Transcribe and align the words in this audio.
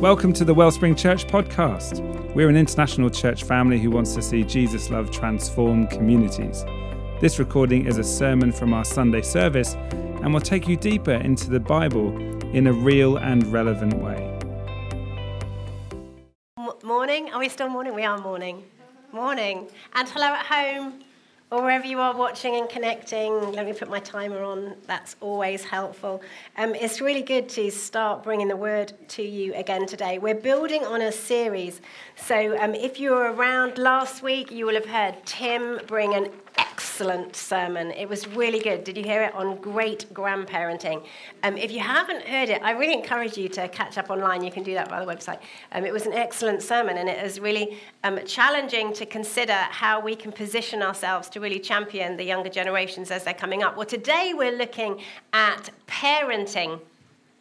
Welcome 0.00 0.34
to 0.34 0.44
the 0.44 0.52
Wellspring 0.52 0.94
Church 0.94 1.26
podcast. 1.26 2.02
We're 2.34 2.50
an 2.50 2.56
international 2.56 3.08
church 3.08 3.44
family 3.44 3.78
who 3.78 3.90
wants 3.90 4.14
to 4.14 4.20
see 4.20 4.44
Jesus' 4.44 4.90
love 4.90 5.10
transform 5.10 5.86
communities. 5.86 6.66
This 7.22 7.38
recording 7.38 7.86
is 7.86 7.96
a 7.96 8.04
sermon 8.04 8.52
from 8.52 8.74
our 8.74 8.84
Sunday 8.84 9.22
service 9.22 9.72
and 9.72 10.34
will 10.34 10.42
take 10.42 10.68
you 10.68 10.76
deeper 10.76 11.14
into 11.14 11.48
the 11.48 11.60
Bible 11.60 12.14
in 12.54 12.66
a 12.66 12.74
real 12.74 13.16
and 13.16 13.46
relevant 13.46 13.94
way. 13.94 14.38
Morning. 16.84 17.30
Are 17.30 17.38
we 17.38 17.48
still 17.48 17.70
morning? 17.70 17.94
We 17.94 18.04
are 18.04 18.18
morning. 18.18 18.64
Morning. 19.12 19.66
And 19.94 20.06
hello 20.10 20.26
at 20.26 20.44
home 20.44 21.05
or 21.50 21.62
wherever 21.62 21.86
you 21.86 22.00
are 22.00 22.16
watching 22.16 22.56
and 22.56 22.68
connecting, 22.68 23.52
let 23.52 23.66
me 23.66 23.72
put 23.72 23.88
my 23.88 24.00
timer 24.00 24.42
on. 24.42 24.74
That's 24.86 25.14
always 25.20 25.62
helpful. 25.62 26.20
Um, 26.56 26.74
it's 26.74 27.00
really 27.00 27.22
good 27.22 27.48
to 27.50 27.70
start 27.70 28.24
bringing 28.24 28.48
the 28.48 28.56
word 28.56 28.92
to 29.10 29.22
you 29.22 29.54
again 29.54 29.86
today. 29.86 30.18
We're 30.18 30.34
building 30.34 30.84
on 30.84 31.02
a 31.02 31.12
series. 31.12 31.80
So 32.16 32.58
um, 32.58 32.74
if 32.74 32.98
you 32.98 33.12
were 33.12 33.32
around 33.32 33.78
last 33.78 34.24
week, 34.24 34.50
you 34.50 34.66
will 34.66 34.74
have 34.74 34.86
heard 34.86 35.24
Tim 35.24 35.78
bring 35.86 36.14
an 36.14 36.30
excellent 36.76 37.34
sermon. 37.34 37.90
It 37.92 38.06
was 38.06 38.28
really 38.28 38.58
good. 38.58 38.84
Did 38.84 38.98
you 38.98 39.02
hear 39.02 39.22
it 39.22 39.34
on 39.34 39.56
great 39.62 40.04
grandparenting? 40.12 41.02
Um, 41.42 41.56
if 41.56 41.72
you 41.72 41.80
haven't 41.80 42.22
heard 42.22 42.50
it, 42.50 42.60
I 42.62 42.72
really 42.72 42.92
encourage 42.92 43.38
you 43.38 43.48
to 43.48 43.66
catch 43.68 43.96
up 43.96 44.10
online. 44.10 44.44
You 44.44 44.50
can 44.50 44.62
do 44.62 44.74
that 44.74 44.90
by 44.90 45.02
the 45.02 45.10
website. 45.10 45.38
Um, 45.72 45.86
it 45.86 45.92
was 45.92 46.04
an 46.04 46.12
excellent 46.12 46.62
sermon, 46.62 46.98
and 46.98 47.08
it 47.08 47.24
is 47.24 47.40
really 47.40 47.78
um, 48.04 48.18
challenging 48.26 48.92
to 48.92 49.06
consider 49.06 49.54
how 49.54 50.00
we 50.00 50.14
can 50.14 50.32
position 50.32 50.82
ourselves 50.82 51.30
to 51.30 51.40
really 51.40 51.58
champion 51.58 52.18
the 52.18 52.24
younger 52.24 52.50
generations 52.50 53.10
as 53.10 53.24
they're 53.24 53.32
coming 53.32 53.62
up. 53.62 53.78
Well, 53.78 53.86
today 53.86 54.34
we're 54.36 54.58
looking 54.58 55.00
at 55.32 55.70
parenting. 55.88 56.80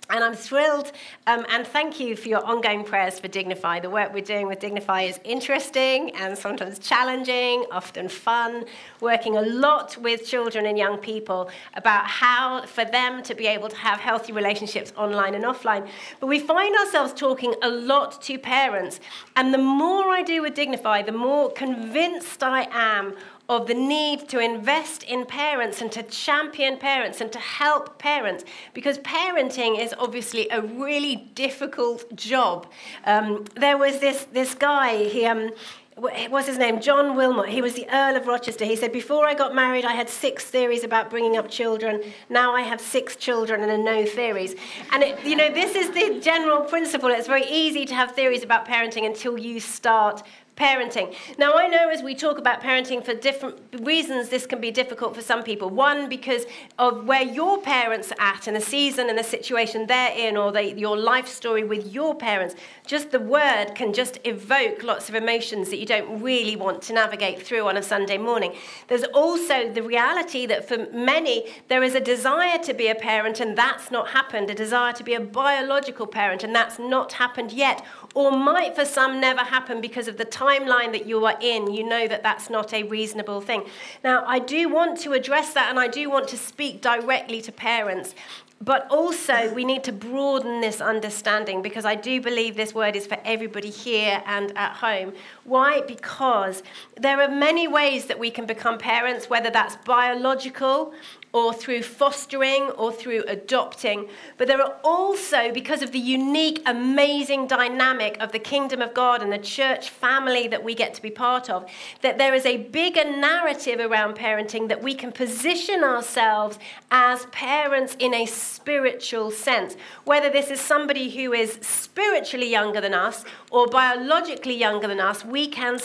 And 0.07 0.23
I'm 0.23 0.35
thrilled, 0.35 0.91
um, 1.25 1.47
and 1.49 1.65
thank 1.65 1.99
you 1.99 2.15
for 2.15 2.27
your 2.27 2.45
ongoing 2.45 2.83
prayers 2.83 3.19
for 3.19 3.27
Dignify. 3.27 3.79
The 3.79 3.89
work 3.89 4.13
we're 4.13 4.23
doing 4.23 4.45
with 4.45 4.59
Dignify 4.59 5.01
is 5.01 5.19
interesting 5.23 6.11
and 6.15 6.37
sometimes 6.37 6.77
challenging, 6.77 7.65
often 7.71 8.07
fun. 8.07 8.65
Working 9.01 9.35
a 9.35 9.41
lot 9.41 9.97
with 9.97 10.27
children 10.27 10.67
and 10.67 10.77
young 10.77 10.99
people 10.99 11.49
about 11.73 12.05
how 12.05 12.67
for 12.67 12.85
them 12.85 13.23
to 13.23 13.33
be 13.33 13.47
able 13.47 13.67
to 13.67 13.75
have 13.77 13.99
healthy 13.99 14.31
relationships 14.31 14.93
online 14.95 15.33
and 15.33 15.43
offline. 15.43 15.87
But 16.19 16.27
we 16.27 16.39
find 16.39 16.75
ourselves 16.75 17.11
talking 17.13 17.55
a 17.63 17.69
lot 17.69 18.21
to 18.23 18.37
parents, 18.37 18.99
and 19.35 19.51
the 19.51 19.57
more 19.57 20.09
I 20.09 20.21
do 20.21 20.43
with 20.43 20.53
Dignify, 20.53 21.01
the 21.01 21.13
more 21.13 21.51
convinced 21.51 22.43
I 22.43 22.67
am 22.71 23.15
of 23.47 23.67
the 23.67 23.73
need 23.73 24.27
to 24.29 24.39
invest 24.39 25.03
in 25.03 25.25
parents 25.25 25.81
and 25.81 25.91
to 25.91 26.03
champion 26.03 26.77
parents 26.77 27.21
and 27.21 27.31
to 27.31 27.39
help 27.39 27.99
parents 27.99 28.43
because 28.73 28.97
parenting 28.99 29.79
is 29.79 29.93
obviously 29.99 30.47
a 30.49 30.61
really 30.61 31.15
difficult 31.35 32.15
job. 32.15 32.67
Um, 33.05 33.45
there 33.55 33.77
was 33.77 33.99
this, 33.99 34.25
this 34.31 34.55
guy, 34.55 35.03
he, 35.03 35.25
um, 35.25 35.51
what's 35.95 36.47
his 36.47 36.57
name? 36.57 36.81
John 36.81 37.15
Wilmot. 37.15 37.49
He 37.49 37.61
was 37.61 37.75
the 37.75 37.87
Earl 37.89 38.17
of 38.17 38.27
Rochester. 38.27 38.65
He 38.65 38.75
said, 38.75 38.91
Before 38.91 39.25
I 39.25 39.33
got 39.33 39.55
married, 39.55 39.85
I 39.85 39.93
had 39.93 40.09
six 40.09 40.43
theories 40.43 40.83
about 40.83 41.09
bringing 41.09 41.37
up 41.37 41.49
children. 41.49 42.01
Now 42.29 42.53
I 42.53 42.61
have 42.61 42.81
six 42.81 43.15
children 43.15 43.61
and 43.61 43.85
no 43.85 44.05
theories. 44.05 44.55
And, 44.91 45.03
it, 45.03 45.23
you 45.23 45.35
know, 45.35 45.51
this 45.53 45.75
is 45.75 45.91
the 45.91 46.19
general 46.19 46.61
principle. 46.61 47.09
It's 47.09 47.27
very 47.27 47.45
easy 47.45 47.85
to 47.85 47.93
have 47.93 48.11
theories 48.11 48.43
about 48.43 48.67
parenting 48.67 49.05
until 49.05 49.37
you 49.37 49.59
start 49.59 50.23
parenting. 50.55 51.13
Now, 51.37 51.53
I 51.55 51.67
know 51.67 51.89
as 51.89 52.01
we 52.01 52.15
talk 52.15 52.37
about 52.37 52.61
parenting 52.61 53.03
for 53.03 53.13
different 53.13 53.57
reasons, 53.81 54.29
this 54.29 54.45
can 54.45 54.61
be 54.61 54.71
difficult 54.71 55.13
for 55.13 55.21
some 55.21 55.43
people. 55.43 55.69
One, 55.69 56.07
because 56.07 56.45
of 56.79 57.05
where 57.05 57.23
your 57.23 57.61
parents 57.61 58.11
are 58.13 58.35
at 58.35 58.47
and 58.47 58.55
the 58.55 58.61
season 58.61 59.09
and 59.09 59.17
the 59.17 59.23
situation 59.23 59.85
they're 59.85 60.15
in, 60.15 60.37
or 60.37 60.51
the, 60.51 60.73
your 60.77 60.97
life 60.97 61.27
story 61.27 61.63
with 61.63 61.93
your 61.93 62.15
parents. 62.15 62.55
Just 62.87 63.11
the 63.11 63.19
word 63.19 63.73
can 63.75 63.91
just 63.93 64.19
evoke 64.23 64.83
lots 64.83 65.09
of 65.09 65.15
emotions 65.15 65.69
that 65.69 65.77
you 65.77 65.85
don't 65.85 66.21
really 66.21 66.55
want 66.55 66.81
to 66.83 66.93
navigate 66.93 67.41
through 67.41 67.67
on 67.67 67.77
a 67.77 67.83
Sunday 67.83 68.17
morning. 68.17 68.53
There's 68.87 69.03
also 69.03 69.71
the 69.71 69.83
reality 69.83 70.45
that 70.45 70.67
for 70.67 70.87
many, 70.93 71.51
there 71.67 71.83
is 71.83 71.95
a 71.95 71.99
desire 71.99 72.59
to 72.59 72.73
be 72.73 72.87
a 72.87 72.95
parent, 72.95 73.39
and 73.39 73.57
that's 73.57 73.91
not 73.91 74.09
happened, 74.09 74.49
a 74.49 74.55
desire 74.55 74.93
to 74.93 75.03
be 75.03 75.13
a 75.13 75.19
biological 75.19 76.07
parent, 76.07 76.43
and 76.43 76.55
that's 76.55 76.79
not 76.79 77.13
happened 77.13 77.51
yet, 77.51 77.83
or 78.15 78.31
might 78.31 78.75
for 78.75 78.85
some 78.85 79.19
never 79.19 79.41
happen 79.41 79.81
because 79.81 80.07
of 80.07 80.17
the 80.17 80.25
timeline 80.25 80.93
that 80.93 81.05
you 81.05 81.23
are 81.25 81.37
in. 81.41 81.71
You 81.71 81.83
know 81.83 82.07
that 82.07 82.23
that's 82.23 82.49
not 82.49 82.73
a 82.73 82.83
reasonable 82.83 83.41
thing. 83.41 83.65
Now, 84.03 84.23
I 84.25 84.39
do 84.39 84.69
want 84.69 84.99
to 85.01 85.11
address 85.11 85.53
that 85.53 85.69
and 85.69 85.77
I 85.77 85.89
do 85.89 86.09
want 86.09 86.29
to 86.29 86.37
speak 86.37 86.81
directly 86.81 87.41
to 87.41 87.51
parents. 87.51 88.15
But 88.61 88.87
also, 88.89 89.53
we 89.53 89.65
need 89.65 89.83
to 89.83 89.91
broaden 89.91 90.61
this 90.61 90.79
understanding 90.79 91.61
because 91.61 91.83
I 91.83 91.95
do 91.95 92.21
believe 92.21 92.55
this 92.55 92.73
word 92.73 92.95
is 92.95 93.05
for 93.05 93.17
everybody 93.25 93.69
here 93.69 94.23
and 94.25 94.57
at 94.57 94.77
home. 94.77 95.13
Why? 95.43 95.81
Because 95.81 96.63
there 96.95 97.19
are 97.21 97.27
many 97.27 97.67
ways 97.67 98.05
that 98.05 98.17
we 98.17 98.31
can 98.31 98.45
become 98.45 98.77
parents, 98.77 99.29
whether 99.29 99.49
that's 99.49 99.75
biological 99.85 100.93
or 101.35 101.53
through 101.53 101.83
fostering 101.83 102.63
or 102.77 102.93
through 102.93 103.21
adopting. 103.27 104.07
But 104.37 104.47
there 104.47 104.61
are 104.61 104.77
also, 104.85 105.51
because 105.51 105.81
of 105.81 105.91
the 105.91 105.99
unique, 105.99 106.61
amazing 106.65 107.47
dynamic 107.47 108.15
of 108.21 108.31
the 108.31 108.39
kingdom 108.39 108.81
of 108.81 108.93
God 108.93 109.21
and 109.21 109.33
the 109.33 109.37
church 109.37 109.89
family 109.89 110.47
that 110.47 110.63
we 110.63 110.73
get 110.73 110.93
to 110.93 111.01
be 111.01 111.09
part 111.09 111.49
of, 111.49 111.69
that 112.01 112.17
there 112.17 112.33
is 112.33 112.45
a 112.45 112.55
bigger 112.55 113.03
narrative 113.03 113.81
around 113.81 114.15
parenting 114.15 114.69
that 114.69 114.81
we 114.81 114.95
can 114.95 115.11
position 115.11 115.83
ourselves 115.83 116.57
as 116.89 117.25
parents 117.33 117.97
in 117.99 118.13
a 118.13 118.25
spiritual 118.25 119.29
sense. 119.29 119.75
Whether 120.05 120.29
this 120.29 120.49
is 120.49 120.61
somebody 120.61 121.09
who 121.09 121.33
is 121.33 121.59
spiritually 121.61 122.49
younger 122.49 122.79
than 122.79 122.93
us 122.93 123.25
or 123.51 123.67
biologically 123.67 124.55
younger 124.55 124.87
than 124.87 125.01
us, 125.01 125.25
we 125.25 125.49
can 125.49 125.79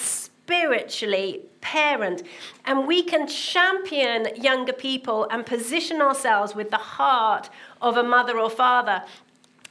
spiritually 0.50 1.42
parent. 1.60 2.24
And 2.64 2.88
we 2.88 3.04
can 3.04 3.28
champion 3.28 4.28
younger 4.34 4.72
people 4.72 5.28
and 5.30 5.46
position 5.46 6.00
ourselves 6.00 6.56
with 6.56 6.70
the 6.70 6.76
heart 6.76 7.48
of 7.80 7.96
a 7.96 8.02
mother 8.02 8.36
or 8.36 8.50
father. 8.50 9.04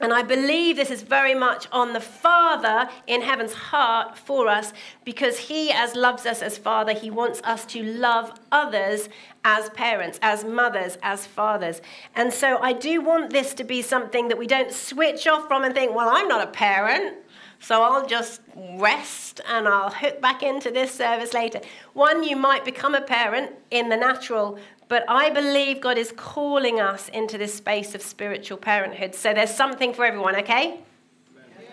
And 0.00 0.14
I 0.14 0.22
believe 0.22 0.76
this 0.76 0.90
is 0.90 1.02
very 1.02 1.34
much 1.34 1.66
on 1.70 1.92
the 1.92 2.00
Father 2.00 2.88
in 3.06 3.20
heaven's 3.20 3.52
heart 3.52 4.16
for 4.16 4.48
us 4.48 4.72
because 5.04 5.36
He, 5.36 5.70
as 5.70 5.94
loves 5.94 6.24
us 6.24 6.40
as 6.40 6.56
Father, 6.56 6.94
He 6.94 7.10
wants 7.10 7.42
us 7.44 7.66
to 7.66 7.82
love 7.82 8.32
others 8.50 9.10
as 9.44 9.68
parents, 9.70 10.18
as 10.22 10.42
mothers, 10.42 10.96
as 11.02 11.26
fathers. 11.26 11.82
And 12.16 12.32
so 12.32 12.56
I 12.62 12.72
do 12.72 13.02
want 13.02 13.28
this 13.30 13.52
to 13.52 13.64
be 13.64 13.82
something 13.82 14.28
that 14.28 14.38
we 14.38 14.46
don't 14.46 14.72
switch 14.72 15.26
off 15.26 15.46
from 15.46 15.64
and 15.64 15.74
think, 15.74 15.94
well, 15.94 16.08
I'm 16.10 16.28
not 16.28 16.42
a 16.42 16.50
parent. 16.50 17.18
So 17.60 17.82
I'll 17.82 18.06
just 18.06 18.40
rest 18.56 19.40
and 19.46 19.68
I'll 19.68 19.90
hook 19.90 20.20
back 20.20 20.42
into 20.42 20.70
this 20.70 20.92
service 20.92 21.34
later. 21.34 21.60
One, 21.92 22.24
you 22.24 22.34
might 22.34 22.64
become 22.64 22.94
a 22.94 23.02
parent 23.02 23.52
in 23.70 23.90
the 23.90 23.96
natural, 23.96 24.58
but 24.88 25.04
I 25.08 25.30
believe 25.30 25.80
God 25.80 25.98
is 25.98 26.12
calling 26.16 26.80
us 26.80 27.08
into 27.10 27.36
this 27.36 27.54
space 27.54 27.94
of 27.94 28.02
spiritual 28.02 28.56
parenthood. 28.56 29.14
So 29.14 29.34
there's 29.34 29.54
something 29.54 29.92
for 29.92 30.04
everyone, 30.06 30.36
okay? 30.36 30.80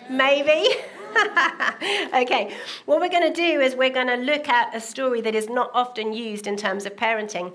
Maybe. 0.09 0.75
okay, 2.13 2.53
what 2.85 2.99
we're 2.99 3.09
going 3.09 3.33
to 3.33 3.33
do 3.33 3.61
is 3.61 3.75
we're 3.75 3.89
going 3.89 4.07
to 4.07 4.17
look 4.17 4.49
at 4.49 4.75
a 4.75 4.81
story 4.81 5.21
that 5.21 5.35
is 5.35 5.49
not 5.49 5.71
often 5.73 6.13
used 6.13 6.47
in 6.47 6.57
terms 6.57 6.85
of 6.85 6.95
parenting. 6.95 7.53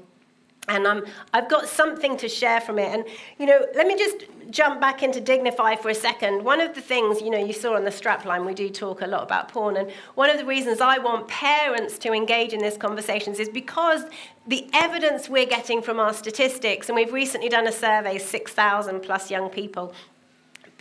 And 0.68 0.86
um, 0.86 1.04
I've 1.34 1.48
got 1.48 1.66
something 1.66 2.16
to 2.18 2.28
share 2.28 2.60
from 2.60 2.78
it. 2.78 2.94
And, 2.94 3.04
you 3.36 3.46
know, 3.46 3.66
let 3.74 3.86
me 3.86 3.96
just 3.98 4.26
jump 4.50 4.80
back 4.80 5.02
into 5.02 5.20
Dignify 5.20 5.74
for 5.74 5.88
a 5.88 5.94
second. 5.94 6.44
One 6.44 6.60
of 6.60 6.74
the 6.74 6.80
things, 6.80 7.20
you 7.20 7.30
know, 7.30 7.44
you 7.44 7.52
saw 7.52 7.74
on 7.74 7.84
the 7.84 7.90
strapline, 7.90 8.46
we 8.46 8.54
do 8.54 8.70
talk 8.70 9.02
a 9.02 9.06
lot 9.06 9.24
about 9.24 9.48
porn. 9.48 9.76
And 9.76 9.90
one 10.14 10.30
of 10.30 10.38
the 10.38 10.44
reasons 10.44 10.80
I 10.80 10.98
want 10.98 11.26
parents 11.26 11.98
to 11.98 12.12
engage 12.12 12.52
in 12.52 12.60
these 12.60 12.76
conversations 12.76 13.40
is 13.40 13.48
because 13.48 14.04
the 14.46 14.68
evidence 14.72 15.28
we're 15.28 15.46
getting 15.46 15.82
from 15.82 15.98
our 15.98 16.14
statistics, 16.14 16.88
and 16.88 16.94
we've 16.94 17.12
recently 17.12 17.48
done 17.48 17.66
a 17.66 17.72
survey, 17.72 18.18
6,000 18.18 19.00
plus 19.00 19.32
young 19.32 19.50
people, 19.50 19.92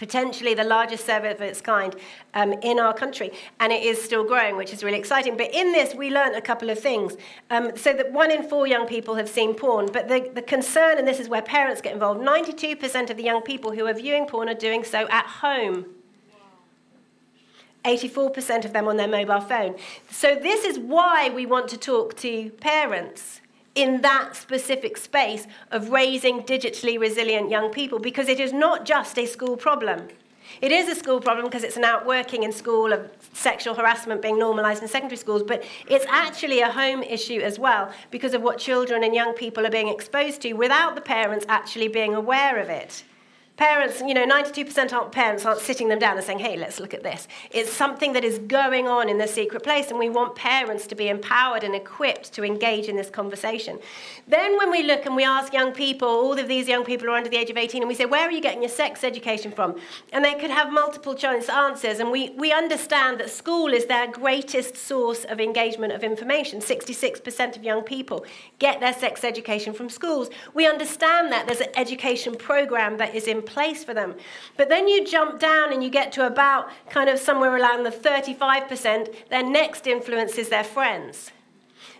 potentially 0.01 0.55
the 0.55 0.63
largest 0.63 1.05
survey 1.05 1.31
of 1.31 1.39
its 1.41 1.61
kind 1.61 1.95
um, 2.33 2.53
in 2.63 2.79
our 2.79 2.91
country, 2.91 3.31
and 3.59 3.71
it 3.71 3.83
is 3.83 4.01
still 4.01 4.23
growing, 4.23 4.57
which 4.57 4.73
is 4.73 4.83
really 4.83 4.97
exciting. 4.97 5.37
But 5.37 5.53
in 5.53 5.71
this, 5.73 5.93
we 5.93 6.09
learned 6.09 6.35
a 6.35 6.41
couple 6.41 6.71
of 6.71 6.79
things. 6.79 7.15
Um, 7.51 7.77
so 7.77 7.93
that 7.93 8.11
one 8.11 8.31
in 8.31 8.41
four 8.41 8.65
young 8.65 8.87
people 8.87 9.13
have 9.13 9.29
seen 9.29 9.53
porn, 9.53 9.89
but 9.93 10.07
the, 10.07 10.31
the 10.33 10.41
concern, 10.41 10.97
and 10.97 11.07
this 11.07 11.19
is 11.19 11.29
where 11.29 11.43
parents 11.43 11.81
get 11.81 11.93
involved 11.93 12.19
92% 12.19 13.11
of 13.11 13.17
the 13.17 13.21
young 13.21 13.43
people 13.43 13.73
who 13.73 13.85
are 13.85 13.93
viewing 13.93 14.25
porn 14.25 14.49
are 14.49 14.55
doing 14.55 14.83
so 14.83 15.07
at 15.09 15.27
home. 15.27 15.85
84% 17.85 18.65
of 18.65 18.73
them 18.73 18.87
on 18.87 18.97
their 18.97 19.07
mobile 19.07 19.41
phone. 19.41 19.75
So, 20.09 20.33
this 20.33 20.65
is 20.65 20.79
why 20.79 21.29
we 21.29 21.45
want 21.45 21.67
to 21.69 21.77
talk 21.77 22.15
to 22.17 22.49
parents 22.59 23.40
in 23.75 24.01
that 24.01 24.35
specific 24.35 24.97
space 24.97 25.47
of 25.71 25.89
raising 25.89 26.41
digitally 26.41 26.99
resilient 26.99 27.49
young 27.49 27.71
people 27.71 27.99
because 27.99 28.27
it 28.27 28.39
is 28.39 28.51
not 28.51 28.85
just 28.85 29.17
a 29.17 29.25
school 29.25 29.55
problem. 29.55 30.07
It 30.61 30.71
is 30.71 30.89
a 30.89 30.95
school 30.95 31.21
problem 31.21 31.45
because 31.45 31.63
it's 31.63 31.77
an 31.77 31.85
outworking 31.85 32.43
in 32.43 32.51
school 32.51 32.91
of 32.91 33.09
sexual 33.31 33.73
harassment 33.73 34.21
being 34.21 34.37
normalized 34.37 34.81
in 34.81 34.89
secondary 34.89 35.17
schools, 35.17 35.43
but 35.43 35.63
it's 35.87 36.05
actually 36.09 36.59
a 36.59 36.69
home 36.69 37.03
issue 37.03 37.39
as 37.39 37.57
well 37.57 37.91
because 38.09 38.33
of 38.33 38.41
what 38.41 38.57
children 38.57 39.03
and 39.03 39.15
young 39.15 39.33
people 39.33 39.65
are 39.65 39.69
being 39.69 39.87
exposed 39.87 40.41
to 40.41 40.53
without 40.53 40.95
the 40.95 41.01
parents 41.01 41.45
actually 41.47 41.87
being 41.87 42.13
aware 42.13 42.59
of 42.59 42.69
it. 42.69 43.03
Parents, 43.61 44.01
you 44.01 44.15
know, 44.15 44.25
92% 44.25 44.91
aren't 44.91 45.11
parents 45.11 45.45
aren't 45.45 45.61
sitting 45.61 45.87
them 45.87 45.99
down 45.99 46.17
and 46.17 46.25
saying, 46.25 46.39
hey, 46.39 46.57
let's 46.57 46.79
look 46.79 46.95
at 46.95 47.03
this. 47.03 47.27
It's 47.51 47.71
something 47.71 48.13
that 48.13 48.23
is 48.23 48.39
going 48.39 48.87
on 48.87 49.07
in 49.07 49.19
the 49.19 49.27
secret 49.27 49.61
place, 49.61 49.91
and 49.91 49.99
we 49.99 50.09
want 50.09 50.33
parents 50.33 50.87
to 50.87 50.95
be 50.95 51.09
empowered 51.09 51.63
and 51.63 51.75
equipped 51.75 52.33
to 52.33 52.43
engage 52.43 52.87
in 52.87 52.95
this 52.95 53.11
conversation. 53.11 53.77
Then, 54.27 54.57
when 54.57 54.71
we 54.71 54.81
look 54.81 55.05
and 55.05 55.15
we 55.15 55.23
ask 55.23 55.53
young 55.53 55.73
people, 55.73 56.07
all 56.07 56.39
of 56.39 56.47
these 56.47 56.67
young 56.67 56.83
people 56.83 57.07
are 57.11 57.13
under 57.13 57.29
the 57.29 57.37
age 57.37 57.51
of 57.51 57.57
18, 57.57 57.83
and 57.83 57.87
we 57.87 57.93
say, 57.93 58.05
where 58.05 58.27
are 58.27 58.31
you 58.31 58.41
getting 58.41 58.63
your 58.63 58.69
sex 58.69 59.03
education 59.03 59.51
from? 59.51 59.79
And 60.11 60.25
they 60.25 60.33
could 60.33 60.49
have 60.49 60.73
multiple 60.73 61.13
choice 61.13 61.47
answers, 61.47 61.99
and 61.99 62.09
we, 62.09 62.31
we 62.31 62.51
understand 62.51 63.19
that 63.19 63.29
school 63.29 63.67
is 63.67 63.85
their 63.85 64.11
greatest 64.11 64.75
source 64.75 65.23
of 65.25 65.39
engagement 65.39 65.93
of 65.93 66.03
information. 66.03 66.61
66% 66.61 67.57
of 67.57 67.63
young 67.63 67.83
people 67.83 68.25
get 68.57 68.79
their 68.79 68.93
sex 68.93 69.23
education 69.23 69.71
from 69.71 69.87
schools. 69.87 70.31
We 70.55 70.65
understand 70.65 71.31
that 71.31 71.45
there's 71.45 71.61
an 71.61 71.69
education 71.75 72.33
program 72.33 72.97
that 72.97 73.13
is 73.13 73.27
in 73.27 73.43
for 73.83 73.93
them. 73.93 74.15
But 74.57 74.69
then 74.69 74.87
you 74.87 75.05
jump 75.05 75.39
down 75.39 75.71
and 75.71 75.83
you 75.83 75.89
get 75.89 76.11
to 76.13 76.25
about 76.25 76.69
kind 76.89 77.09
of 77.09 77.19
somewhere 77.19 77.55
around 77.55 77.83
the 77.83 77.91
35%, 77.91 79.29
their 79.29 79.43
next 79.43 79.87
influence 79.87 80.37
is 80.37 80.49
their 80.49 80.63
friends. 80.63 81.31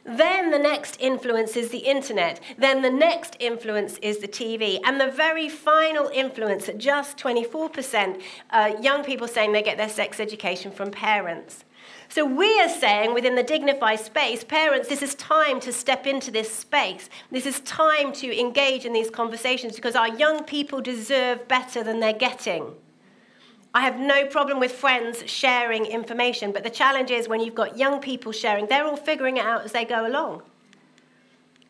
Then 0.03 0.49
the 0.49 0.57
next 0.57 0.97
influence 0.99 1.55
is 1.55 1.69
the 1.69 1.79
internet. 1.79 2.39
Then 2.57 2.81
the 2.81 2.89
next 2.89 3.37
influence 3.39 3.97
is 3.99 4.17
the 4.17 4.27
TV. 4.27 4.79
And 4.83 4.99
the 4.99 5.11
very 5.11 5.47
final 5.47 6.07
influence 6.07 6.67
at 6.67 6.79
just 6.79 7.17
24%, 7.17 8.21
uh, 8.49 8.73
young 8.81 9.03
people 9.03 9.27
saying 9.27 9.51
they 9.51 9.61
get 9.61 9.77
their 9.77 9.89
sex 9.89 10.19
education 10.19 10.71
from 10.71 10.89
parents. 10.89 11.65
So 12.13 12.25
we 12.25 12.59
are 12.59 12.67
saying 12.67 13.13
within 13.13 13.35
the 13.35 13.43
Dignify 13.43 13.95
space, 13.95 14.43
parents, 14.43 14.89
this 14.89 15.01
is 15.01 15.15
time 15.15 15.61
to 15.61 15.71
step 15.71 16.05
into 16.05 16.29
this 16.29 16.53
space. 16.53 17.09
This 17.31 17.45
is 17.45 17.61
time 17.61 18.11
to 18.13 18.37
engage 18.37 18.83
in 18.83 18.91
these 18.91 19.09
conversations 19.09 19.77
because 19.77 19.95
our 19.95 20.09
young 20.09 20.43
people 20.43 20.81
deserve 20.81 21.47
better 21.47 21.85
than 21.85 22.01
they're 22.01 22.11
getting. 22.11 22.73
I 23.73 23.79
have 23.83 23.97
no 23.97 24.25
problem 24.25 24.59
with 24.59 24.73
friends 24.73 25.23
sharing 25.25 25.85
information, 25.85 26.51
but 26.51 26.65
the 26.65 26.69
challenge 26.69 27.11
is 27.11 27.29
when 27.29 27.39
you've 27.39 27.55
got 27.55 27.77
young 27.77 28.01
people 28.01 28.33
sharing, 28.33 28.65
they're 28.65 28.83
all 28.83 28.97
figuring 28.97 29.37
it 29.37 29.45
out 29.45 29.63
as 29.63 29.71
they 29.71 29.85
go 29.85 30.05
along. 30.05 30.41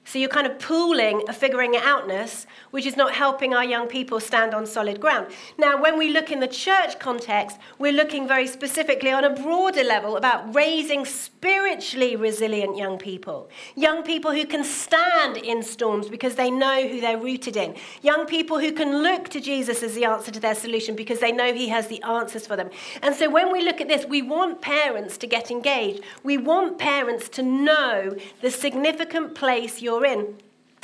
So 0.03 0.19
you're 0.19 0.30
kind 0.30 0.48
of 0.48 0.59
pooling 0.59 1.24
a 1.30 1.33
figuring 1.33 1.74
it 1.75 1.83
outness, 1.83 2.45
which 2.71 2.86
is 2.86 2.98
not 2.98 3.13
helping 3.13 3.53
our 3.53 3.63
young 3.63 3.88
people 3.88 4.19
stand 4.19 4.53
on 4.53 4.65
solid 4.65 5.00
ground. 5.00 5.27
Now, 5.57 5.81
when 5.81 5.98
we 5.98 6.09
look 6.09 6.31
in 6.31 6.39
the 6.39 6.48
church 6.48 7.00
context, 7.00 7.57
we're 7.77 7.94
looking 7.94 8.27
very 8.27 8.48
specifically 8.48 9.12
on 9.12 9.24
a 9.24 9.30
broader 9.30 9.83
level 9.83 10.18
about 10.18 10.53
raising 10.53 11.06
spiritually 11.06 12.15
resilient 12.15 12.77
young 12.77 12.98
people. 12.98 13.50
Young 13.75 14.03
people 14.03 14.31
who 14.31 14.45
can 14.45 14.63
stand 14.63 15.38
in 15.38 15.63
storms 15.63 16.09
because 16.09 16.36
they 16.36 16.51
know 16.51 16.88
who 16.88 17.00
they're 17.00 17.18
rooted 17.18 17.56
in. 17.56 17.75
Young 18.01 18.25
people 18.25 18.59
who 18.59 18.71
can 18.71 19.03
look 19.03 19.30
to 19.30 19.39
Jesus 19.39 19.83
as 19.83 19.94
the 19.94 20.06
answer 20.06 20.31
to 20.31 20.39
their 20.39 20.56
solution 20.56 20.95
because 20.95 21.19
they 21.19 21.31
know 21.31 21.53
he 21.53 21.69
has 21.69 21.88
the 21.88 22.01
answers 22.03 22.45
for 22.45 22.56
them. 22.56 22.69
And 23.01 23.15
so 23.15 23.30
when 23.30 23.51
we 23.51 23.63
look 23.63 23.80
at 23.80 23.88
this, 23.88 24.06
we 24.06 24.21
want 24.21 24.62
parents 24.62 25.18
to 25.19 25.27
get 25.27 25.51
engaged. 25.51 26.01
We 26.24 26.38
want 26.38 26.80
parents 26.80 27.30
to 27.30 27.44
know 27.44 28.15
the 28.42 28.51
significant 28.51 29.36
place 29.36 29.81
you're 29.81 29.91
you're 29.92 30.06
in. 30.06 30.36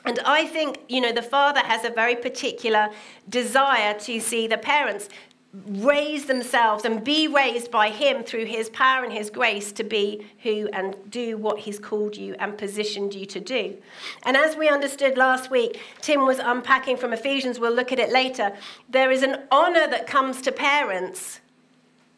And 0.05 0.19
I 0.25 0.45
think, 0.45 0.79
you 0.87 1.01
know, 1.01 1.11
the 1.11 1.21
father 1.21 1.61
has 1.61 1.83
a 1.83 1.89
very 1.89 2.15
particular 2.15 2.89
desire 3.29 3.93
to 3.99 4.19
see 4.19 4.47
the 4.47 4.57
parents 4.57 5.09
raise 5.65 6.25
themselves 6.25 6.85
and 6.85 7.03
be 7.03 7.27
raised 7.27 7.71
by 7.71 7.89
him 7.89 8.21
through 8.23 8.45
his 8.45 8.69
power 8.69 9.03
and 9.03 9.11
his 9.11 9.29
grace 9.29 9.71
to 9.71 9.83
be 9.83 10.27
who 10.43 10.67
and 10.71 10.95
do 11.09 11.37
what 11.37 11.57
he's 11.59 11.79
called 11.79 12.15
you 12.15 12.35
and 12.37 12.57
positioned 12.57 13.15
you 13.15 13.25
to 13.25 13.39
do. 13.39 13.75
And 14.23 14.37
as 14.37 14.55
we 14.55 14.67
understood 14.69 15.17
last 15.17 15.49
week, 15.49 15.79
Tim 16.01 16.25
was 16.25 16.39
unpacking 16.39 16.97
from 16.97 17.13
Ephesians, 17.13 17.59
we'll 17.59 17.73
look 17.73 17.91
at 17.91 17.99
it 17.99 18.11
later. 18.11 18.55
There 18.89 19.09
is 19.09 19.23
an 19.23 19.43
honor 19.51 19.87
that 19.87 20.05
comes 20.05 20.41
to 20.43 20.51
parents 20.51 21.39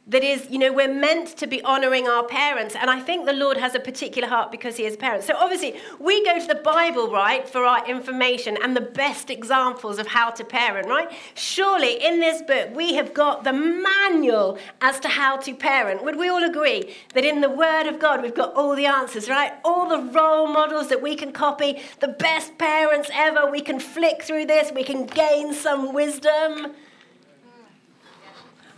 that 0.09 0.23
is, 0.23 0.50
you 0.50 0.57
know, 0.57 0.73
we're 0.73 0.94
meant 0.94 1.38
to 1.38 1.45
be 1.45 1.61
honoring 1.61 2.07
our 2.07 2.23
parents. 2.23 2.75
And 2.75 2.89
I 2.89 3.00
think 3.00 3.25
the 3.25 3.33
Lord 3.33 3.57
has 3.57 3.75
a 3.75 3.79
particular 3.79 4.27
heart 4.27 4.51
because 4.51 4.75
he 4.75 4.85
is 4.85 4.97
parents. 4.97 5.27
So 5.27 5.35
obviously, 5.38 5.79
we 6.00 6.25
go 6.25 6.39
to 6.39 6.47
the 6.47 6.56
Bible, 6.56 7.11
right, 7.11 7.47
for 7.47 7.63
our 7.63 7.88
information 7.88 8.57
and 8.63 8.75
the 8.75 8.81
best 8.81 9.29
examples 9.29 10.00
of 10.00 10.07
how 10.07 10.31
to 10.31 10.44
parent, 10.44 10.88
right? 10.88 11.11
Surely 11.35 12.03
in 12.03 12.19
this 12.19 12.41
book, 12.41 12.75
we 12.75 12.95
have 12.95 13.13
got 13.13 13.44
the 13.44 13.53
manual 13.53 14.57
as 14.81 15.00
to 15.01 15.07
how 15.07 15.38
to 15.38 15.53
parent. 15.53 16.03
Would 16.03 16.17
we 16.17 16.27
all 16.27 16.44
agree 16.44 16.95
that 17.13 17.23
in 17.23 17.41
the 17.41 17.50
Word 17.50 17.85
of 17.85 18.00
God, 18.00 18.23
we've 18.23 18.33
got 18.33 18.53
all 18.56 18.75
the 18.75 18.88
answers, 18.88 19.29
right? 19.29 19.53
All 19.63 19.88
the 19.88 20.11
role 20.11 20.47
models 20.47 20.89
that 20.89 21.03
we 21.03 21.15
can 21.15 21.31
copy, 21.31 21.81
the 22.00 22.07
best 22.07 22.57
parents 22.57 23.11
ever. 23.13 23.50
We 23.50 23.61
can 23.61 23.79
flick 23.79 24.23
through 24.23 24.47
this, 24.47 24.71
we 24.71 24.83
can 24.83 25.06
gain 25.06 25.53
some 25.53 25.94
wisdom. 25.94 26.73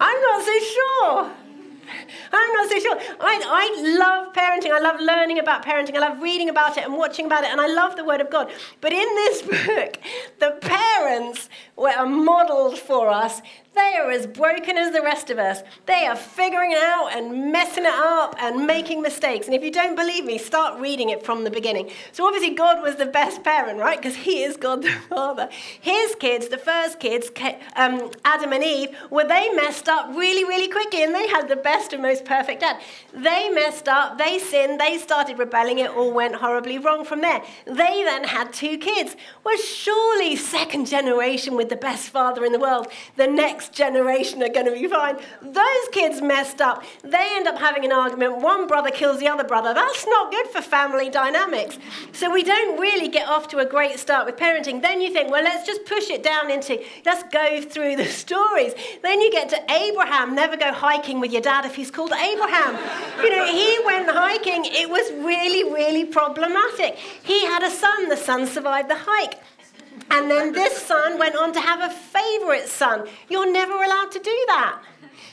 I'm 0.01 0.21
not 0.21 0.43
so 0.43 0.59
sure. 0.59 1.31
I'm 2.33 2.53
not 2.53 2.69
so 2.69 2.79
sure. 2.79 2.97
I, 3.19 3.41
I 3.45 3.97
love 3.99 4.33
parenting. 4.33 4.71
I 4.71 4.79
love 4.79 4.99
learning 4.99 5.37
about 5.37 5.63
parenting. 5.63 5.95
I 5.95 5.99
love 5.99 6.21
reading 6.21 6.49
about 6.49 6.77
it 6.77 6.85
and 6.85 6.97
watching 6.97 7.27
about 7.27 7.43
it. 7.43 7.51
And 7.51 7.61
I 7.61 7.67
love 7.67 7.95
the 7.95 8.03
Word 8.03 8.19
of 8.19 8.31
God. 8.31 8.51
But 8.79 8.93
in 8.93 9.07
this 9.15 9.41
book, 9.67 9.99
the 10.39 10.57
parents 10.61 11.49
were 11.75 12.05
modeled 12.05 12.79
for 12.79 13.09
us 13.09 13.41
they 13.73 13.97
are 13.97 14.11
as 14.11 14.27
broken 14.27 14.77
as 14.77 14.91
the 14.91 15.01
rest 15.01 15.29
of 15.29 15.39
us. 15.39 15.63
They 15.85 16.05
are 16.05 16.15
figuring 16.15 16.73
it 16.73 16.77
out 16.77 17.15
and 17.15 17.53
messing 17.53 17.85
it 17.85 17.93
up 17.93 18.35
and 18.37 18.67
making 18.67 19.01
mistakes. 19.01 19.45
And 19.45 19.55
if 19.55 19.63
you 19.63 19.71
don't 19.71 19.95
believe 19.95 20.25
me, 20.25 20.37
start 20.37 20.79
reading 20.81 21.09
it 21.09 21.25
from 21.25 21.45
the 21.45 21.49
beginning. 21.49 21.89
So 22.11 22.25
obviously, 22.25 22.53
God 22.53 22.81
was 22.83 22.97
the 22.97 23.05
best 23.05 23.43
parent, 23.43 23.79
right? 23.79 23.97
Because 23.97 24.17
He 24.17 24.43
is 24.43 24.57
God 24.57 24.83
the 24.83 24.91
Father. 25.09 25.47
His 25.79 26.15
kids, 26.15 26.49
the 26.49 26.57
first 26.57 26.99
kids, 26.99 27.31
um, 27.77 28.11
Adam 28.25 28.51
and 28.51 28.63
Eve, 28.63 28.89
well, 29.09 29.27
they 29.27 29.49
messed 29.51 29.87
up 29.87 30.09
really, 30.15 30.43
really 30.43 30.67
quickly, 30.67 31.03
and 31.03 31.15
they 31.15 31.27
had 31.29 31.47
the 31.47 31.55
best 31.55 31.93
and 31.93 32.01
most 32.01 32.25
perfect 32.25 32.59
dad. 32.59 32.81
They 33.13 33.49
messed 33.49 33.87
up, 33.87 34.17
they 34.17 34.37
sinned, 34.39 34.81
they 34.81 34.97
started 34.97 35.39
rebelling, 35.39 35.79
it 35.79 35.91
all 35.91 36.11
went 36.11 36.35
horribly 36.35 36.77
wrong 36.77 37.05
from 37.05 37.21
there. 37.21 37.41
They 37.65 38.03
then 38.03 38.25
had 38.25 38.51
two 38.51 38.77
kids. 38.77 39.15
Well, 39.45 39.57
surely, 39.57 40.35
second 40.35 40.87
generation 40.87 41.55
with 41.55 41.69
the 41.69 41.77
best 41.77 42.09
father 42.09 42.43
in 42.43 42.51
the 42.51 42.59
world, 42.59 42.87
the 43.15 43.27
next 43.27 43.60
next 43.61 43.73
generation 43.73 44.41
are 44.41 44.49
going 44.49 44.65
to 44.65 44.71
be 44.71 44.87
fine. 44.87 45.15
Those 45.39 45.85
kids 45.91 46.19
messed 46.19 46.61
up. 46.61 46.83
They 47.03 47.27
end 47.33 47.47
up 47.47 47.59
having 47.59 47.85
an 47.85 47.91
argument. 47.91 48.41
One 48.41 48.65
brother 48.65 48.89
kills 48.89 49.19
the 49.19 49.27
other 49.27 49.43
brother. 49.43 49.71
That's 49.71 50.07
not 50.07 50.31
good 50.31 50.47
for 50.47 50.63
family 50.63 51.11
dynamics. 51.11 51.77
So 52.11 52.31
we 52.31 52.41
don't 52.41 52.79
really 52.79 53.07
get 53.07 53.27
off 53.27 53.49
to 53.49 53.59
a 53.59 53.65
great 53.65 53.99
start 53.99 54.25
with 54.25 54.35
parenting. 54.35 54.81
Then 54.81 54.99
you 54.99 55.13
think, 55.13 55.29
well, 55.29 55.43
let's 55.43 55.67
just 55.67 55.85
push 55.85 56.09
it 56.09 56.23
down 56.23 56.49
into, 56.49 56.83
let's 57.05 57.21
go 57.31 57.61
through 57.61 57.97
the 57.97 58.05
stories. 58.23 58.73
Then 59.03 59.21
you 59.21 59.31
get 59.31 59.49
to 59.49 59.59
Abraham. 59.71 60.33
Never 60.33 60.57
go 60.57 60.73
hiking 60.73 61.19
with 61.19 61.31
your 61.31 61.43
dad 61.43 61.63
if 61.65 61.75
he's 61.75 61.91
called 61.91 62.13
Abraham. 62.13 62.73
you 63.23 63.29
know, 63.29 63.45
he 63.45 63.77
went 63.85 64.09
hiking. 64.09 64.65
It 64.65 64.89
was 64.89 65.07
really, 65.23 65.71
really 65.71 66.05
problematic. 66.05 66.95
He 66.95 67.45
had 67.45 67.61
a 67.61 67.69
son. 67.69 68.09
The 68.09 68.17
son 68.17 68.47
survived 68.47 68.89
the 68.89 68.97
hike. 68.97 69.35
And 70.11 70.29
then 70.29 70.51
this 70.51 70.77
son 70.77 71.17
went 71.17 71.35
on 71.35 71.53
to 71.53 71.61
have 71.61 71.81
a 71.81 71.93
favorite 71.93 72.67
son. 72.67 73.07
You're 73.29 73.51
never 73.51 73.73
allowed 73.73 74.11
to 74.11 74.19
do 74.19 74.43
that. 74.47 74.81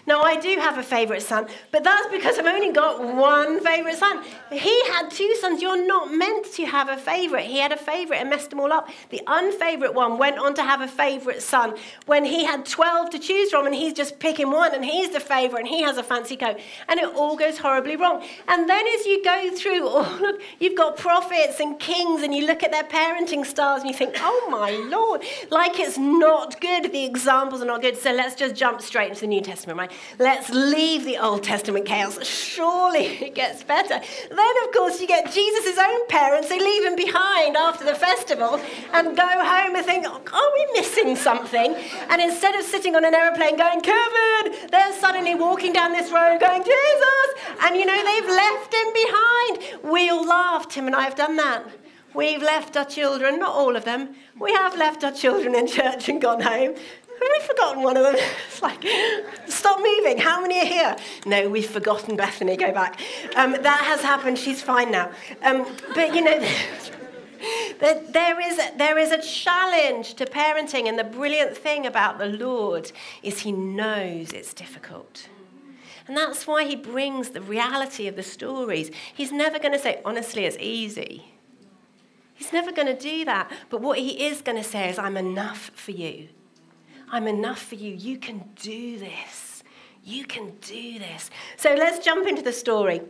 Now, 0.08 0.22
I 0.22 0.36
do 0.36 0.56
have 0.58 0.78
a 0.78 0.82
favourite 0.82 1.20
son, 1.20 1.48
but 1.70 1.84
that's 1.84 2.10
because 2.10 2.38
I've 2.38 2.46
only 2.46 2.72
got 2.72 2.98
one 2.98 3.60
favourite 3.60 3.98
son. 3.98 4.24
He 4.50 4.74
had 4.86 5.10
two 5.10 5.34
sons. 5.38 5.60
You're 5.60 5.86
not 5.86 6.10
meant 6.10 6.50
to 6.54 6.64
have 6.64 6.88
a 6.88 6.96
favourite. 6.96 7.44
He 7.44 7.58
had 7.58 7.72
a 7.72 7.76
favourite 7.76 8.20
and 8.20 8.30
messed 8.30 8.48
them 8.48 8.58
all 8.58 8.72
up. 8.72 8.88
The 9.10 9.20
unfavourite 9.26 9.92
one 9.92 10.16
went 10.16 10.38
on 10.38 10.54
to 10.54 10.62
have 10.62 10.80
a 10.80 10.88
favourite 10.88 11.42
son 11.42 11.74
when 12.06 12.24
he 12.24 12.46
had 12.46 12.64
12 12.64 13.10
to 13.10 13.18
choose 13.18 13.50
from, 13.50 13.66
and 13.66 13.74
he's 13.74 13.92
just 13.92 14.18
picking 14.18 14.50
one, 14.50 14.74
and 14.74 14.82
he's 14.82 15.10
the 15.10 15.20
favourite, 15.20 15.60
and 15.60 15.68
he 15.68 15.82
has 15.82 15.98
a 15.98 16.02
fancy 16.02 16.36
coat, 16.36 16.58
and 16.88 16.98
it 16.98 17.14
all 17.14 17.36
goes 17.36 17.58
horribly 17.58 17.96
wrong. 17.96 18.24
And 18.48 18.66
then 18.66 18.86
as 18.86 19.04
you 19.04 19.22
go 19.22 19.50
through 19.54 19.80
oh, 19.82 20.18
all 20.20 20.30
of, 20.30 20.40
you've 20.58 20.78
got 20.78 20.96
prophets 20.96 21.60
and 21.60 21.78
kings, 21.78 22.22
and 22.22 22.34
you 22.34 22.46
look 22.46 22.62
at 22.62 22.70
their 22.70 22.84
parenting 22.84 23.44
styles, 23.44 23.82
and 23.82 23.90
you 23.90 23.94
think, 23.94 24.14
oh 24.20 24.48
my 24.50 24.70
lord, 24.88 25.22
like 25.50 25.78
it's 25.78 25.98
not 25.98 26.58
good. 26.62 26.92
The 26.92 27.04
examples 27.04 27.60
are 27.60 27.66
not 27.66 27.82
good. 27.82 27.98
So 27.98 28.10
let's 28.10 28.34
just 28.34 28.54
jump 28.54 28.80
straight 28.80 29.10
into 29.10 29.20
the 29.20 29.26
New 29.26 29.42
Testament, 29.42 29.78
right? 29.78 29.92
Let's 30.18 30.50
leave 30.50 31.04
the 31.04 31.18
Old 31.18 31.42
Testament 31.42 31.86
chaos. 31.86 32.24
Surely 32.26 33.06
it 33.26 33.34
gets 33.34 33.62
better. 33.62 34.00
Then, 34.28 34.54
of 34.64 34.72
course, 34.72 35.00
you 35.00 35.06
get 35.06 35.32
Jesus' 35.32 35.78
own 35.78 36.06
parents. 36.08 36.48
They 36.48 36.58
leave 36.58 36.84
him 36.84 36.96
behind 36.96 37.56
after 37.56 37.84
the 37.84 37.94
festival 37.94 38.60
and 38.92 39.16
go 39.16 39.26
home 39.26 39.76
and 39.76 39.84
think, 39.84 40.06
are 40.06 40.52
we 40.54 40.80
missing 40.80 41.16
something? 41.16 41.74
And 42.08 42.20
instead 42.20 42.54
of 42.54 42.64
sitting 42.64 42.96
on 42.96 43.04
an 43.04 43.14
aeroplane 43.14 43.56
going, 43.56 43.80
Kevin, 43.80 44.68
they're 44.70 44.92
suddenly 45.00 45.34
walking 45.34 45.72
down 45.72 45.92
this 45.92 46.10
road 46.10 46.38
going, 46.40 46.62
Jesus! 46.62 47.28
And 47.62 47.76
you 47.76 47.86
know, 47.86 48.04
they've 48.04 48.28
left 48.28 48.74
him 48.74 48.92
behind. 48.92 49.92
We 49.92 50.10
all 50.10 50.26
laughed. 50.26 50.72
Tim 50.72 50.86
and 50.86 50.96
I 50.96 51.02
have 51.02 51.14
done 51.14 51.36
that. 51.36 51.64
We've 52.14 52.42
left 52.42 52.76
our 52.76 52.84
children, 52.84 53.38
not 53.38 53.52
all 53.52 53.76
of 53.76 53.84
them, 53.84 54.14
we 54.40 54.52
have 54.52 54.76
left 54.76 55.04
our 55.04 55.12
children 55.12 55.54
in 55.54 55.66
church 55.66 56.08
and 56.08 56.20
gone 56.20 56.40
home. 56.40 56.74
Have 57.20 57.28
we 57.40 57.46
forgotten 57.46 57.82
one 57.82 57.96
of 57.96 58.04
them? 58.04 58.16
It's 58.48 58.62
like, 58.62 58.84
stop 59.46 59.78
moving. 59.78 60.18
How 60.18 60.40
many 60.40 60.60
are 60.60 60.64
here? 60.64 60.96
No, 61.26 61.48
we've 61.48 61.68
forgotten 61.68 62.16
Bethany. 62.16 62.56
Go 62.56 62.72
back. 62.72 63.00
Um, 63.36 63.52
that 63.52 63.84
has 63.84 64.02
happened. 64.02 64.38
She's 64.38 64.62
fine 64.62 64.90
now. 64.90 65.10
Um, 65.42 65.64
but 65.94 66.14
you 66.14 66.22
know, 66.22 66.40
there 67.78 68.40
is, 68.40 68.56
there 68.76 68.98
is 68.98 69.12
a 69.12 69.22
challenge 69.22 70.14
to 70.14 70.26
parenting, 70.26 70.88
and 70.88 70.98
the 70.98 71.04
brilliant 71.04 71.56
thing 71.56 71.86
about 71.86 72.18
the 72.18 72.26
Lord 72.26 72.90
is 73.22 73.40
He 73.40 73.52
knows 73.52 74.32
it's 74.32 74.54
difficult. 74.54 75.28
And 76.06 76.16
that's 76.16 76.46
why 76.46 76.64
He 76.64 76.74
brings 76.74 77.30
the 77.30 77.40
reality 77.40 78.08
of 78.08 78.16
the 78.16 78.22
stories. 78.22 78.90
He's 79.14 79.30
never 79.30 79.58
going 79.58 79.72
to 79.72 79.78
say, 79.78 80.00
honestly, 80.04 80.44
it's 80.44 80.56
easy. 80.58 81.32
He's 82.34 82.52
never 82.52 82.72
going 82.72 82.86
to 82.86 82.98
do 82.98 83.24
that. 83.24 83.52
But 83.70 83.82
what 83.82 83.98
He 83.98 84.26
is 84.26 84.40
going 84.40 84.58
to 84.58 84.64
say 84.64 84.88
is, 84.88 84.98
I'm 84.98 85.16
enough 85.16 85.70
for 85.74 85.92
you. 85.92 86.28
I'm 87.10 87.26
enough 87.26 87.62
for 87.62 87.74
you. 87.74 87.94
You 87.94 88.18
can 88.18 88.44
do 88.56 88.98
this. 88.98 89.62
You 90.04 90.24
can 90.24 90.52
do 90.60 90.98
this. 90.98 91.30
So 91.56 91.74
let's 91.74 92.04
jump 92.04 92.26
into 92.26 92.42
the 92.42 92.52
story. 92.52 93.02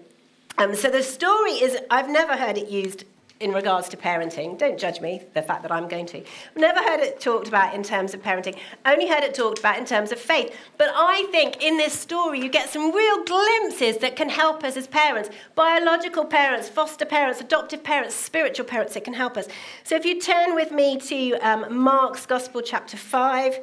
Um, 0.57 0.75
so 0.75 0.91
the 0.91 1.03
story 1.03 1.53
is, 1.53 1.79
I've 1.91 2.09
never 2.09 2.37
heard 2.37 2.59
it 2.59 2.69
used 2.69 3.05
in 3.41 3.53
regards 3.53 3.89
to 3.91 3.97
parenting. 3.97 4.59
Don't 4.59 4.79
judge 4.79 5.01
me, 5.01 5.23
the 5.35 5.43
fact 5.43 5.63
that 5.63 5.71
I'm 5.71 5.89
going 5.89 6.07
to. 6.07 6.25
Never 6.57 6.81
heard 6.81 7.01
it 7.01 7.21
talked 7.21 7.49
about 7.49 7.75
in 7.75 7.83
terms 7.83 8.15
of 8.15 8.23
parenting, 8.23 8.59
only 8.85 9.09
heard 9.09 9.23
it 9.23 9.35
talked 9.35 9.61
about 9.61 9.79
in 9.79 9.85
terms 9.85 10.11
of 10.11 10.19
faith. 10.19 10.57
But 10.77 10.91
I 10.95 11.29
think 11.31 11.63
in 11.63 11.77
this 11.77 11.93
story, 11.93 12.41
you 12.41 12.49
get 12.49 12.69
some 12.69 12.93
real 12.93 13.25
glimpses 13.25 13.99
that 13.99 14.17
can 14.17 14.29
help 14.29 14.65
us 14.65 14.77
as 14.77 14.87
parents 14.87 15.31
biological 15.55 16.25
parents, 16.25 16.69
foster 16.69 17.05
parents, 17.05 17.41
adoptive 17.41 17.83
parents, 17.85 18.15
spiritual 18.15 18.67
parents 18.67 18.95
that 18.95 19.05
can 19.05 19.15
help 19.15 19.37
us. 19.37 19.47
So 19.85 19.97
if 19.97 20.05
you 20.05 20.21
turn 20.21 20.55
with 20.55 20.73
me 20.73 20.99
to 20.99 21.33
um, 21.37 21.83
Mark's 21.83 22.27
Gospel, 22.27 22.61
chapter 22.61 22.97
5, 22.97 23.59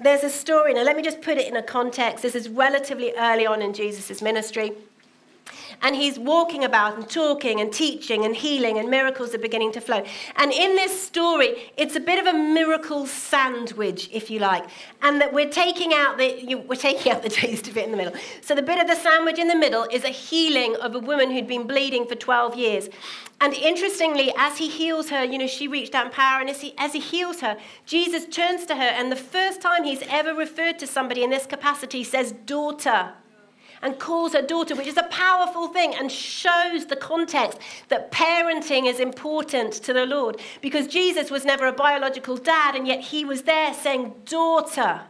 there's 0.00 0.24
a 0.24 0.30
story. 0.30 0.74
Now, 0.74 0.82
let 0.82 0.96
me 0.96 1.02
just 1.02 1.20
put 1.20 1.38
it 1.38 1.48
in 1.48 1.56
a 1.56 1.62
context. 1.62 2.22
This 2.22 2.34
is 2.34 2.48
relatively 2.48 3.12
early 3.16 3.46
on 3.46 3.62
in 3.62 3.72
Jesus' 3.72 4.22
ministry. 4.22 4.72
And 5.82 5.94
he's 5.94 6.18
walking 6.18 6.64
about 6.64 6.96
and 6.96 7.08
talking 7.08 7.60
and 7.60 7.72
teaching 7.72 8.24
and 8.24 8.34
healing, 8.34 8.78
and 8.78 8.90
miracles 8.90 9.34
are 9.34 9.38
beginning 9.38 9.72
to 9.72 9.80
flow. 9.80 10.04
And 10.36 10.52
in 10.52 10.76
this 10.76 11.00
story, 11.00 11.72
it's 11.76 11.96
a 11.96 12.00
bit 12.00 12.18
of 12.18 12.26
a 12.26 12.36
miracle 12.36 13.06
sandwich, 13.06 14.08
if 14.12 14.30
you 14.30 14.38
like. 14.40 14.64
And 15.02 15.20
that 15.20 15.32
we're 15.32 15.50
taking 15.50 15.92
out 15.94 16.18
the 16.18 16.42
you, 16.42 16.58
we're 16.58 16.76
taking 16.76 17.12
out 17.12 17.22
the 17.22 17.28
taste 17.42 17.68
of 17.68 17.76
it 17.76 17.84
in 17.84 17.90
the 17.90 17.96
middle. 17.96 18.14
So 18.40 18.54
the 18.54 18.62
bit 18.62 18.80
of 18.80 18.86
the 18.86 18.96
sandwich 18.96 19.38
in 19.38 19.48
the 19.48 19.56
middle 19.56 19.86
is 19.90 20.04
a 20.04 20.08
healing 20.08 20.76
of 20.76 20.94
a 20.94 20.98
woman 20.98 21.30
who'd 21.30 21.46
been 21.46 21.66
bleeding 21.66 22.06
for 22.06 22.14
12 22.14 22.56
years. 22.56 22.88
And 23.40 23.54
interestingly, 23.54 24.32
as 24.36 24.58
he 24.58 24.68
heals 24.68 25.10
her, 25.10 25.22
you 25.22 25.38
know, 25.38 25.46
she 25.46 25.68
reached 25.68 25.94
out 25.94 26.06
in 26.06 26.12
power, 26.12 26.40
and 26.40 26.50
as 26.50 26.60
he, 26.60 26.74
as 26.76 26.92
he 26.92 26.98
heals 26.98 27.40
her, 27.40 27.56
Jesus 27.86 28.26
turns 28.26 28.66
to 28.66 28.74
her, 28.74 28.82
and 28.82 29.12
the 29.12 29.16
first 29.16 29.60
time 29.60 29.84
he's 29.84 30.02
ever 30.08 30.34
referred 30.34 30.78
to 30.80 30.88
somebody 30.88 31.22
in 31.22 31.30
this 31.30 31.46
capacity 31.46 32.02
says, 32.02 32.32
Daughter 32.32 33.12
and 33.82 33.98
calls 33.98 34.32
her 34.32 34.42
daughter, 34.42 34.74
which 34.74 34.86
is 34.86 34.96
a 34.96 35.02
powerful 35.04 35.68
thing 35.68 35.94
and 35.94 36.10
shows 36.10 36.86
the 36.86 36.96
context 36.96 37.58
that 37.88 38.10
parenting 38.10 38.86
is 38.86 39.00
important 39.00 39.72
to 39.72 39.92
the 39.92 40.06
Lord. 40.06 40.40
Because 40.60 40.86
Jesus 40.86 41.30
was 41.30 41.44
never 41.44 41.66
a 41.66 41.72
biological 41.72 42.36
dad, 42.36 42.74
and 42.74 42.86
yet 42.86 43.00
he 43.00 43.24
was 43.24 43.42
there 43.42 43.74
saying, 43.74 44.14
Daughter. 44.24 45.02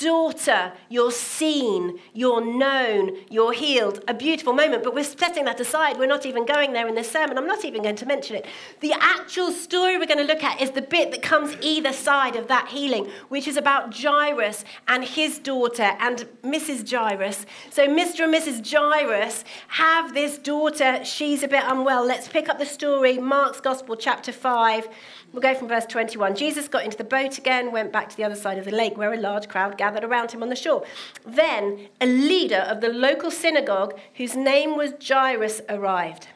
Daughter, 0.00 0.72
you're 0.88 1.12
seen, 1.12 1.98
you're 2.14 2.42
known, 2.42 3.18
you're 3.28 3.52
healed. 3.52 4.02
A 4.08 4.14
beautiful 4.14 4.54
moment, 4.54 4.82
but 4.82 4.94
we're 4.94 5.04
setting 5.04 5.44
that 5.44 5.60
aside. 5.60 5.98
We're 5.98 6.06
not 6.06 6.24
even 6.24 6.46
going 6.46 6.72
there 6.72 6.88
in 6.88 6.94
this 6.94 7.10
sermon. 7.10 7.36
I'm 7.36 7.46
not 7.46 7.66
even 7.66 7.82
going 7.82 7.96
to 7.96 8.06
mention 8.06 8.36
it. 8.36 8.46
The 8.80 8.94
actual 8.98 9.52
story 9.52 9.98
we're 9.98 10.06
going 10.06 10.16
to 10.16 10.24
look 10.24 10.42
at 10.42 10.58
is 10.58 10.70
the 10.70 10.80
bit 10.80 11.10
that 11.10 11.20
comes 11.20 11.54
either 11.60 11.92
side 11.92 12.34
of 12.34 12.48
that 12.48 12.68
healing, 12.68 13.10
which 13.28 13.46
is 13.46 13.58
about 13.58 13.94
Jairus 13.94 14.64
and 14.88 15.04
his 15.04 15.38
daughter 15.38 15.94
and 16.00 16.26
Mrs. 16.42 16.90
Jairus. 16.90 17.44
So, 17.68 17.86
Mr. 17.86 18.24
and 18.24 18.32
Mrs. 18.34 18.66
Jairus 18.66 19.44
have 19.68 20.14
this 20.14 20.38
daughter. 20.38 21.04
She's 21.04 21.42
a 21.42 21.48
bit 21.48 21.64
unwell. 21.66 22.06
Let's 22.06 22.26
pick 22.26 22.48
up 22.48 22.58
the 22.58 22.64
story, 22.64 23.18
Mark's 23.18 23.60
Gospel, 23.60 23.96
chapter 23.96 24.32
5. 24.32 24.88
We'll 25.32 25.42
go 25.42 25.54
from 25.54 25.68
verse 25.68 25.86
21. 25.86 26.34
Jesus 26.34 26.66
got 26.66 26.84
into 26.84 26.96
the 26.96 27.04
boat 27.04 27.38
again, 27.38 27.70
went 27.70 27.92
back 27.92 28.08
to 28.08 28.16
the 28.16 28.24
other 28.24 28.34
side 28.34 28.58
of 28.58 28.64
the 28.64 28.72
lake 28.72 28.96
where 28.96 29.12
a 29.12 29.16
large 29.16 29.48
crowd 29.48 29.78
gathered 29.78 30.02
around 30.02 30.32
him 30.32 30.42
on 30.42 30.48
the 30.48 30.56
shore. 30.56 30.84
Then 31.24 31.88
a 32.00 32.06
leader 32.06 32.56
of 32.68 32.80
the 32.80 32.88
local 32.88 33.30
synagogue, 33.30 33.96
whose 34.14 34.34
name 34.34 34.76
was 34.76 34.92
Jairus, 35.06 35.60
arrived. 35.68 36.26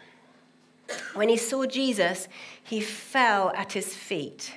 When 1.15 1.29
he 1.29 1.37
saw 1.37 1.67
Jesus, 1.67 2.29
he 2.63 2.81
fell 2.81 3.51
at 3.57 3.73
his 3.73 3.97
feet, 3.97 4.55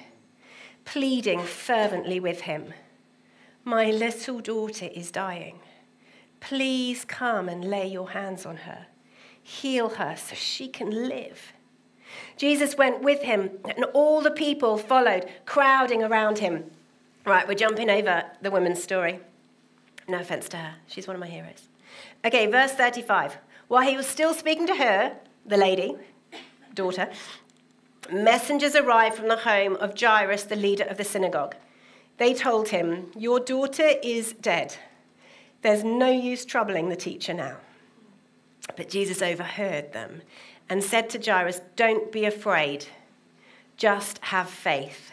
pleading 0.85 1.41
fervently 1.43 2.19
with 2.19 2.41
him 2.41 2.73
My 3.63 3.85
little 3.91 4.39
daughter 4.39 4.89
is 4.93 5.09
dying. 5.11 5.59
Please 6.39 7.03
come 7.05 7.49
and 7.49 7.65
lay 7.65 7.87
your 7.87 8.11
hands 8.11 8.45
on 8.45 8.57
her. 8.57 8.85
Heal 9.41 9.89
her 9.89 10.15
so 10.15 10.35
she 10.35 10.67
can 10.67 11.09
live. 11.09 11.53
Jesus 12.37 12.77
went 12.77 13.01
with 13.01 13.21
him, 13.23 13.51
and 13.65 13.85
all 13.93 14.21
the 14.21 14.31
people 14.31 14.77
followed, 14.77 15.27
crowding 15.45 16.03
around 16.03 16.39
him. 16.39 16.71
Right, 17.25 17.47
we're 17.47 17.55
jumping 17.55 17.89
over 17.89 18.23
the 18.41 18.51
woman's 18.51 18.81
story. 18.81 19.19
No 20.07 20.19
offense 20.19 20.47
to 20.49 20.57
her, 20.57 20.75
she's 20.87 21.07
one 21.07 21.15
of 21.15 21.19
my 21.19 21.27
heroes. 21.27 21.67
Okay, 22.23 22.47
verse 22.47 22.71
35. 22.71 23.37
While 23.67 23.87
he 23.87 23.97
was 23.97 24.07
still 24.07 24.33
speaking 24.33 24.67
to 24.67 24.75
her, 24.75 25.17
the 25.45 25.57
lady, 25.57 25.95
daughter, 26.73 27.09
messengers 28.11 28.75
arrived 28.75 29.15
from 29.15 29.27
the 29.27 29.37
home 29.37 29.75
of 29.75 29.99
Jairus, 29.99 30.43
the 30.43 30.55
leader 30.55 30.85
of 30.85 30.97
the 30.97 31.03
synagogue. 31.03 31.55
They 32.17 32.33
told 32.33 32.69
him, 32.69 33.11
Your 33.15 33.39
daughter 33.39 33.91
is 34.01 34.33
dead. 34.33 34.75
There's 35.61 35.83
no 35.83 36.09
use 36.09 36.45
troubling 36.45 36.89
the 36.89 36.95
teacher 36.95 37.33
now. 37.33 37.57
But 38.77 38.89
Jesus 38.89 39.21
overheard 39.21 39.91
them 39.91 40.21
and 40.69 40.83
said 40.83 41.09
to 41.09 41.19
Jairus, 41.19 41.59
Don't 41.75 42.11
be 42.11 42.23
afraid, 42.23 42.85
just 43.75 44.19
have 44.19 44.49
faith. 44.49 45.11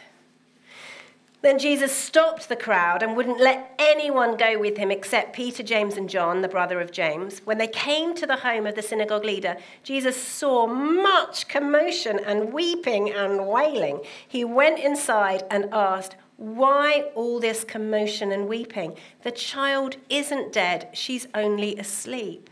Then 1.41 1.59
Jesus 1.59 1.91
stopped 1.91 2.49
the 2.49 2.55
crowd 2.55 3.03
and 3.03 3.15
wouldn't 3.15 3.39
let 3.39 3.75
anyone 3.77 4.35
go 4.35 4.57
with 4.57 4.77
him 4.77 4.89
except 4.89 5.35
Peter, 5.35 5.61
James, 5.61 5.95
and 5.95 6.09
John, 6.09 6.41
the 6.41 6.47
brother 6.47 6.81
of 6.81 6.91
James. 6.91 7.39
When 7.45 7.59
they 7.59 7.67
came 7.67 8.15
to 8.15 8.25
the 8.25 8.37
home 8.37 8.65
of 8.65 8.73
the 8.73 8.81
synagogue 8.81 9.23
leader, 9.23 9.57
Jesus 9.83 10.19
saw 10.19 10.65
much 10.65 11.47
commotion 11.47 12.19
and 12.19 12.51
weeping 12.51 13.11
and 13.11 13.45
wailing. 13.47 14.01
He 14.27 14.43
went 14.43 14.79
inside 14.79 15.43
and 15.51 15.69
asked, 15.71 16.15
Why 16.37 17.11
all 17.13 17.39
this 17.39 17.63
commotion 17.63 18.31
and 18.31 18.47
weeping? 18.47 18.97
The 19.21 19.31
child 19.31 19.97
isn't 20.09 20.51
dead, 20.51 20.89
she's 20.93 21.27
only 21.35 21.77
asleep. 21.77 22.49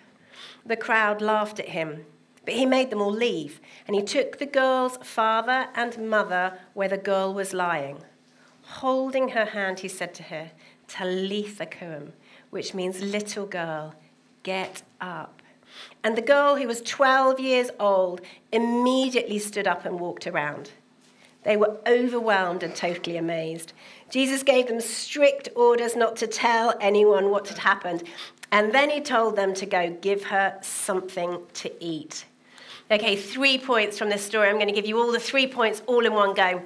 The 0.66 0.78
crowd 0.78 1.22
laughed 1.22 1.60
at 1.60 1.70
him. 1.70 2.06
But 2.46 2.56
he 2.56 2.66
made 2.66 2.90
them 2.90 3.02
all 3.02 3.12
leave, 3.12 3.62
and 3.88 3.96
he 3.96 4.02
took 4.02 4.38
the 4.38 4.46
girl's 4.46 4.98
father 4.98 5.68
and 5.76 6.10
mother 6.10 6.60
where 6.74 6.90
the 6.90 6.98
girl 6.98 7.34
was 7.34 7.54
lying. 7.54 8.04
Holding 8.64 9.30
her 9.30 9.46
hand, 9.46 9.80
he 9.80 9.88
said 9.88 10.14
to 10.16 10.24
her, 10.24 10.52
Talitha 10.88 11.66
koum, 11.66 12.14
which 12.50 12.74
means 12.74 13.02
little 13.02 13.46
girl, 13.46 13.96
get 14.44 14.84
up. 15.00 15.42
And 16.04 16.18
the 16.18 16.22
girl, 16.22 16.58
who 16.58 16.68
was 16.68 16.82
12 16.82 17.40
years 17.40 17.70
old, 17.80 18.22
immediately 18.52 19.40
stood 19.40 19.68
up 19.68 19.86
and 19.86 20.00
walked 20.00 20.28
around. 20.28 20.72
They 21.44 21.58
were 21.58 21.78
overwhelmed 21.86 22.64
and 22.64 22.76
totally 22.76 23.18
amazed. 23.18 23.74
Jesus 24.10 24.44
gave 24.44 24.68
them 24.68 24.80
strict 24.80 25.50
orders 25.56 25.96
not 25.96 26.16
to 26.18 26.28
tell 26.28 26.74
anyone 26.80 27.32
what 27.32 27.50
had 27.50 27.58
happened. 27.60 28.04
And 28.54 28.72
then 28.72 28.92
he 28.92 29.02
told 29.02 29.36
them 29.36 29.56
to 29.56 29.66
go 29.66 29.98
give 30.00 30.26
her 30.26 30.60
something 30.62 31.40
to 31.56 31.84
eat. 31.84 32.26
Okay, 32.92 33.16
three 33.16 33.58
points 33.58 33.98
from 33.98 34.10
this 34.10 34.24
story. 34.24 34.48
I'm 34.48 34.58
going 34.58 34.68
to 34.68 34.74
give 34.74 34.86
you 34.86 35.00
all 35.00 35.12
the 35.12 35.20
three 35.20 35.48
points 35.48 35.82
all 35.88 36.06
in 36.06 36.14
one 36.14 36.36
go. 36.36 36.62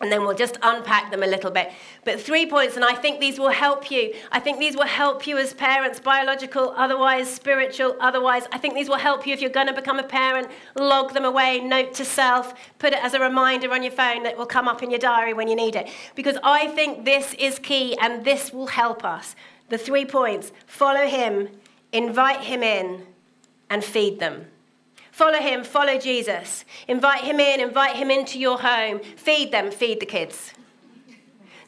And 0.00 0.10
then 0.10 0.22
we'll 0.22 0.36
just 0.36 0.58
unpack 0.60 1.12
them 1.12 1.22
a 1.22 1.28
little 1.28 1.52
bit. 1.52 1.70
But 2.04 2.20
three 2.20 2.46
points, 2.46 2.74
and 2.74 2.84
I 2.84 2.94
think 2.94 3.20
these 3.20 3.38
will 3.38 3.50
help 3.50 3.92
you. 3.92 4.12
I 4.32 4.40
think 4.40 4.58
these 4.58 4.74
will 4.74 4.86
help 4.86 5.24
you 5.24 5.38
as 5.38 5.54
parents, 5.54 6.00
biological, 6.00 6.74
otherwise, 6.76 7.32
spiritual, 7.32 7.96
otherwise. 8.00 8.44
I 8.50 8.58
think 8.58 8.74
these 8.74 8.88
will 8.88 8.96
help 8.96 9.24
you 9.24 9.32
if 9.32 9.40
you're 9.40 9.50
going 9.50 9.68
to 9.68 9.72
become 9.72 10.00
a 10.00 10.02
parent. 10.02 10.48
Log 10.74 11.14
them 11.14 11.24
away, 11.24 11.60
note 11.60 11.94
to 11.94 12.04
self, 12.04 12.54
put 12.80 12.92
it 12.92 13.04
as 13.04 13.14
a 13.14 13.20
reminder 13.20 13.70
on 13.72 13.84
your 13.84 13.92
phone 13.92 14.24
that 14.24 14.36
will 14.36 14.46
come 14.46 14.66
up 14.66 14.82
in 14.82 14.90
your 14.90 14.98
diary 14.98 15.34
when 15.34 15.46
you 15.46 15.54
need 15.54 15.76
it. 15.76 15.88
Because 16.16 16.38
I 16.42 16.66
think 16.68 17.04
this 17.04 17.34
is 17.34 17.60
key, 17.60 17.96
and 17.98 18.24
this 18.24 18.52
will 18.52 18.66
help 18.66 19.04
us. 19.04 19.36
The 19.70 19.78
three 19.78 20.04
points 20.04 20.52
follow 20.66 21.06
him, 21.06 21.48
invite 21.92 22.40
him 22.40 22.62
in, 22.62 23.06
and 23.70 23.82
feed 23.82 24.20
them. 24.20 24.46
Follow 25.12 25.38
him, 25.38 25.64
follow 25.64 25.98
Jesus. 25.98 26.64
Invite 26.88 27.22
him 27.22 27.40
in, 27.40 27.60
invite 27.60 27.96
him 27.96 28.10
into 28.10 28.38
your 28.38 28.58
home. 28.58 29.00
Feed 29.16 29.52
them, 29.52 29.70
feed 29.70 30.00
the 30.00 30.06
kids. 30.06 30.52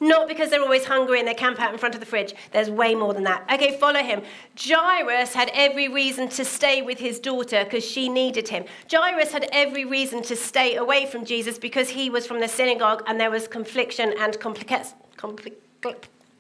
Not 0.01 0.27
because 0.27 0.51
they're 0.51 0.63
always 0.63 0.85
hungry 0.85 1.21
and 1.21 1.29
they 1.29 1.35
camp 1.35 1.61
out 1.61 1.73
in 1.73 1.79
front 1.79 1.95
of 1.95 2.01
the 2.01 2.07
fridge. 2.07 2.35
There's 2.51 2.69
way 2.69 2.97
more 2.97 3.15
than 3.15 3.23
that. 3.23 3.49
Okay, 3.53 3.79
follow 3.79 4.01
him. 4.01 4.23
Jairus 4.59 5.33
had 5.33 5.49
every 5.55 5.87
reason 5.87 6.29
to 6.31 6.45
stay 6.45 6.83
with 6.83 6.99
his 6.99 7.21
daughter 7.21 7.63
because 7.63 7.85
she 7.85 8.09
needed 8.09 8.49
him. 8.49 8.65
Jairus 8.91 9.31
had 9.31 9.49
every 9.53 9.85
reason 9.85 10.21
to 10.23 10.35
stay 10.35 10.75
away 10.75 11.07
from 11.07 11.25
Jesus 11.25 11.57
because 11.57 11.91
he 11.91 12.11
was 12.11 12.27
from 12.27 12.41
the 12.41 12.49
synagogue 12.49 13.05
and 13.07 13.21
there 13.21 13.31
was 13.31 13.47
confliction 13.47 14.13
and 14.19 14.41
complication. 14.41 14.97
Compli- 15.17 15.55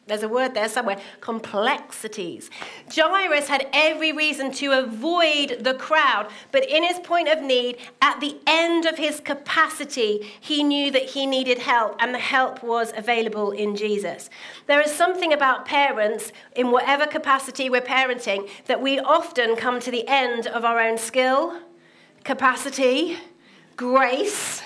there's 0.06 0.24
a 0.24 0.28
word 0.28 0.54
there 0.54 0.68
somewhere, 0.68 0.98
complexities. 1.20 2.50
Jairus 2.92 3.46
had 3.46 3.68
every 3.72 4.12
reason 4.12 4.50
to 4.52 4.72
avoid 4.72 5.58
the 5.60 5.74
crowd, 5.74 6.28
but 6.50 6.68
in 6.68 6.82
his 6.82 6.98
point 6.98 7.28
of 7.28 7.40
need, 7.40 7.78
at 8.00 8.18
the 8.18 8.36
end 8.46 8.84
of 8.84 8.98
his 8.98 9.20
capacity, 9.20 10.32
he 10.40 10.64
knew 10.64 10.90
that 10.90 11.10
he 11.10 11.24
needed 11.24 11.58
help, 11.58 11.94
and 12.00 12.12
the 12.12 12.18
help 12.18 12.64
was 12.64 12.92
available 12.96 13.52
in 13.52 13.76
Jesus. 13.76 14.28
There 14.66 14.80
is 14.80 14.92
something 14.92 15.32
about 15.32 15.66
parents, 15.66 16.32
in 16.56 16.72
whatever 16.72 17.06
capacity 17.06 17.70
we're 17.70 17.80
parenting, 17.80 18.50
that 18.66 18.82
we 18.82 18.98
often 18.98 19.54
come 19.54 19.78
to 19.78 19.90
the 19.92 20.06
end 20.08 20.48
of 20.48 20.64
our 20.64 20.80
own 20.80 20.98
skill, 20.98 21.60
capacity, 22.24 23.18
grace 23.76 24.62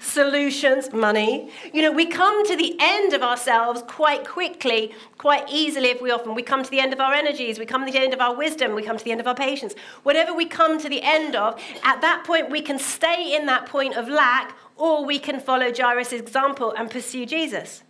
solutions, 0.00 0.92
money. 0.92 1.50
You 1.72 1.82
know, 1.82 1.92
we 1.92 2.06
come 2.06 2.46
to 2.46 2.56
the 2.56 2.74
end 2.80 3.12
of 3.12 3.22
ourselves 3.22 3.82
quite 3.86 4.26
quickly, 4.26 4.92
quite 5.18 5.48
easily 5.48 5.88
if 5.88 6.00
we 6.00 6.10
often. 6.10 6.34
We 6.34 6.42
come 6.42 6.64
to 6.64 6.70
the 6.70 6.80
end 6.80 6.92
of 6.92 7.00
our 7.00 7.12
energies, 7.12 7.58
we 7.58 7.66
come 7.66 7.86
to 7.86 7.92
the 7.92 7.98
end 7.98 8.14
of 8.14 8.20
our 8.20 8.34
wisdom, 8.34 8.74
we 8.74 8.82
come 8.82 8.96
to 8.96 9.04
the 9.04 9.12
end 9.12 9.20
of 9.20 9.26
our 9.26 9.34
patience. 9.34 9.74
Whatever 10.02 10.34
we 10.34 10.46
come 10.46 10.80
to 10.80 10.88
the 10.88 11.02
end 11.02 11.36
of, 11.36 11.60
at 11.84 12.00
that 12.00 12.24
point 12.24 12.50
we 12.50 12.62
can 12.62 12.78
stay 12.78 13.36
in 13.36 13.46
that 13.46 13.66
point 13.66 13.96
of 13.96 14.08
lack 14.08 14.56
or 14.76 15.04
we 15.04 15.18
can 15.18 15.38
follow 15.38 15.72
Jairus' 15.72 16.12
example 16.12 16.72
and 16.76 16.90
pursue 16.90 17.26
Jesus. 17.26 17.82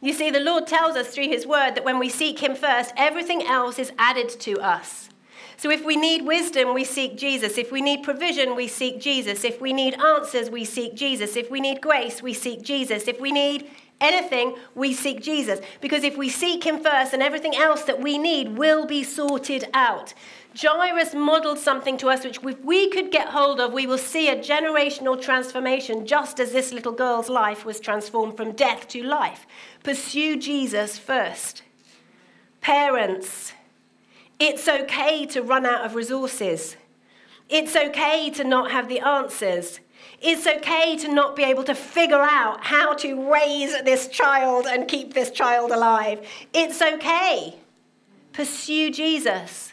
You 0.00 0.12
see, 0.12 0.30
the 0.30 0.40
Lord 0.40 0.66
tells 0.66 0.96
us 0.96 1.14
through 1.14 1.28
his 1.28 1.46
word 1.46 1.74
that 1.74 1.84
when 1.84 1.98
we 1.98 2.08
seek 2.08 2.42
him 2.42 2.54
first, 2.54 2.92
everything 2.96 3.42
else 3.42 3.78
is 3.78 3.92
added 3.98 4.28
to 4.40 4.60
us. 4.60 5.08
So 5.56 5.70
if 5.70 5.84
we 5.84 5.96
need 5.96 6.24
wisdom, 6.26 6.74
we 6.74 6.84
seek 6.84 7.16
Jesus. 7.16 7.58
If 7.58 7.70
we 7.70 7.80
need 7.80 8.02
provision, 8.02 8.56
we 8.56 8.68
seek 8.68 9.00
Jesus. 9.00 9.44
If 9.44 9.60
we 9.60 9.72
need 9.72 9.94
answers, 10.00 10.50
we 10.50 10.64
seek 10.64 10.94
Jesus. 10.94 11.36
If 11.36 11.50
we 11.50 11.60
need 11.60 11.80
grace, 11.80 12.22
we 12.22 12.34
seek 12.34 12.62
Jesus. 12.62 13.06
If 13.08 13.20
we 13.20 13.32
need 13.32 13.70
anything, 14.00 14.56
we 14.74 14.92
seek 14.92 15.22
Jesus. 15.22 15.60
Because 15.80 16.04
if 16.04 16.16
we 16.16 16.28
seek 16.28 16.64
Him 16.64 16.82
first, 16.82 17.12
and 17.12 17.22
everything 17.22 17.54
else 17.54 17.82
that 17.84 18.00
we 18.00 18.18
need 18.18 18.56
will 18.58 18.86
be 18.86 19.02
sorted 19.02 19.64
out. 19.72 20.14
Jairus 20.56 21.14
modeled 21.14 21.58
something 21.58 21.96
to 21.98 22.08
us 22.08 22.24
which, 22.24 22.38
if 22.42 22.60
we 22.60 22.88
could 22.88 23.10
get 23.10 23.28
hold 23.28 23.60
of, 23.60 23.72
we 23.72 23.86
will 23.86 23.98
see 23.98 24.28
a 24.28 24.36
generational 24.36 25.20
transformation, 25.20 26.06
just 26.06 26.38
as 26.38 26.52
this 26.52 26.72
little 26.72 26.92
girl's 26.92 27.28
life 27.28 27.64
was 27.64 27.80
transformed 27.80 28.36
from 28.36 28.52
death 28.52 28.86
to 28.88 29.02
life. 29.02 29.46
Pursue 29.82 30.36
Jesus 30.36 30.96
first. 30.96 31.62
Parents, 32.60 33.52
it's 34.38 34.68
okay 34.68 35.26
to 35.26 35.42
run 35.42 35.64
out 35.64 35.84
of 35.84 35.94
resources. 35.94 36.76
It's 37.48 37.76
okay 37.76 38.30
to 38.30 38.44
not 38.44 38.70
have 38.70 38.88
the 38.88 39.00
answers. 39.00 39.80
It's 40.20 40.46
okay 40.46 40.96
to 40.96 41.08
not 41.08 41.36
be 41.36 41.44
able 41.44 41.64
to 41.64 41.74
figure 41.74 42.20
out 42.20 42.64
how 42.64 42.94
to 42.94 43.30
raise 43.30 43.80
this 43.82 44.08
child 44.08 44.66
and 44.66 44.88
keep 44.88 45.14
this 45.14 45.30
child 45.30 45.70
alive. 45.70 46.26
It's 46.52 46.80
okay. 46.80 47.56
Pursue 48.32 48.90
Jesus. 48.90 49.72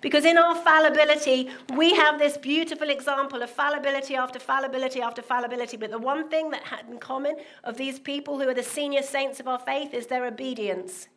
Because 0.00 0.24
in 0.24 0.38
our 0.38 0.54
fallibility, 0.54 1.50
we 1.74 1.92
have 1.94 2.20
this 2.20 2.36
beautiful 2.36 2.88
example 2.88 3.42
of 3.42 3.50
fallibility 3.50 4.14
after 4.14 4.38
fallibility 4.38 5.02
after 5.02 5.22
fallibility. 5.22 5.76
But 5.76 5.90
the 5.90 5.98
one 5.98 6.28
thing 6.28 6.50
that 6.50 6.62
had 6.62 6.86
in 6.88 6.98
common 6.98 7.36
of 7.64 7.76
these 7.76 7.98
people 7.98 8.38
who 8.38 8.48
are 8.48 8.54
the 8.54 8.62
senior 8.62 9.02
saints 9.02 9.40
of 9.40 9.48
our 9.48 9.58
faith 9.58 9.92
is 9.92 10.06
their 10.06 10.24
obedience 10.24 11.08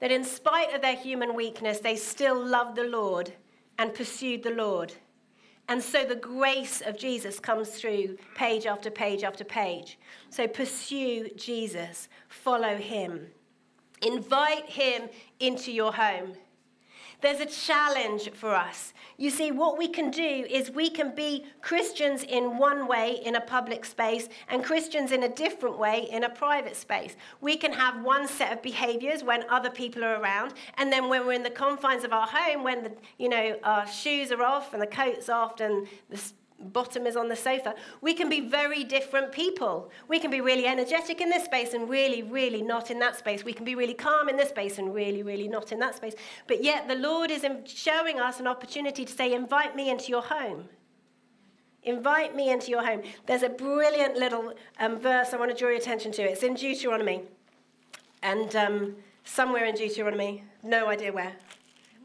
that 0.00 0.10
in 0.10 0.24
spite 0.24 0.74
of 0.74 0.82
their 0.82 0.96
human 0.96 1.34
weakness, 1.34 1.80
they 1.80 1.96
still 1.96 2.42
loved 2.44 2.76
the 2.76 2.84
Lord 2.84 3.32
and 3.78 3.94
pursued 3.94 4.42
the 4.42 4.50
Lord. 4.50 4.92
And 5.68 5.82
so 5.82 6.04
the 6.04 6.16
grace 6.16 6.82
of 6.82 6.98
Jesus 6.98 7.40
comes 7.40 7.70
through 7.70 8.18
page 8.34 8.66
after 8.66 8.90
page 8.90 9.24
after 9.24 9.44
page. 9.44 9.98
So 10.28 10.46
pursue 10.46 11.30
Jesus, 11.36 12.08
follow 12.28 12.76
him, 12.76 13.28
invite 14.02 14.66
him 14.66 15.08
into 15.40 15.72
your 15.72 15.92
home. 15.92 16.34
There's 17.24 17.40
a 17.40 17.46
challenge 17.46 18.30
for 18.32 18.54
us. 18.54 18.92
You 19.16 19.30
see, 19.30 19.50
what 19.50 19.78
we 19.78 19.88
can 19.88 20.10
do 20.10 20.44
is 20.50 20.70
we 20.70 20.90
can 20.90 21.14
be 21.14 21.46
Christians 21.62 22.22
in 22.22 22.58
one 22.58 22.86
way 22.86 23.22
in 23.24 23.34
a 23.36 23.40
public 23.40 23.86
space 23.86 24.28
and 24.48 24.62
Christians 24.62 25.10
in 25.10 25.22
a 25.22 25.28
different 25.30 25.78
way 25.78 26.06
in 26.10 26.24
a 26.24 26.28
private 26.28 26.76
space. 26.76 27.16
We 27.40 27.56
can 27.56 27.72
have 27.72 28.04
one 28.04 28.28
set 28.28 28.52
of 28.52 28.60
behaviors 28.60 29.24
when 29.24 29.48
other 29.48 29.70
people 29.70 30.04
are 30.04 30.20
around, 30.20 30.52
and 30.76 30.92
then 30.92 31.08
when 31.08 31.26
we're 31.26 31.32
in 31.32 31.42
the 31.42 31.48
confines 31.48 32.04
of 32.04 32.12
our 32.12 32.26
home, 32.26 32.62
when 32.62 32.84
the, 32.84 32.92
you 33.16 33.30
know, 33.30 33.58
our 33.64 33.86
shoes 33.86 34.30
are 34.30 34.42
off 34.42 34.74
and 34.74 34.82
the 34.82 34.86
coat's 34.86 35.30
off 35.30 35.60
and 35.60 35.88
the 36.10 36.20
bottom 36.58 37.06
is 37.06 37.16
on 37.16 37.28
the 37.28 37.36
sofa. 37.36 37.74
We 38.00 38.14
can 38.14 38.28
be 38.28 38.40
very 38.40 38.84
different 38.84 39.32
people. 39.32 39.90
We 40.08 40.18
can 40.18 40.30
be 40.30 40.40
really 40.40 40.66
energetic 40.66 41.20
in 41.20 41.28
this 41.28 41.44
space 41.44 41.74
and 41.74 41.88
really, 41.88 42.22
really 42.22 42.62
not 42.62 42.90
in 42.90 42.98
that 43.00 43.16
space. 43.16 43.44
We 43.44 43.52
can 43.52 43.64
be 43.64 43.74
really 43.74 43.94
calm 43.94 44.28
in 44.28 44.36
this 44.36 44.48
space 44.48 44.78
and 44.78 44.94
really, 44.94 45.22
really 45.22 45.48
not 45.48 45.72
in 45.72 45.78
that 45.80 45.96
space. 45.96 46.14
But 46.46 46.62
yet 46.62 46.88
the 46.88 46.94
Lord 46.94 47.30
is 47.30 47.46
showing 47.66 48.20
us 48.20 48.40
an 48.40 48.46
opportunity 48.46 49.04
to 49.04 49.12
say, 49.12 49.34
invite 49.34 49.76
me 49.76 49.90
into 49.90 50.08
your 50.08 50.22
home. 50.22 50.68
Invite 51.82 52.34
me 52.34 52.50
into 52.50 52.70
your 52.70 52.84
home. 52.84 53.02
There's 53.26 53.42
a 53.42 53.50
brilliant 53.50 54.16
little 54.16 54.54
um, 54.80 54.98
verse 54.98 55.34
I 55.34 55.36
want 55.36 55.50
to 55.50 55.56
draw 55.56 55.68
your 55.68 55.78
attention 55.78 56.12
to. 56.12 56.22
It's 56.22 56.42
in 56.42 56.54
Deuteronomy. 56.54 57.22
And 58.22 58.56
um, 58.56 58.96
somewhere 59.24 59.66
in 59.66 59.74
Deuteronomy, 59.74 60.44
no 60.62 60.88
idea 60.88 61.12
where. 61.12 61.32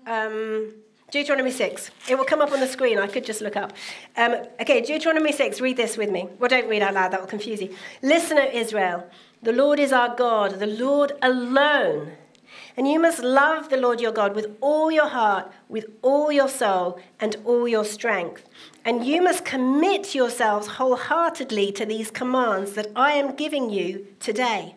Um, 0.05 0.73
Deuteronomy 1.11 1.51
6. 1.51 1.91
It 2.07 2.17
will 2.17 2.25
come 2.25 2.41
up 2.41 2.51
on 2.51 2.59
the 2.59 2.67
screen. 2.67 2.99
I 2.99 3.07
could 3.07 3.25
just 3.25 3.41
look 3.41 3.55
up. 3.55 3.73
Um, 4.15 4.35
okay, 4.61 4.81
Deuteronomy 4.81 5.31
6. 5.31 5.59
Read 5.59 5.77
this 5.77 5.97
with 5.97 6.11
me. 6.11 6.27
Well, 6.37 6.49
don't 6.49 6.69
read 6.69 6.81
out 6.81 6.93
loud. 6.93 7.11
That 7.11 7.21
will 7.21 7.27
confuse 7.27 7.61
you. 7.61 7.75
Listen, 8.01 8.37
O 8.37 8.47
Israel. 8.51 9.09
The 9.41 9.53
Lord 9.53 9.79
is 9.79 9.91
our 9.91 10.15
God, 10.15 10.59
the 10.59 10.67
Lord 10.67 11.13
alone. 11.21 12.11
And 12.75 12.87
you 12.87 12.99
must 12.99 13.23
love 13.23 13.69
the 13.69 13.77
Lord 13.77 14.01
your 14.01 14.11
God 14.11 14.35
with 14.35 14.55
all 14.61 14.91
your 14.91 15.07
heart, 15.07 15.51
with 15.67 15.85
all 16.01 16.31
your 16.31 16.47
soul, 16.49 16.99
and 17.19 17.35
all 17.45 17.67
your 17.67 17.85
strength. 17.85 18.43
And 18.85 19.05
you 19.05 19.21
must 19.21 19.45
commit 19.45 20.13
yourselves 20.13 20.67
wholeheartedly 20.67 21.71
to 21.73 21.85
these 21.85 22.11
commands 22.11 22.73
that 22.73 22.87
I 22.95 23.13
am 23.13 23.35
giving 23.35 23.69
you 23.69 24.07
today. 24.19 24.75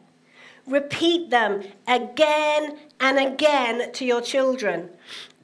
Repeat 0.67 1.31
them 1.31 1.63
again 1.89 2.79
and 3.01 3.19
again 3.19 3.93
to 3.93 4.05
your 4.05 4.21
children 4.21 4.91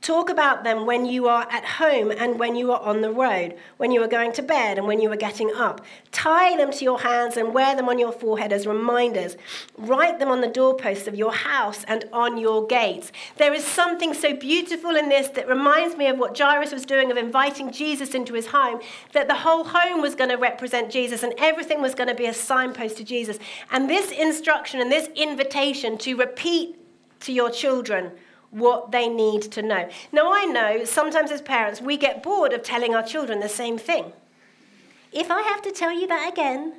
Talk 0.00 0.30
about 0.30 0.62
them 0.62 0.86
when 0.86 1.06
you 1.06 1.26
are 1.26 1.46
at 1.50 1.64
home 1.64 2.12
and 2.12 2.38
when 2.38 2.54
you 2.54 2.70
are 2.70 2.80
on 2.80 3.00
the 3.00 3.10
road, 3.10 3.56
when 3.78 3.90
you 3.90 4.02
are 4.02 4.08
going 4.08 4.32
to 4.34 4.42
bed 4.42 4.78
and 4.78 4.86
when 4.86 5.00
you 5.00 5.10
are 5.10 5.16
getting 5.16 5.52
up. 5.52 5.84
Tie 6.12 6.56
them 6.56 6.70
to 6.70 6.84
your 6.84 7.00
hands 7.00 7.36
and 7.36 7.52
wear 7.52 7.74
them 7.74 7.88
on 7.88 7.98
your 7.98 8.12
forehead 8.12 8.52
as 8.52 8.66
reminders. 8.66 9.36
Write 9.76 10.20
them 10.20 10.28
on 10.28 10.40
the 10.40 10.46
doorposts 10.46 11.08
of 11.08 11.16
your 11.16 11.32
house 11.32 11.84
and 11.88 12.04
on 12.12 12.38
your 12.38 12.66
gates. 12.66 13.10
There 13.36 13.52
is 13.52 13.64
something 13.64 14.14
so 14.14 14.34
beautiful 14.34 14.94
in 14.94 15.08
this 15.08 15.28
that 15.30 15.48
reminds 15.48 15.96
me 15.96 16.06
of 16.06 16.18
what 16.18 16.38
Jairus 16.38 16.72
was 16.72 16.86
doing 16.86 17.10
of 17.10 17.16
inviting 17.16 17.72
Jesus 17.72 18.14
into 18.14 18.34
his 18.34 18.46
home, 18.46 18.80
that 19.12 19.26
the 19.26 19.34
whole 19.34 19.64
home 19.64 20.00
was 20.00 20.14
going 20.14 20.30
to 20.30 20.36
represent 20.36 20.92
Jesus 20.92 21.24
and 21.24 21.34
everything 21.38 21.82
was 21.82 21.96
going 21.96 22.08
to 22.08 22.14
be 22.14 22.26
a 22.26 22.34
signpost 22.34 22.98
to 22.98 23.04
Jesus. 23.04 23.38
And 23.72 23.90
this 23.90 24.12
instruction 24.12 24.80
and 24.80 24.92
this 24.92 25.08
invitation 25.16 25.98
to 25.98 26.14
repeat 26.14 26.76
to 27.20 27.32
your 27.32 27.50
children 27.50 28.12
what 28.50 28.92
they 28.92 29.08
need 29.08 29.42
to 29.42 29.62
know. 29.62 29.88
Now, 30.12 30.32
I 30.32 30.44
know 30.44 30.84
sometimes 30.84 31.30
as 31.30 31.42
parents, 31.42 31.80
we 31.80 31.96
get 31.96 32.22
bored 32.22 32.52
of 32.52 32.62
telling 32.62 32.94
our 32.94 33.02
children 33.02 33.40
the 33.40 33.48
same 33.48 33.78
thing. 33.78 34.12
If 35.12 35.30
I 35.30 35.42
have 35.42 35.62
to 35.62 35.70
tell 35.70 35.92
you 35.92 36.06
that 36.06 36.32
again, 36.32 36.74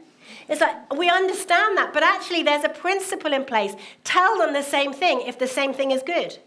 it's 0.48 0.62
like 0.62 0.94
we 0.94 1.10
understand 1.10 1.78
that, 1.78 1.94
but 1.94 2.04
actually, 2.04 2.44
there's 2.44 2.64
a 2.64 2.70
principle 2.70 3.34
in 3.34 3.46
place. 3.46 3.76
Tell 4.04 4.38
them 4.38 4.54
the 4.54 4.64
same 4.64 4.94
thing 4.94 5.22
if 5.22 5.40
the 5.40 5.48
same 5.48 5.74
thing 5.74 5.92
is 5.92 6.04
good. 6.04 6.38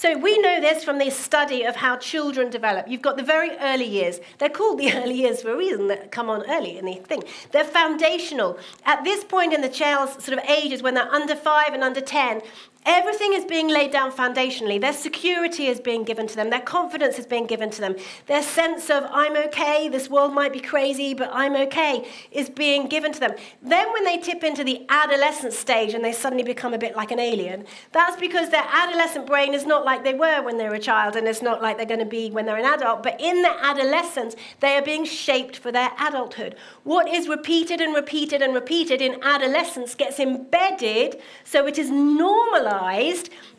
So 0.00 0.16
we 0.16 0.38
know 0.38 0.62
this 0.62 0.82
from 0.82 0.96
this 0.96 1.14
study 1.14 1.64
of 1.64 1.76
how 1.76 1.96
children 1.98 2.48
develop. 2.48 2.88
You've 2.88 3.02
got 3.02 3.18
the 3.18 3.22
very 3.22 3.50
early 3.58 3.84
years. 3.84 4.18
They're 4.38 4.48
called 4.48 4.78
the 4.78 4.92
early 4.94 5.14
years 5.14 5.42
for 5.42 5.52
a 5.52 5.56
reason 5.56 5.88
that 5.88 6.10
come 6.10 6.30
on 6.30 6.48
early 6.50 6.78
in 6.78 6.86
the 6.86 6.94
thing. 6.94 7.22
They're 7.52 7.64
foundational. 7.64 8.58
At 8.86 9.04
this 9.04 9.24
point 9.24 9.52
in 9.52 9.60
the 9.60 9.68
child's 9.68 10.24
sort 10.24 10.38
of 10.38 10.44
ages, 10.48 10.82
when 10.82 10.94
they're 10.94 11.12
under 11.12 11.36
five 11.36 11.74
and 11.74 11.84
under 11.84 12.00
10, 12.00 12.40
Everything 12.86 13.34
is 13.34 13.44
being 13.44 13.68
laid 13.68 13.90
down 13.90 14.10
foundationally. 14.10 14.80
Their 14.80 14.94
security 14.94 15.66
is 15.66 15.80
being 15.80 16.02
given 16.02 16.26
to 16.26 16.34
them. 16.34 16.48
Their 16.48 16.62
confidence 16.62 17.18
is 17.18 17.26
being 17.26 17.46
given 17.46 17.68
to 17.70 17.80
them. 17.80 17.94
Their 18.26 18.42
sense 18.42 18.88
of, 18.88 19.04
I'm 19.10 19.36
okay, 19.48 19.88
this 19.88 20.08
world 20.08 20.32
might 20.32 20.50
be 20.50 20.60
crazy, 20.60 21.12
but 21.12 21.28
I'm 21.30 21.54
okay, 21.56 22.08
is 22.30 22.48
being 22.48 22.86
given 22.88 23.12
to 23.12 23.20
them. 23.20 23.32
Then, 23.62 23.92
when 23.92 24.04
they 24.04 24.16
tip 24.16 24.42
into 24.42 24.64
the 24.64 24.86
adolescent 24.88 25.52
stage 25.52 25.92
and 25.92 26.02
they 26.02 26.12
suddenly 26.12 26.42
become 26.42 26.72
a 26.72 26.78
bit 26.78 26.96
like 26.96 27.10
an 27.10 27.20
alien, 27.20 27.66
that's 27.92 28.18
because 28.18 28.48
their 28.48 28.66
adolescent 28.66 29.26
brain 29.26 29.52
is 29.52 29.66
not 29.66 29.84
like 29.84 30.02
they 30.02 30.14
were 30.14 30.42
when 30.42 30.56
they 30.56 30.68
were 30.68 30.76
a 30.76 30.80
child 30.80 31.16
and 31.16 31.28
it's 31.28 31.42
not 31.42 31.60
like 31.60 31.76
they're 31.76 31.84
going 31.84 32.00
to 32.00 32.06
be 32.06 32.30
when 32.30 32.46
they're 32.46 32.56
an 32.56 32.64
adult. 32.64 33.02
But 33.02 33.20
in 33.20 33.42
their 33.42 33.58
adolescence, 33.60 34.36
they 34.60 34.76
are 34.76 34.82
being 34.82 35.04
shaped 35.04 35.58
for 35.58 35.70
their 35.70 35.90
adulthood. 36.00 36.56
What 36.84 37.08
is 37.08 37.28
repeated 37.28 37.82
and 37.82 37.94
repeated 37.94 38.40
and 38.40 38.54
repeated 38.54 39.02
in 39.02 39.22
adolescence 39.22 39.94
gets 39.94 40.18
embedded 40.18 41.20
so 41.44 41.66
it 41.66 41.78
is 41.78 41.90
normalized 41.90 42.69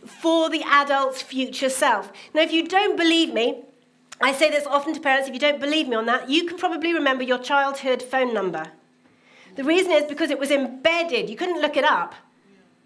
for 0.05 0.49
the 0.49 0.63
adult's 0.65 1.21
future 1.21 1.69
self. 1.69 2.11
Now, 2.33 2.41
if 2.41 2.51
you 2.51 2.67
don't 2.67 2.97
believe 2.97 3.33
me, 3.33 3.63
I 4.21 4.33
say 4.33 4.49
this 4.49 4.65
often 4.67 4.93
to 4.93 4.99
parents 4.99 5.27
if 5.27 5.33
you 5.33 5.39
don't 5.39 5.59
believe 5.59 5.87
me 5.87 5.95
on 5.95 6.05
that, 6.05 6.29
you 6.29 6.45
can 6.45 6.57
probably 6.57 6.93
remember 6.93 7.23
your 7.23 7.39
childhood 7.39 8.01
phone 8.03 8.33
number. 8.33 8.71
The 9.55 9.63
reason 9.63 9.91
is 9.91 10.05
because 10.05 10.29
it 10.29 10.39
was 10.39 10.51
embedded, 10.51 11.29
you 11.29 11.35
couldn't 11.35 11.61
look 11.61 11.75
it 11.75 11.83
up. 11.83 12.15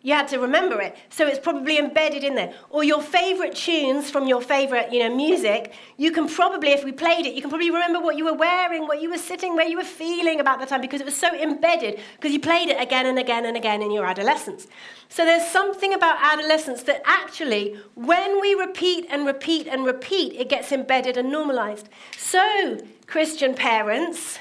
You 0.06 0.14
had 0.14 0.28
to 0.28 0.38
remember 0.38 0.80
it. 0.82 0.96
So 1.10 1.26
it's 1.26 1.40
probably 1.40 1.80
embedded 1.80 2.24
in 2.24 2.36
there. 2.36 2.54
Or 2.70 2.84
your 2.84 3.02
favorite 3.02 3.56
tunes 3.56 4.12
from 4.12 4.28
your 4.28 4.40
favorite, 4.40 4.94
you 4.94 5.00
know, 5.00 5.14
music, 5.14 5.74
you 5.98 6.12
can 6.12 6.30
probably, 6.30 6.70
if 6.70 6.84
we 6.84 6.92
played 6.92 7.26
it, 7.26 7.34
you 7.34 7.42
can 7.42 7.50
probably 7.50 7.72
remember 7.72 8.00
what 8.00 8.16
you 8.16 8.24
were 8.24 8.36
wearing, 8.36 8.84
what 8.84 9.02
you 9.02 9.10
were 9.10 9.18
sitting, 9.18 9.56
where 9.56 9.68
you 9.68 9.78
were 9.78 9.84
feeling 9.84 10.40
about 10.40 10.60
the 10.60 10.68
time 10.68 10.80
because 10.80 11.02
it 11.02 11.06
was 11.06 11.18
so 11.18 11.34
embedded 11.34 12.00
because 12.18 12.32
you 12.32 12.40
played 12.40 12.70
it 12.70 12.80
again 12.80 13.08
and 13.08 13.18
again 13.18 13.48
and 13.48 13.58
again 13.58 13.82
in 13.82 13.90
your 13.90 14.06
adolescence. 14.06 14.68
So 15.10 15.26
there's 15.26 15.48
something 15.48 15.96
about 15.96 16.18
adolescence 16.22 16.84
that 16.84 17.02
actually, 17.04 17.76
when 17.96 18.40
we 18.40 18.54
repeat 18.54 19.08
and 19.10 19.26
repeat 19.26 19.66
and 19.66 19.88
repeat, 19.88 20.34
it 20.34 20.50
gets 20.50 20.72
embedded 20.72 21.18
and 21.18 21.32
normalized. 21.32 21.90
So, 22.16 22.78
Christian 23.08 23.56
parents, 23.56 24.38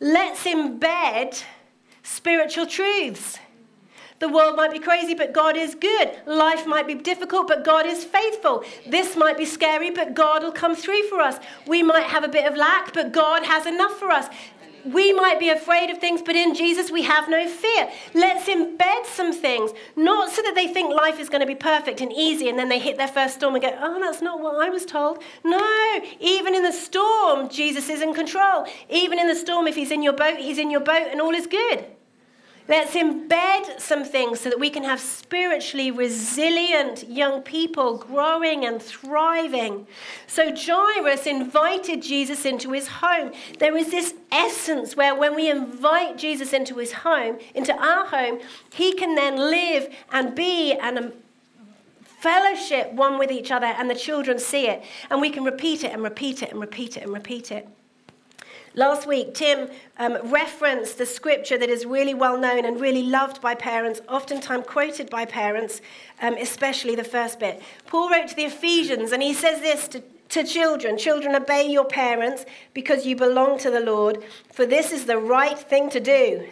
let's 0.00 0.44
embed 0.44 1.44
spiritual 2.02 2.64
truths. 2.64 3.38
The 4.20 4.28
world 4.28 4.54
might 4.54 4.70
be 4.70 4.78
crazy, 4.78 5.14
but 5.14 5.32
God 5.32 5.56
is 5.56 5.74
good. 5.74 6.10
Life 6.26 6.66
might 6.66 6.86
be 6.86 6.94
difficult, 6.94 7.48
but 7.48 7.64
God 7.64 7.86
is 7.86 8.04
faithful. 8.04 8.62
This 8.86 9.16
might 9.16 9.38
be 9.38 9.46
scary, 9.46 9.90
but 9.90 10.12
God 10.12 10.42
will 10.42 10.52
come 10.52 10.76
through 10.76 11.08
for 11.08 11.20
us. 11.20 11.38
We 11.66 11.82
might 11.82 12.04
have 12.04 12.22
a 12.22 12.28
bit 12.28 12.46
of 12.46 12.54
lack, 12.54 12.92
but 12.92 13.12
God 13.12 13.44
has 13.44 13.64
enough 13.64 13.98
for 13.98 14.10
us. 14.10 14.28
We 14.84 15.14
might 15.14 15.38
be 15.38 15.48
afraid 15.48 15.88
of 15.88 15.98
things, 15.98 16.20
but 16.20 16.36
in 16.36 16.54
Jesus 16.54 16.90
we 16.90 17.02
have 17.02 17.30
no 17.30 17.48
fear. 17.48 17.90
Let's 18.14 18.46
embed 18.46 19.06
some 19.06 19.32
things, 19.32 19.72
not 19.96 20.30
so 20.30 20.42
that 20.42 20.54
they 20.54 20.68
think 20.68 20.94
life 20.94 21.18
is 21.18 21.28
going 21.28 21.42
to 21.42 21.46
be 21.46 21.54
perfect 21.54 22.00
and 22.00 22.12
easy 22.12 22.48
and 22.48 22.58
then 22.58 22.68
they 22.68 22.78
hit 22.78 22.96
their 22.96 23.08
first 23.08 23.36
storm 23.36 23.54
and 23.54 23.62
go, 23.62 23.76
oh, 23.78 24.00
that's 24.00 24.22
not 24.22 24.40
what 24.40 24.56
I 24.56 24.70
was 24.70 24.86
told. 24.86 25.22
No, 25.44 26.00
even 26.18 26.54
in 26.54 26.62
the 26.62 26.72
storm, 26.72 27.48
Jesus 27.48 27.88
is 27.88 28.00
in 28.00 28.14
control. 28.14 28.66
Even 28.88 29.18
in 29.18 29.28
the 29.28 29.34
storm, 29.34 29.66
if 29.66 29.76
he's 29.76 29.90
in 29.90 30.02
your 30.02 30.14
boat, 30.14 30.38
he's 30.38 30.58
in 30.58 30.70
your 30.70 30.80
boat 30.80 31.08
and 31.10 31.20
all 31.20 31.34
is 31.34 31.46
good. 31.46 31.86
Let's 32.70 32.94
embed 32.94 33.80
some 33.80 34.04
things 34.04 34.38
so 34.38 34.48
that 34.48 34.60
we 34.60 34.70
can 34.70 34.84
have 34.84 35.00
spiritually 35.00 35.90
resilient 35.90 37.08
young 37.08 37.42
people 37.42 37.98
growing 37.98 38.64
and 38.64 38.80
thriving. 38.80 39.88
So 40.28 40.54
Jairus 40.54 41.26
invited 41.26 42.00
Jesus 42.00 42.44
into 42.44 42.70
his 42.70 42.86
home. 42.86 43.32
There 43.58 43.76
is 43.76 43.90
this 43.90 44.14
essence 44.30 44.96
where 44.96 45.16
when 45.16 45.34
we 45.34 45.50
invite 45.50 46.16
Jesus 46.16 46.52
into 46.52 46.76
his 46.76 46.92
home, 46.92 47.40
into 47.56 47.74
our 47.74 48.06
home, 48.06 48.38
he 48.72 48.92
can 48.92 49.16
then 49.16 49.36
live 49.36 49.92
and 50.12 50.36
be 50.36 50.72
and 50.74 50.96
um, 50.96 51.12
fellowship 52.04 52.92
one 52.92 53.18
with 53.18 53.32
each 53.32 53.50
other, 53.50 53.66
and 53.66 53.90
the 53.90 53.96
children 53.96 54.38
see 54.38 54.68
it. 54.68 54.84
And 55.10 55.20
we 55.20 55.30
can 55.30 55.42
repeat 55.42 55.82
it 55.82 55.92
and 55.92 56.04
repeat 56.04 56.40
it 56.44 56.52
and 56.52 56.60
repeat 56.60 56.96
it 56.96 57.02
and 57.02 57.12
repeat 57.12 57.50
it. 57.50 57.66
Last 58.74 59.06
week, 59.06 59.34
Tim 59.34 59.68
um, 59.98 60.18
referenced 60.30 60.96
the 60.96 61.06
scripture 61.06 61.58
that 61.58 61.68
is 61.68 61.84
really 61.84 62.14
well 62.14 62.38
known 62.38 62.64
and 62.64 62.80
really 62.80 63.02
loved 63.02 63.40
by 63.40 63.56
parents, 63.56 64.00
oftentimes 64.08 64.64
quoted 64.66 65.10
by 65.10 65.24
parents, 65.24 65.80
um, 66.22 66.34
especially 66.34 66.94
the 66.94 67.02
first 67.02 67.40
bit. 67.40 67.60
Paul 67.86 68.10
wrote 68.10 68.28
to 68.28 68.36
the 68.36 68.44
Ephesians, 68.44 69.10
and 69.10 69.22
he 69.22 69.34
says 69.34 69.60
this 69.60 69.88
to, 69.88 70.02
to 70.28 70.44
children 70.44 70.96
Children, 70.96 71.34
obey 71.34 71.68
your 71.68 71.84
parents 71.84 72.46
because 72.72 73.04
you 73.04 73.16
belong 73.16 73.58
to 73.58 73.70
the 73.72 73.80
Lord, 73.80 74.22
for 74.52 74.64
this 74.64 74.92
is 74.92 75.04
the 75.06 75.18
right 75.18 75.58
thing 75.58 75.90
to 75.90 75.98
do. 75.98 76.46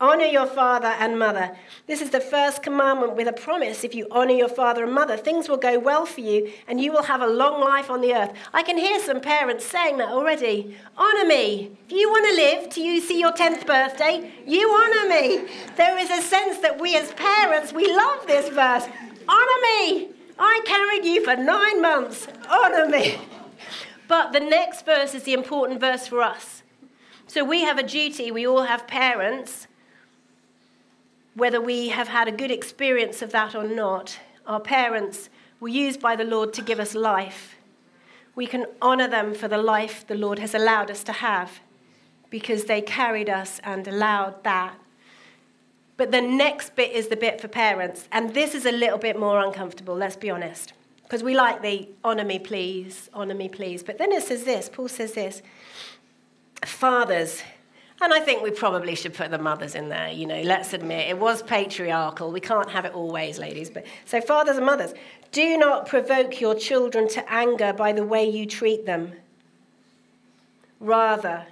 Honor 0.00 0.24
your 0.24 0.46
father 0.46 0.88
and 0.88 1.18
mother. 1.18 1.56
This 1.86 2.02
is 2.02 2.10
the 2.10 2.20
first 2.20 2.64
commandment 2.64 3.14
with 3.14 3.28
a 3.28 3.32
promise. 3.32 3.84
If 3.84 3.94
you 3.94 4.08
honor 4.10 4.32
your 4.32 4.48
father 4.48 4.82
and 4.82 4.92
mother, 4.92 5.16
things 5.16 5.48
will 5.48 5.56
go 5.56 5.78
well 5.78 6.04
for 6.04 6.20
you 6.20 6.52
and 6.66 6.80
you 6.80 6.90
will 6.90 7.04
have 7.04 7.22
a 7.22 7.26
long 7.28 7.60
life 7.60 7.90
on 7.90 8.00
the 8.00 8.12
earth. 8.12 8.32
I 8.52 8.64
can 8.64 8.76
hear 8.76 8.98
some 9.00 9.20
parents 9.20 9.64
saying 9.64 9.98
that 9.98 10.08
already. 10.08 10.76
Honor 10.96 11.26
me. 11.26 11.76
If 11.86 11.92
you 11.92 12.10
want 12.10 12.26
to 12.26 12.34
live 12.34 12.70
till 12.70 12.84
you 12.84 13.00
see 13.00 13.20
your 13.20 13.32
10th 13.32 13.66
birthday, 13.66 14.32
you 14.44 14.68
honor 14.68 15.08
me. 15.08 15.48
There 15.76 15.96
is 15.96 16.10
a 16.10 16.20
sense 16.20 16.58
that 16.58 16.80
we 16.80 16.96
as 16.96 17.12
parents, 17.12 17.72
we 17.72 17.86
love 17.86 18.26
this 18.26 18.48
verse. 18.48 18.84
Honor 19.28 19.60
me. 19.62 20.08
I 20.36 20.60
carried 20.66 21.04
you 21.04 21.22
for 21.22 21.36
nine 21.36 21.80
months. 21.80 22.26
Honor 22.50 22.88
me. 22.88 23.16
But 24.08 24.32
the 24.32 24.40
next 24.40 24.84
verse 24.84 25.14
is 25.14 25.22
the 25.22 25.34
important 25.34 25.78
verse 25.78 26.08
for 26.08 26.20
us. 26.20 26.64
So 27.28 27.44
we 27.44 27.62
have 27.62 27.78
a 27.78 27.82
duty, 27.84 28.32
we 28.32 28.44
all 28.44 28.64
have 28.64 28.88
parents 28.88 29.68
whether 31.34 31.60
we 31.60 31.88
have 31.88 32.08
had 32.08 32.28
a 32.28 32.32
good 32.32 32.50
experience 32.50 33.22
of 33.22 33.32
that 33.32 33.54
or 33.54 33.64
not, 33.64 34.18
our 34.46 34.60
parents 34.60 35.28
were 35.60 35.68
used 35.68 36.00
by 36.00 36.16
the 36.16 36.24
Lord 36.24 36.52
to 36.54 36.62
give 36.62 36.78
us 36.80 36.94
life. 36.94 37.56
We 38.34 38.46
can 38.46 38.66
honor 38.82 39.08
them 39.08 39.34
for 39.34 39.48
the 39.48 39.58
life 39.58 40.06
the 40.06 40.14
Lord 40.14 40.38
has 40.38 40.54
allowed 40.54 40.90
us 40.90 41.04
to 41.04 41.12
have 41.12 41.60
because 42.30 42.64
they 42.64 42.80
carried 42.80 43.30
us 43.30 43.60
and 43.62 43.86
allowed 43.86 44.42
that. 44.44 44.74
But 45.96 46.10
the 46.10 46.20
next 46.20 46.74
bit 46.74 46.90
is 46.90 47.08
the 47.08 47.16
bit 47.16 47.40
for 47.40 47.46
parents, 47.46 48.08
and 48.10 48.34
this 48.34 48.54
is 48.54 48.66
a 48.66 48.72
little 48.72 48.98
bit 48.98 49.18
more 49.18 49.38
uncomfortable, 49.38 49.94
let's 49.94 50.16
be 50.16 50.30
honest. 50.30 50.72
Because 51.04 51.22
we 51.22 51.36
like 51.36 51.62
the 51.62 51.88
honor 52.02 52.24
me, 52.24 52.40
please, 52.40 53.08
honor 53.14 53.34
me, 53.34 53.48
please. 53.48 53.84
But 53.84 53.98
then 53.98 54.10
it 54.10 54.24
says 54.24 54.44
this 54.44 54.68
Paul 54.68 54.88
says 54.88 55.12
this 55.12 55.42
Fathers, 56.64 57.42
and 58.04 58.14
I 58.14 58.20
think 58.20 58.42
we 58.42 58.50
probably 58.50 58.94
should 58.94 59.14
put 59.14 59.30
the 59.30 59.38
mothers 59.38 59.74
in 59.74 59.88
there. 59.88 60.08
You 60.08 60.26
know, 60.26 60.42
let's 60.42 60.72
admit 60.72 61.08
it 61.08 61.18
was 61.18 61.42
patriarchal. 61.42 62.30
We 62.30 62.40
can't 62.40 62.70
have 62.70 62.84
it 62.84 62.94
always, 62.94 63.38
ladies. 63.38 63.70
But 63.70 63.86
so 64.04 64.20
fathers 64.20 64.56
and 64.56 64.66
mothers, 64.66 64.92
do 65.32 65.56
not 65.56 65.86
provoke 65.86 66.40
your 66.40 66.54
children 66.54 67.08
to 67.08 67.32
anger 67.32 67.72
by 67.72 67.92
the 67.92 68.04
way 68.04 68.28
you 68.28 68.46
treat 68.46 68.86
them. 68.86 69.12
Rather, 70.80 71.46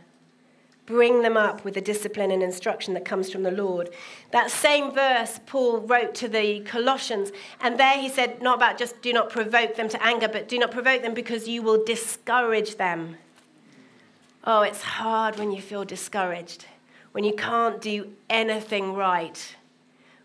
bring 0.85 1.23
them 1.23 1.37
up 1.37 1.65
with 1.65 1.75
the 1.75 1.81
discipline 1.81 2.31
and 2.31 2.43
instruction 2.43 2.93
that 2.95 3.05
comes 3.05 3.31
from 3.33 3.43
the 3.43 3.51
Lord. 3.51 3.89
That 4.31 4.51
same 4.51 4.93
verse 4.93 5.41
Paul 5.47 5.81
wrote 5.81 6.15
to 6.17 6.29
the 6.29 6.61
Colossians, 6.61 7.33
and 7.61 7.79
there 7.79 7.99
he 7.99 8.09
said, 8.09 8.43
not 8.43 8.57
about 8.57 8.79
just 8.79 9.01
do 9.01 9.13
not 9.13 9.31
provoke 9.31 9.77
them 9.77 9.89
to 9.89 10.05
anger, 10.05 10.29
but 10.29 10.49
do 10.49 10.59
not 10.59 10.71
provoke 10.71 11.03
them 11.03 11.15
because 11.15 11.49
you 11.49 11.63
will 11.63 11.83
discourage 11.85 12.77
them. 12.77 13.17
Oh, 14.45 14.63
it's 14.63 14.83
hard 14.83 15.39
when 15.39 15.53
you 15.53 15.63
feel 15.63 15.85
discouraged, 15.85 16.67
when 17.13 17.23
you 17.23 17.33
can't 17.33 17.81
do 17.81 18.13
anything 18.29 18.95
right, 18.95 19.55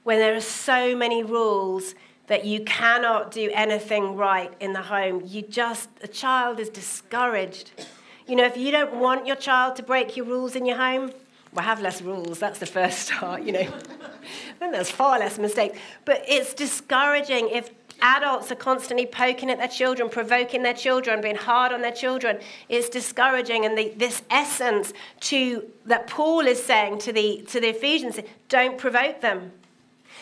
when 0.04 0.18
there 0.18 0.36
are 0.36 0.42
so 0.42 0.96
many 0.96 1.24
rules 1.24 1.94
that 2.26 2.44
you 2.44 2.64
cannot 2.64 3.30
do 3.30 3.52
anything 3.54 4.16
right 4.16 4.52
in 4.60 4.74
the 4.74 4.82
home. 4.82 5.22
You 5.24 5.44
just, 5.44 5.90
a 6.02 6.08
child 6.08 6.60
is 6.60 6.70
discouraged. 6.70 7.72
You 8.28 8.36
know, 8.36 8.46
if 8.46 8.58
you 8.58 8.72
don't 8.72 8.96
want 8.96 9.28
your 9.28 9.36
child 9.36 9.76
to 9.76 9.84
break 9.84 10.18
your 10.18 10.26
rules 10.26 10.56
in 10.56 10.66
your 10.66 10.78
home, 10.78 11.12
well, 11.54 11.64
have 11.64 11.80
less 11.80 12.02
rules. 12.02 12.40
That's 12.40 12.60
the 12.60 12.66
first 12.66 13.00
start, 13.08 13.44
you 13.44 13.52
know. 13.52 13.68
then 14.60 14.72
there's 14.72 14.90
far 14.92 15.20
less 15.20 15.38
mistakes. 15.38 15.78
But 16.06 16.24
it's 16.28 16.54
discouraging 16.54 17.50
if 17.50 17.70
Adults 18.02 18.52
are 18.52 18.56
constantly 18.56 19.06
poking 19.06 19.50
at 19.50 19.58
their 19.58 19.68
children, 19.68 20.10
provoking 20.10 20.64
their 20.64 20.74
children, 20.74 21.22
being 21.22 21.36
hard 21.36 21.72
on 21.72 21.82
their 21.82 21.92
children. 21.92 22.40
It's 22.70 22.90
discouraging. 22.90 23.66
And 23.66 23.78
the, 23.78 23.94
this 23.96 24.22
essence 24.30 24.94
to, 25.22 25.66
that 25.86 26.08
Paul 26.08 26.42
is 26.42 26.64
saying 26.64 27.00
to 27.00 27.14
the, 27.14 27.44
to 27.48 27.60
the 27.60 27.70
Ephesians 27.70 28.20
don't 28.50 28.78
provoke 28.78 29.22
them. 29.22 29.52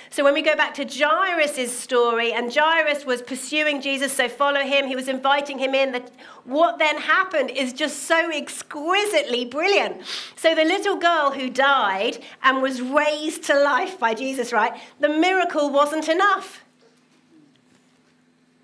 So 0.09 0.23
when 0.23 0.33
we 0.33 0.41
go 0.41 0.55
back 0.55 0.73
to 0.75 0.85
Jairus' 0.85 1.75
story, 1.75 2.31
and 2.31 2.53
Jairus 2.53 3.05
was 3.05 3.21
pursuing 3.21 3.81
Jesus, 3.81 4.13
so 4.13 4.29
follow 4.29 4.61
him, 4.61 4.87
he 4.87 4.95
was 4.95 5.07
inviting 5.07 5.57
him 5.57 5.73
in. 5.73 6.01
What 6.45 6.79
then 6.79 6.97
happened 6.97 7.49
is 7.49 7.73
just 7.73 8.03
so 8.03 8.31
exquisitely 8.31 9.45
brilliant. 9.45 10.01
So 10.35 10.55
the 10.55 10.63
little 10.63 10.95
girl 10.95 11.31
who 11.31 11.49
died 11.49 12.19
and 12.43 12.61
was 12.61 12.81
raised 12.81 13.43
to 13.43 13.59
life 13.59 13.99
by 13.99 14.13
Jesus, 14.13 14.53
right? 14.53 14.79
The 14.99 15.09
miracle 15.09 15.69
wasn't 15.69 16.07
enough. 16.07 16.64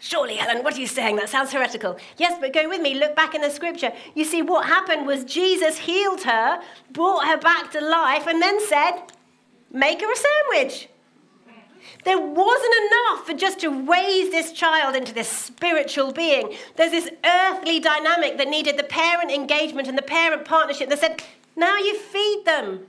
Surely, 0.03 0.35
Helen, 0.37 0.63
what 0.63 0.75
are 0.75 0.79
you 0.79 0.87
saying? 0.87 1.17
That 1.17 1.29
sounds 1.29 1.51
heretical. 1.51 1.95
Yes, 2.17 2.35
but 2.41 2.53
go 2.53 2.67
with 2.67 2.81
me. 2.81 2.95
Look 2.95 3.15
back 3.15 3.35
in 3.35 3.41
the 3.41 3.51
scripture. 3.51 3.93
You 4.15 4.25
see, 4.25 4.41
what 4.41 4.65
happened 4.65 5.05
was 5.05 5.23
Jesus 5.23 5.77
healed 5.77 6.23
her, 6.23 6.59
brought 6.91 7.27
her 7.27 7.37
back 7.37 7.71
to 7.73 7.81
life, 7.81 8.25
and 8.25 8.41
then 8.41 8.59
said, 8.65 8.93
Make 9.71 10.01
her 10.01 10.11
a 10.11 10.15
sandwich. 10.15 10.89
There 12.03 12.19
wasn't 12.19 12.73
enough 12.87 13.27
for 13.27 13.33
just 13.35 13.59
to 13.59 13.69
raise 13.69 14.31
this 14.31 14.51
child 14.51 14.95
into 14.95 15.13
this 15.13 15.29
spiritual 15.29 16.11
being. 16.11 16.55
There's 16.77 16.91
this 16.91 17.11
earthly 17.23 17.79
dynamic 17.79 18.39
that 18.39 18.47
needed 18.47 18.77
the 18.77 18.83
parent 18.83 19.29
engagement 19.29 19.87
and 19.87 19.95
the 19.95 20.01
parent 20.01 20.45
partnership 20.45 20.89
that 20.89 20.97
said, 20.97 21.21
Now 21.55 21.77
you 21.77 21.95
feed 21.95 22.41
them. 22.45 22.87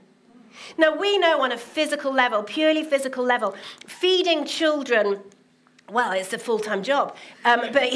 Now, 0.79 0.95
we 0.95 1.19
know 1.19 1.41
on 1.41 1.51
a 1.51 1.57
physical 1.59 2.11
level, 2.11 2.41
purely 2.41 2.83
physical 2.83 3.23
level, 3.23 3.55
feeding 3.85 4.45
children 4.45 5.19
well, 5.89 6.11
it's 6.11 6.33
a 6.33 6.37
full 6.37 6.59
time 6.59 6.83
job. 6.83 7.15
Um, 7.45 7.61
but 7.71 7.89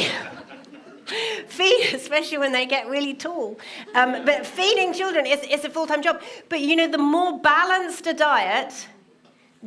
feed, 1.47 1.93
especially 1.93 2.38
when 2.38 2.52
they 2.52 2.65
get 2.65 2.88
really 2.88 3.13
tall. 3.13 3.60
Um, 3.95 4.26
but 4.26 4.45
feeding 4.45 4.93
children 4.93 5.26
is, 5.26 5.43
is 5.43 5.65
a 5.65 5.69
full 5.69 5.88
time 5.88 6.02
job. 6.02 6.21
But 6.50 6.62
you 6.62 6.76
know, 6.76 6.89
the 6.89 6.97
more 6.97 7.39
balanced 7.39 8.08
a 8.08 8.13
diet, 8.13 8.88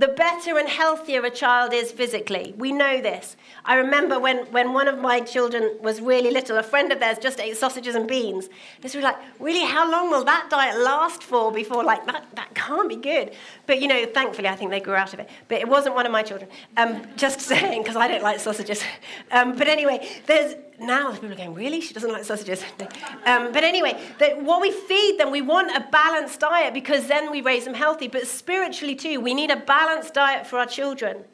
the 0.01 0.09
better 0.09 0.59
and 0.59 0.67
healthier 0.67 1.23
a 1.27 1.31
child 1.31 1.75
is 1.75 1.93
physically. 1.93 2.55
We 2.57 2.73
know 2.73 3.03
this. 3.03 3.37
I 3.67 3.75
remember 3.75 4.19
when, 4.19 4.39
when 4.47 4.73
one 4.73 4.89
of 4.89 4.99
my 4.99 5.21
children 5.21 5.77
was 5.83 6.01
really 6.01 6.31
little, 6.31 6.57
a 6.57 6.63
friend 6.63 6.91
of 6.91 7.01
theirs 7.01 7.19
just 7.19 7.39
ate 7.39 7.59
sausages 7.59 7.95
and 7.95 8.09
beans. 8.09 8.49
This 8.81 8.95
was 8.95 9.05
like, 9.05 9.17
really, 9.39 9.63
how 9.63 9.91
long 9.91 10.09
will 10.09 10.25
that 10.25 10.49
diet 10.49 10.79
last 10.79 11.23
for 11.23 11.53
before, 11.53 11.85
like, 11.85 12.07
that, 12.07 12.25
that 12.35 12.55
can't 12.55 12.89
be 12.89 12.97
good? 12.97 13.33
But, 13.67 13.83
you 13.83 13.89
know, 13.89 14.07
thankfully, 14.07 14.49
I 14.49 14.57
think 14.57 14.71
they 14.71 14.81
grew 14.81 14.95
out 14.95 15.13
of 15.13 15.21
it. 15.21 15.29
But 15.49 15.59
it 15.59 15.69
wasn't 15.69 15.95
one 15.95 16.07
of 16.07 16.13
my 16.13 16.23
children. 16.23 16.51
Um, 16.79 17.03
just 17.17 17.41
saying, 17.51 17.83
because 17.83 17.97
I 17.97 18.09
don't 18.09 18.23
like 18.23 18.41
sausages. 18.41 18.83
Um, 19.31 19.55
but 19.55 19.69
anyway, 19.69 20.09
there's 20.27 20.55
now 20.81 21.13
people 21.13 21.33
are 21.33 21.37
going, 21.37 21.55
really? 21.55 21.81
She 21.81 21.95
doesn't 21.95 22.11
like 22.11 22.25
sausages. 22.25 22.65
um, 23.27 23.53
but 23.53 23.65
anyway, 23.65 24.01
what 24.41 24.61
we 24.61 24.71
feed 24.73 25.19
them, 25.19 25.31
we 25.31 25.43
want 25.43 25.77
a 25.77 25.87
balanced 25.91 26.41
diet 26.41 26.75
because 26.75 27.07
then 27.07 27.31
we 27.31 27.41
raise 27.41 27.65
them 27.65 27.75
healthy. 27.75 28.09
But 28.09 28.27
spiritually, 28.27 28.95
too, 28.95 29.21
we 29.21 29.35
need 29.35 29.51
a 29.51 29.57
balanced 29.57 30.15
diet 30.15 30.47
for 30.47 30.59
our 30.59 30.67
children. 30.67 31.25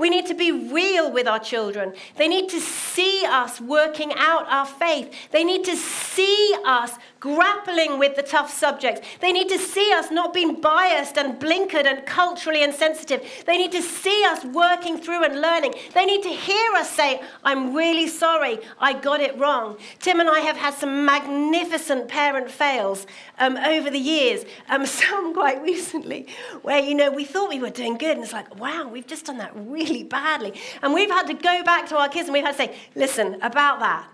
We 0.00 0.08
need 0.08 0.26
to 0.26 0.34
be 0.34 0.50
real 0.50 1.12
with 1.12 1.28
our 1.28 1.38
children. 1.38 1.92
They 2.16 2.26
need 2.26 2.48
to 2.50 2.60
see 2.60 3.22
us 3.26 3.60
working 3.60 4.14
out 4.16 4.46
our 4.48 4.64
faith. 4.64 5.12
They 5.30 5.44
need 5.44 5.64
to 5.64 5.76
see 5.76 6.54
us 6.64 6.94
grappling 7.20 7.98
with 7.98 8.16
the 8.16 8.22
tough 8.22 8.50
subjects. 8.50 9.06
They 9.20 9.30
need 9.30 9.50
to 9.50 9.58
see 9.58 9.92
us 9.92 10.10
not 10.10 10.32
being 10.32 10.60
biased 10.60 11.18
and 11.18 11.38
blinkered 11.38 11.84
and 11.84 12.04
culturally 12.06 12.62
insensitive. 12.62 13.22
They 13.46 13.58
need 13.58 13.72
to 13.72 13.82
see 13.82 14.24
us 14.24 14.42
working 14.46 14.98
through 14.98 15.24
and 15.24 15.40
learning. 15.40 15.74
They 15.92 16.06
need 16.06 16.22
to 16.22 16.30
hear 16.30 16.72
us 16.72 16.90
say, 16.90 17.20
I'm 17.44 17.74
really 17.74 18.08
sorry, 18.08 18.58
I 18.78 18.94
got 18.94 19.20
it 19.20 19.38
wrong. 19.38 19.76
Tim 19.98 20.18
and 20.18 20.30
I 20.30 20.40
have 20.40 20.56
had 20.56 20.72
some 20.74 21.04
magnificent 21.04 22.08
parent 22.08 22.50
fails 22.50 23.06
um, 23.38 23.58
over 23.58 23.90
the 23.90 23.98
years, 23.98 24.46
um, 24.70 24.86
some 25.00 25.34
quite 25.34 25.62
recently, 25.62 26.26
where, 26.62 26.80
you 26.80 26.94
know, 26.94 27.10
we 27.10 27.26
thought 27.26 27.50
we 27.50 27.60
were 27.60 27.70
doing 27.70 27.98
good, 27.98 28.12
and 28.12 28.24
it's 28.24 28.32
like, 28.32 28.58
wow, 28.58 28.88
we've 28.88 29.06
just 29.06 29.26
done 29.26 29.38
that 29.38 29.52
really 29.54 30.04
badly. 30.04 30.54
And 30.80 30.94
we've 30.94 31.10
had 31.10 31.26
to 31.26 31.34
go 31.34 31.62
back 31.62 31.86
to 31.90 31.98
our 31.98 32.08
kids 32.08 32.28
and 32.28 32.32
we've 32.32 32.44
had 32.44 32.52
to 32.52 32.58
say, 32.58 32.76
listen, 32.94 33.36
about 33.42 33.80
that 33.80 34.08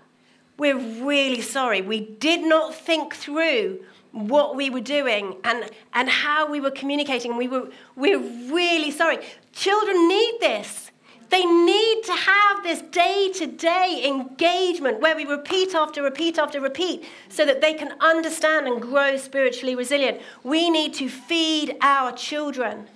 we're 0.57 0.77
really 0.77 1.41
sorry. 1.41 1.81
We 1.81 1.99
did 1.99 2.41
not 2.41 2.73
think 2.73 3.13
through 3.15 3.83
what 4.11 4.55
we 4.55 4.69
were 4.69 4.81
doing 4.81 5.35
and, 5.43 5.69
and 5.93 6.09
how 6.09 6.49
we 6.49 6.59
were 6.59 6.71
communicating. 6.71 7.37
We 7.37 7.47
were, 7.47 7.69
we're 7.95 8.19
really 8.19 8.91
sorry. 8.91 9.19
Children 9.53 10.07
need 10.07 10.37
this. 10.39 10.91
They 11.29 11.43
need 11.43 12.03
to 12.05 12.13
have 12.13 12.63
this 12.63 12.81
day 12.81 13.29
to 13.35 13.47
day 13.47 14.03
engagement 14.07 15.01
where 15.01 15.15
we 15.15 15.25
repeat 15.25 15.75
after 15.75 16.01
repeat 16.01 16.39
after 16.39 16.61
repeat 16.61 17.03
so 17.27 17.45
that 17.45 17.59
they 17.59 17.73
can 17.73 17.93
understand 17.99 18.65
and 18.65 18.81
grow 18.81 19.17
spiritually 19.17 19.75
resilient. 19.75 20.21
We 20.43 20.69
need 20.69 20.93
to 20.95 21.09
feed 21.09 21.75
our 21.81 22.13
children 22.13 22.87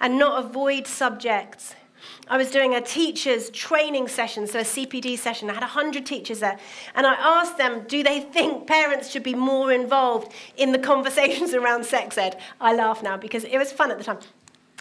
and 0.00 0.18
not 0.18 0.44
avoid 0.44 0.86
subjects. 0.86 1.74
I 2.30 2.36
was 2.36 2.50
doing 2.50 2.74
a 2.74 2.80
teacher's 2.80 3.50
training 3.50 4.08
session, 4.08 4.46
so 4.46 4.58
a 4.58 4.62
CPD 4.62 5.18
session. 5.18 5.48
I 5.48 5.54
had 5.54 5.62
100 5.62 6.04
teachers 6.04 6.40
there. 6.40 6.58
And 6.94 7.06
I 7.06 7.14
asked 7.14 7.56
them, 7.56 7.84
do 7.88 8.02
they 8.02 8.20
think 8.20 8.66
parents 8.66 9.10
should 9.10 9.22
be 9.22 9.34
more 9.34 9.72
involved 9.72 10.32
in 10.56 10.72
the 10.72 10.78
conversations 10.78 11.54
around 11.54 11.84
sex 11.84 12.18
ed? 12.18 12.40
I 12.60 12.74
laugh 12.74 13.02
now 13.02 13.16
because 13.16 13.44
it 13.44 13.56
was 13.56 13.72
fun 13.72 13.90
at 13.90 13.98
the 13.98 14.04
time. 14.04 14.18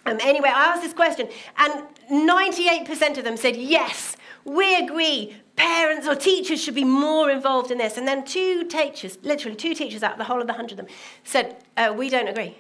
Um, 0.06 0.20
anyway, 0.22 0.50
I 0.50 0.68
asked 0.68 0.84
this 0.84 0.94
question, 0.94 1.28
and 1.58 1.84
98% 2.10 3.18
of 3.18 3.24
them 3.24 3.36
said, 3.36 3.58
yes, 3.58 4.16
we 4.46 4.76
agree. 4.76 5.36
Parents 5.58 6.08
or 6.08 6.16
teachers 6.16 6.64
should 6.64 6.76
be 6.76 6.86
more 6.86 7.30
involved 7.30 7.72
in 7.72 7.78
this. 7.78 7.98
And 7.98 8.08
then 8.08 8.24
two 8.24 8.64
teachers, 8.66 9.18
literally 9.24 9.56
two 9.56 9.74
teachers 9.74 10.04
out 10.04 10.14
of 10.14 10.18
the 10.18 10.24
whole 10.24 10.40
of 10.40 10.48
the 10.48 10.54
100 10.54 10.72
of 10.72 10.78
them, 10.78 10.96
said, 11.24 11.58
uh, 11.76 11.94
we 11.96 12.10
don't 12.10 12.28
agree. 12.28 12.56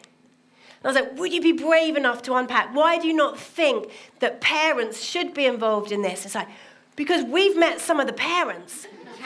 I 0.83 0.87
was 0.87 0.95
like, 0.95 1.17
would 1.17 1.33
you 1.33 1.41
be 1.41 1.53
brave 1.53 1.95
enough 1.95 2.21
to 2.23 2.35
unpack? 2.35 2.73
Why 2.73 2.97
do 2.97 3.07
you 3.07 3.13
not 3.13 3.39
think 3.39 3.91
that 4.19 4.41
parents 4.41 5.01
should 5.01 5.33
be 5.33 5.45
involved 5.45 5.91
in 5.91 6.01
this? 6.01 6.25
It's 6.25 6.35
like, 6.35 6.47
because 6.95 7.23
we've 7.25 7.57
met 7.57 7.79
some 7.79 7.99
of 7.99 8.07
the 8.07 8.13
parents. 8.13 8.87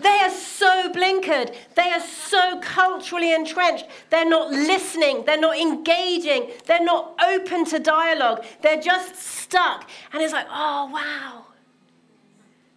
they 0.00 0.18
are 0.20 0.30
so 0.30 0.90
blinkered. 0.92 1.54
They 1.74 1.90
are 1.90 2.00
so 2.00 2.58
culturally 2.60 3.34
entrenched. 3.34 3.86
They're 4.10 4.28
not 4.28 4.50
listening. 4.50 5.24
They're 5.24 5.40
not 5.40 5.58
engaging. 5.58 6.52
They're 6.66 6.84
not 6.84 7.14
open 7.22 7.64
to 7.66 7.78
dialogue. 7.78 8.44
They're 8.62 8.80
just 8.80 9.16
stuck. 9.16 9.88
And 10.12 10.22
it's 10.22 10.32
like, 10.32 10.46
oh, 10.50 10.90
wow. 10.92 11.46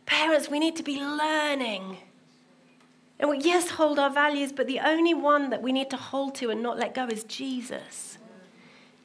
Parents, 0.06 0.50
we 0.50 0.60
need 0.60 0.76
to 0.76 0.84
be 0.84 1.02
learning. 1.02 1.98
And 3.20 3.30
we, 3.30 3.40
yes, 3.40 3.72
hold 3.72 4.00
our 4.00 4.10
values, 4.10 4.54
but 4.54 4.68
the 4.68 4.80
only 4.80 5.14
one 5.14 5.50
that 5.50 5.62
we 5.62 5.74
need 5.74 5.90
to 5.90 5.98
hold 5.98 6.36
to 6.36 6.50
and 6.50 6.64
not 6.64 6.78
let 6.78 6.96
go 6.96 7.08
is 7.08 7.26
Jesus. 7.26 8.18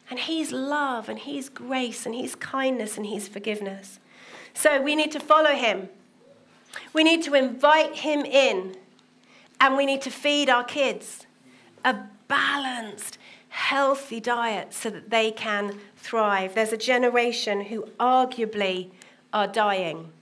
And 0.09 0.21
He's 0.21 0.53
love, 0.53 1.09
and 1.09 1.19
He's 1.19 1.49
grace, 1.49 2.07
and 2.07 2.15
He's 2.15 2.37
kindness, 2.37 2.97
and 2.97 3.07
He's 3.07 3.27
forgiveness. 3.27 3.99
So 4.53 4.81
we 4.81 4.95
need 4.95 5.11
to 5.13 5.21
follow 5.21 5.51
Him. 5.51 5.89
We 6.93 7.03
need 7.03 7.23
to 7.25 7.35
invite 7.35 7.97
Him 7.97 8.25
in, 8.25 8.77
and 9.61 9.77
we 9.77 9.85
need 9.85 10.03
to 10.03 10.11
feed 10.11 10.49
our 10.49 10.65
kids 10.65 11.27
a 11.85 11.97
balanced, 12.29 13.19
healthy 13.49 14.21
diet 14.21 14.73
so 14.73 14.91
that 14.91 15.11
they 15.11 15.31
can 15.31 15.79
thrive. 15.97 16.55
There's 16.55 16.73
a 16.73 16.77
generation 16.77 17.63
who 17.63 17.83
arguably 17.99 18.91
are 19.33 19.49
dying. 19.49 20.13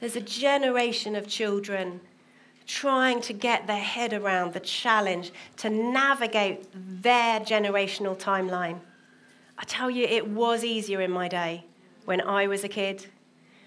There's 0.00 0.16
a 0.16 0.20
generation 0.20 1.14
of 1.14 1.28
children 1.28 2.00
trying 2.70 3.20
to 3.20 3.32
get 3.32 3.66
their 3.66 3.84
head 3.94 4.12
around 4.12 4.52
the 4.52 4.60
challenge 4.60 5.32
to 5.56 5.68
navigate 5.68 6.66
their 7.02 7.40
generational 7.40 8.16
timeline. 8.16 8.78
I 9.58 9.64
tell 9.64 9.90
you, 9.90 10.04
it 10.04 10.28
was 10.28 10.64
easier 10.64 11.00
in 11.00 11.10
my 11.10 11.26
day 11.26 11.64
when 12.04 12.20
I 12.20 12.46
was 12.46 12.62
a 12.62 12.68
kid. 12.68 13.06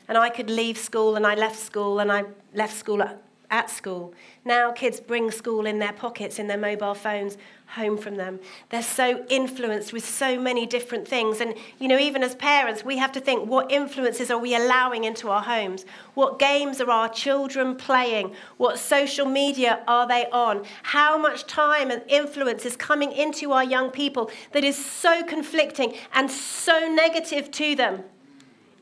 And 0.08 0.18
I 0.18 0.30
could 0.30 0.50
leave 0.50 0.78
school, 0.78 1.16
and 1.16 1.26
I 1.28 1.36
left 1.36 1.60
school, 1.60 2.00
and 2.00 2.12
I 2.12 2.24
left 2.54 2.76
school 2.76 3.02
at, 3.02 3.22
at 3.54 3.70
school. 3.70 4.14
Now 4.44 4.72
kids 4.72 5.00
bring 5.00 5.30
school 5.30 5.68
in 5.68 5.78
their 5.78 5.94
pockets, 5.94 6.40
in 6.40 6.48
their 6.48 6.58
mobile 6.58 6.96
phones, 6.96 7.38
home 7.68 7.98
from 7.98 8.16
them. 8.16 8.40
They're 8.70 8.82
so 8.82 9.24
influenced 9.30 9.94
with 9.94 10.04
so 10.04 10.40
many 10.40 10.66
different 10.66 11.08
things. 11.08 11.40
And, 11.40 11.54
you 11.80 11.88
know, 11.88 12.00
even 12.00 12.24
as 12.24 12.34
parents, 12.34 12.84
we 12.84 12.98
have 12.98 13.12
to 13.12 13.22
think 13.22 13.48
what 13.48 13.72
influences 13.72 14.32
are 14.32 14.40
we 14.40 14.56
allowing 14.56 15.04
into 15.04 15.30
our 15.30 15.44
homes? 15.44 15.86
What 16.16 16.40
games 16.40 16.82
are 16.82 16.90
our 16.90 17.10
children 17.10 17.76
playing? 17.76 18.34
What 18.58 18.80
social 18.80 19.28
media 19.28 19.84
are 19.88 20.08
they 20.08 20.26
on? 20.32 20.66
How 20.82 21.16
much 21.18 21.46
time 21.46 21.92
and 21.92 22.02
influence 22.08 22.66
is 22.66 22.76
coming 22.76 23.12
into 23.12 23.52
our 23.52 23.64
young 23.64 23.92
people 23.92 24.32
that 24.54 24.64
is 24.64 24.84
so 24.84 25.24
conflicting 25.24 25.94
and 26.14 26.30
so 26.30 26.88
negative 26.88 27.52
to 27.52 27.76
them? 27.76 28.04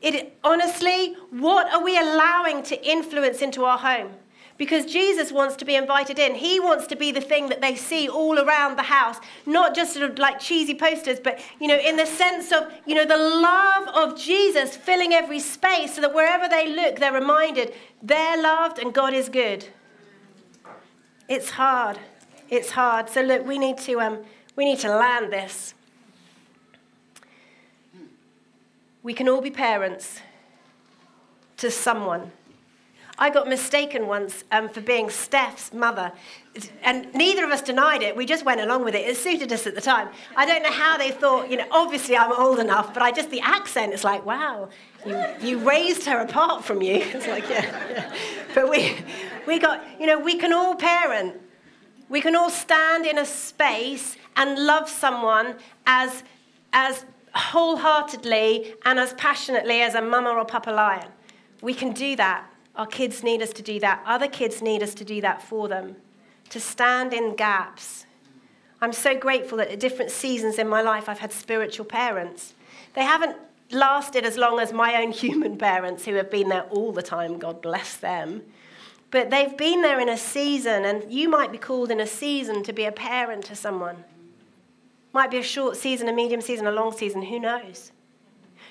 It, 0.00 0.36
honestly, 0.42 1.14
what 1.30 1.72
are 1.72 1.84
we 1.84 1.98
allowing 1.98 2.62
to 2.64 2.90
influence 2.90 3.42
into 3.42 3.64
our 3.64 3.78
home? 3.78 4.12
Because 4.58 4.86
Jesus 4.86 5.32
wants 5.32 5.56
to 5.56 5.64
be 5.64 5.74
invited 5.74 6.18
in. 6.18 6.34
He 6.34 6.60
wants 6.60 6.86
to 6.88 6.96
be 6.96 7.10
the 7.10 7.20
thing 7.20 7.48
that 7.48 7.60
they 7.60 7.74
see 7.74 8.08
all 8.08 8.38
around 8.38 8.76
the 8.76 8.82
house, 8.82 9.18
not 9.46 9.74
just 9.74 9.94
sort 9.94 10.10
of 10.10 10.18
like 10.18 10.38
cheesy 10.38 10.74
posters, 10.74 11.18
but, 11.20 11.40
you 11.60 11.66
know, 11.66 11.78
in 11.78 11.96
the 11.96 12.06
sense 12.06 12.52
of, 12.52 12.72
you 12.86 12.94
know, 12.94 13.04
the 13.04 13.16
love 13.16 13.88
of 13.88 14.18
Jesus 14.18 14.76
filling 14.76 15.12
every 15.12 15.40
space 15.40 15.94
so 15.94 16.00
that 16.00 16.14
wherever 16.14 16.48
they 16.48 16.68
look, 16.68 16.98
they're 16.98 17.12
reminded 17.12 17.74
they're 18.02 18.42
loved 18.42 18.78
and 18.78 18.92
God 18.92 19.14
is 19.14 19.28
good. 19.28 19.66
It's 21.28 21.50
hard. 21.50 21.98
It's 22.50 22.70
hard. 22.70 23.08
So 23.08 23.22
look, 23.22 23.46
we 23.46 23.58
need 23.58 23.78
to, 23.78 24.00
um, 24.00 24.18
we 24.56 24.64
need 24.64 24.80
to 24.80 24.94
land 24.94 25.32
this. 25.32 25.74
We 29.02 29.14
can 29.14 29.28
all 29.28 29.40
be 29.40 29.50
parents 29.50 30.20
to 31.56 31.70
someone. 31.70 32.32
I 33.22 33.30
got 33.30 33.46
mistaken 33.46 34.08
once 34.08 34.42
um, 34.50 34.68
for 34.68 34.80
being 34.80 35.08
Steph's 35.08 35.72
mother. 35.72 36.10
And 36.82 37.06
neither 37.14 37.44
of 37.44 37.52
us 37.52 37.62
denied 37.62 38.02
it. 38.02 38.16
We 38.16 38.26
just 38.26 38.44
went 38.44 38.60
along 38.60 38.82
with 38.82 38.96
it. 38.96 39.06
It 39.06 39.16
suited 39.16 39.52
us 39.52 39.64
at 39.64 39.76
the 39.76 39.80
time. 39.80 40.08
I 40.34 40.44
don't 40.44 40.64
know 40.64 40.72
how 40.72 40.96
they 40.98 41.12
thought, 41.12 41.48
you 41.48 41.56
know, 41.56 41.66
obviously 41.70 42.16
I'm 42.16 42.32
old 42.32 42.58
enough, 42.58 42.92
but 42.92 43.00
I 43.00 43.12
just, 43.12 43.30
the 43.30 43.40
accent, 43.40 43.92
it's 43.92 44.02
like, 44.02 44.26
wow, 44.26 44.70
you, 45.06 45.24
you 45.40 45.58
raised 45.60 46.04
her 46.06 46.18
apart 46.18 46.64
from 46.64 46.82
you. 46.82 46.96
It's 47.14 47.28
like, 47.28 47.48
yeah, 47.48 47.64
yeah. 47.92 48.14
But 48.56 48.68
we, 48.68 48.96
we 49.46 49.60
got, 49.60 49.86
you 50.00 50.08
know, 50.08 50.18
we 50.18 50.34
can 50.36 50.52
all 50.52 50.74
parent. 50.74 51.40
We 52.08 52.20
can 52.20 52.34
all 52.34 52.50
stand 52.50 53.06
in 53.06 53.18
a 53.18 53.24
space 53.24 54.16
and 54.34 54.66
love 54.66 54.88
someone 54.88 55.58
as, 55.86 56.24
as 56.72 57.04
wholeheartedly 57.36 58.74
and 58.84 58.98
as 58.98 59.12
passionately 59.14 59.80
as 59.80 59.94
a 59.94 60.02
mama 60.02 60.30
or 60.30 60.44
papa 60.44 60.72
lion. 60.72 61.06
We 61.60 61.72
can 61.72 61.92
do 61.92 62.16
that. 62.16 62.48
Our 62.76 62.86
kids 62.86 63.22
need 63.22 63.42
us 63.42 63.52
to 63.54 63.62
do 63.62 63.78
that. 63.80 64.02
Other 64.06 64.28
kids 64.28 64.62
need 64.62 64.82
us 64.82 64.94
to 64.94 65.04
do 65.04 65.20
that 65.20 65.42
for 65.42 65.68
them, 65.68 65.96
to 66.50 66.60
stand 66.60 67.12
in 67.12 67.36
gaps. 67.36 68.06
I'm 68.80 68.92
so 68.92 69.16
grateful 69.16 69.58
that 69.58 69.70
at 69.70 69.80
different 69.80 70.10
seasons 70.10 70.58
in 70.58 70.68
my 70.68 70.82
life, 70.82 71.08
I've 71.08 71.20
had 71.20 71.32
spiritual 71.32 71.84
parents. 71.84 72.54
They 72.94 73.04
haven't 73.04 73.36
lasted 73.70 74.24
as 74.24 74.36
long 74.36 74.58
as 74.58 74.72
my 74.72 74.96
own 74.96 75.12
human 75.24 75.56
parents 75.56 76.04
who 76.04 76.14
have 76.14 76.30
been 76.30 76.48
there 76.48 76.64
all 76.64 76.92
the 76.92 77.02
time, 77.02 77.38
God 77.38 77.62
bless 77.62 77.96
them. 77.96 78.42
But 79.10 79.28
they've 79.28 79.56
been 79.56 79.82
there 79.82 80.00
in 80.00 80.08
a 80.08 80.16
season, 80.16 80.86
and 80.86 81.12
you 81.12 81.28
might 81.28 81.52
be 81.52 81.58
called 81.58 81.90
in 81.90 82.00
a 82.00 82.06
season 82.06 82.62
to 82.64 82.72
be 82.72 82.84
a 82.84 82.92
parent 82.92 83.44
to 83.44 83.54
someone. 83.54 84.04
Might 85.12 85.30
be 85.30 85.36
a 85.36 85.42
short 85.42 85.76
season, 85.76 86.08
a 86.08 86.12
medium 86.12 86.40
season, 86.40 86.66
a 86.66 86.72
long 86.72 86.92
season, 86.92 87.22
who 87.22 87.38
knows? 87.38 87.92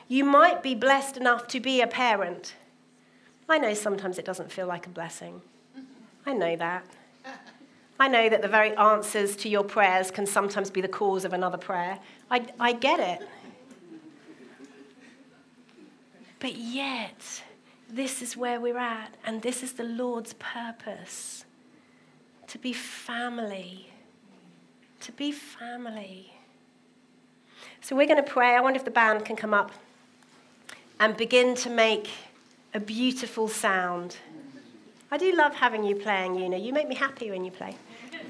You 0.07 0.23
might 0.23 0.63
be 0.63 0.73
blessed 0.73 1.15
enough 1.15 1.47
to 1.49 1.59
be 1.59 1.79
a 1.79 1.87
parent. 1.87 2.55
I 3.51 3.57
know 3.57 3.73
sometimes 3.73 4.17
it 4.17 4.23
doesn't 4.23 4.49
feel 4.49 4.65
like 4.65 4.87
a 4.87 4.89
blessing. 4.89 5.41
I 6.25 6.31
know 6.31 6.55
that. 6.55 6.85
I 7.99 8.07
know 8.07 8.29
that 8.29 8.41
the 8.41 8.47
very 8.47 8.73
answers 8.77 9.35
to 9.37 9.49
your 9.49 9.65
prayers 9.65 10.09
can 10.09 10.25
sometimes 10.25 10.71
be 10.71 10.79
the 10.79 10.87
cause 10.87 11.25
of 11.25 11.33
another 11.33 11.57
prayer. 11.57 11.99
I, 12.31 12.47
I 12.61 12.71
get 12.71 13.01
it. 13.01 13.27
But 16.39 16.55
yet, 16.55 17.43
this 17.89 18.21
is 18.21 18.37
where 18.37 18.61
we're 18.61 18.77
at, 18.77 19.15
and 19.25 19.41
this 19.41 19.63
is 19.63 19.73
the 19.73 19.83
Lord's 19.83 20.33
purpose 20.33 21.43
to 22.47 22.57
be 22.57 22.71
family. 22.71 23.91
To 25.01 25.11
be 25.11 25.33
family. 25.33 26.33
So 27.81 27.97
we're 27.97 28.07
going 28.07 28.23
to 28.23 28.31
pray. 28.31 28.55
I 28.55 28.61
wonder 28.61 28.77
if 28.77 28.85
the 28.85 28.91
band 28.91 29.25
can 29.25 29.35
come 29.35 29.53
up 29.53 29.73
and 31.01 31.17
begin 31.17 31.53
to 31.55 31.69
make 31.69 32.09
a 32.73 32.79
beautiful 32.79 33.47
sound. 33.47 34.17
I 35.11 35.17
do 35.17 35.35
love 35.35 35.53
having 35.53 35.83
you 35.83 35.95
playing, 35.95 36.37
Una. 36.37 36.57
You 36.57 36.71
make 36.71 36.87
me 36.87 36.95
happy 36.95 37.29
when 37.29 37.43
you 37.43 37.51
play. 37.51 37.75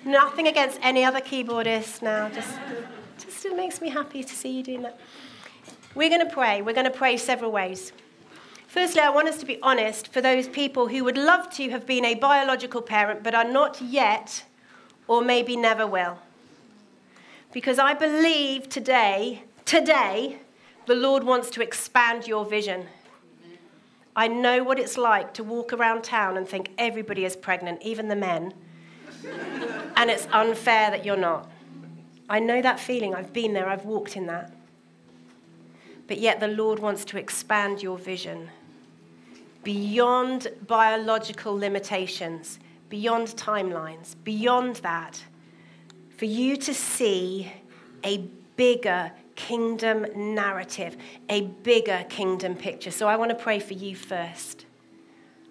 Nothing 0.04 0.48
against 0.48 0.80
any 0.82 1.06
other 1.06 1.20
keyboardist 1.20 2.02
now. 2.02 2.30
Just, 2.30 2.58
just 3.20 3.46
it 3.46 3.56
makes 3.56 3.82
me 3.82 3.90
happy 3.90 4.24
to 4.24 4.34
see 4.34 4.58
you 4.58 4.64
doing 4.64 4.82
that. 4.82 5.00
We're 5.94 6.10
going 6.10 6.26
to 6.26 6.34
pray. 6.34 6.62
We're 6.62 6.74
going 6.74 6.86
to 6.86 6.92
pray 6.92 7.18
several 7.18 7.52
ways. 7.52 7.92
Firstly, 8.68 9.02
I 9.02 9.10
want 9.10 9.28
us 9.28 9.38
to 9.40 9.46
be 9.46 9.60
honest 9.62 10.08
for 10.08 10.22
those 10.22 10.48
people 10.48 10.88
who 10.88 11.04
would 11.04 11.18
love 11.18 11.52
to 11.52 11.70
have 11.70 11.86
been 11.86 12.06
a 12.06 12.16
biological 12.16 12.82
parent 12.82 13.22
but 13.22 13.36
are 13.36 13.44
not 13.44 13.82
yet 13.82 14.46
or 15.08 15.22
maybe 15.22 15.56
never 15.56 15.86
will. 15.86 16.18
Because 17.52 17.78
I 17.78 17.94
believe 17.94 18.70
today, 18.70 19.44
today, 19.66 20.38
the 20.88 20.96
Lord 20.96 21.26
wants 21.26 21.50
to 21.52 21.62
expand 21.62 22.28
your 22.28 22.46
vision. 22.46 22.88
I 24.16 24.28
know 24.28 24.64
what 24.64 24.80
it's 24.80 24.98
like 24.98 25.34
to 25.36 25.44
walk 25.44 25.72
around 25.72 26.04
town 26.04 26.38
and 26.38 26.48
think 26.48 26.72
everybody 26.78 27.24
is 27.26 27.36
pregnant, 27.36 27.82
even 27.82 28.08
the 28.08 28.16
men, 28.16 28.54
and 29.96 30.10
it's 30.10 30.28
unfair 30.32 30.92
that 30.92 31.06
you're 31.06 31.18
not. 31.18 31.50
I 32.30 32.40
know 32.40 32.62
that 32.62 32.80
feeling. 32.80 33.16
I've 33.16 33.34
been 33.34 33.54
there, 33.54 33.68
I've 33.68 33.86
walked 33.86 34.16
in 34.16 34.28
that. 34.28 34.54
But 36.08 36.20
yet, 36.20 36.40
the 36.40 36.48
Lord 36.48 36.80
wants 36.80 37.06
to 37.06 37.18
expand 37.18 37.82
your 37.82 37.98
vision 37.98 38.50
beyond 39.64 40.48
biological 40.66 41.56
limitations, 41.56 42.60
beyond 42.90 43.28
timelines, 43.30 44.16
beyond 44.24 44.78
that, 44.78 45.24
for 46.18 46.26
you 46.26 46.58
to 46.58 46.74
see 46.74 47.52
a 48.04 48.18
bigger 48.56 49.12
kingdom 49.48 50.06
narrative, 50.16 50.96
a 51.28 51.42
bigger 51.42 52.06
kingdom 52.10 52.56
picture. 52.56 52.92
So 52.92 53.08
I 53.08 53.16
want 53.16 53.30
to 53.30 53.36
pray 53.36 53.60
for 53.60 53.74
you 53.74 53.96
first. 53.96 54.66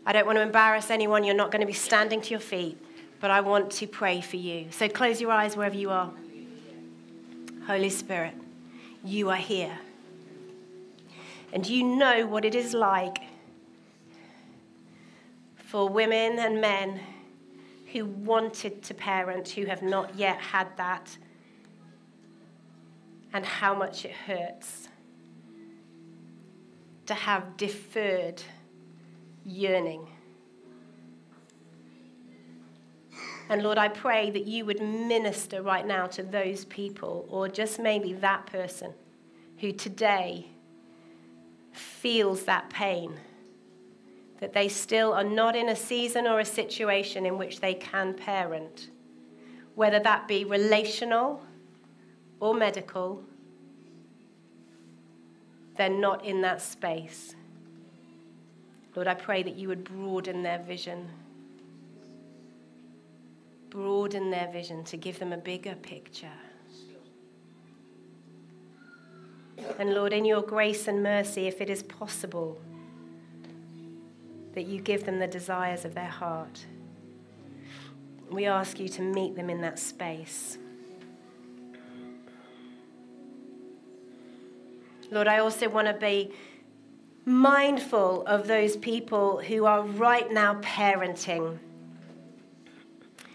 I 0.07 0.13
don't 0.13 0.27
want 0.27 0.37
to 0.37 0.43
embarrass 0.43 0.91
anyone. 0.91 1.25
You're 1.25 1.35
not 1.35 1.51
going 1.51 1.61
to 1.61 1.67
be 1.67 1.73
standing 1.73 2.21
to 2.23 2.31
your 2.31 2.41
feet, 2.41 2.79
but 3.21 3.31
I 3.31 3.41
want 3.41 3.71
to 3.73 3.87
pray 3.87 4.21
for 4.21 4.37
you. 4.37 4.67
So 4.71 4.89
close 4.89 5.21
your 5.21 5.33
eyes 5.33 5.57
wherever 5.57 5.77
you 5.77 5.91
are. 5.91 6.11
Holy 7.67 7.91
Spirit, 7.91 8.35
you 9.05 9.29
are 9.31 9.37
here. 9.37 9.77
And 11.53 11.67
you 11.67 11.83
know 11.83 12.27
what 12.27 12.45
it 12.45 12.55
is 12.55 12.75
like 12.75 13.19
for 15.57 15.89
women 15.89 16.39
and 16.39 16.61
men 16.61 17.01
who 17.93 18.07
wanted 18.07 18.83
to 18.85 18.95
parent 18.95 19.49
who 19.49 19.67
have 19.67 19.83
not 19.83 20.15
yet 20.17 20.39
had 20.39 20.69
that, 20.77 21.19
and 23.33 23.45
how 23.45 23.75
much 23.75 24.05
it 24.05 24.13
hurts 24.13 24.89
to 27.07 27.15
have 27.15 27.57
deferred 27.57 28.43
yearning. 29.45 30.07
And 33.49 33.63
Lord, 33.63 33.79
I 33.79 33.89
pray 33.89 34.31
that 34.31 34.47
you 34.47 34.65
would 34.65 34.81
minister 34.81 35.61
right 35.63 35.85
now 35.85 36.07
to 36.07 36.23
those 36.23 36.65
people, 36.67 37.27
or 37.29 37.49
just 37.49 37.81
maybe 37.81 38.13
that 38.15 38.47
person 38.47 38.93
who 39.59 39.73
today 39.73 40.47
feels 41.73 42.45
that 42.45 42.71
pain 42.71 43.19
that 44.41 44.55
they 44.55 44.69
still 44.69 45.13
are 45.13 45.25
not 45.25 45.55
in 45.55 45.69
a 45.69 45.77
season 45.77 46.27
or 46.27 46.41
a 46.41 46.45
situation 46.45 47.27
in 47.27 47.37
which 47.37 47.61
they 47.61 47.75
can 47.75 48.15
parent, 48.15 48.89
whether 49.75 50.01
that 50.01 50.27
be 50.27 50.45
relational 50.45 51.43
or 52.41 52.55
medical, 52.55 53.23
they're 55.77 55.89
not 55.89 56.25
in 56.25 56.41
that 56.41 56.61
space. 56.61 57.35
Lord, 58.97 59.07
I 59.07 59.15
pray 59.15 59.43
that 59.43 59.57
you 59.57 59.69
would 59.69 59.85
broaden 59.85 60.43
their 60.43 60.59
vision. 60.59 61.09
Broaden 63.69 64.31
their 64.31 64.51
vision 64.51 64.83
to 64.85 64.97
give 64.97 65.19
them 65.19 65.33
a 65.33 65.37
bigger 65.37 65.77
picture. 65.77 66.29
And 69.79 69.95
Lord, 69.95 70.13
in 70.13 70.25
your 70.25 70.43
grace 70.43 70.89
and 70.89 71.03
mercy, 71.03 71.47
if 71.47 71.61
it 71.61 71.71
is 71.71 71.83
possible, 71.83 72.61
that 74.55 74.67
you 74.67 74.81
give 74.81 75.05
them 75.05 75.19
the 75.19 75.27
desires 75.27 75.85
of 75.85 75.95
their 75.95 76.09
heart. 76.09 76.67
We 78.31 78.47
ask 78.47 78.81
you 78.81 78.89
to 78.89 79.03
meet 79.03 79.37
them 79.37 79.51
in 79.51 79.61
that 79.61 79.79
space. 79.79 80.59
Lord, 85.11 85.29
I 85.29 85.39
also 85.39 85.69
want 85.69 85.89
to 85.89 85.95
be 85.95 86.33
mindful 87.25 88.25
of 88.27 88.47
those 88.47 88.77
people 88.77 89.39
who 89.39 89.65
are 89.65 89.83
right 89.83 90.31
now 90.33 90.61
parenting, 90.61 91.59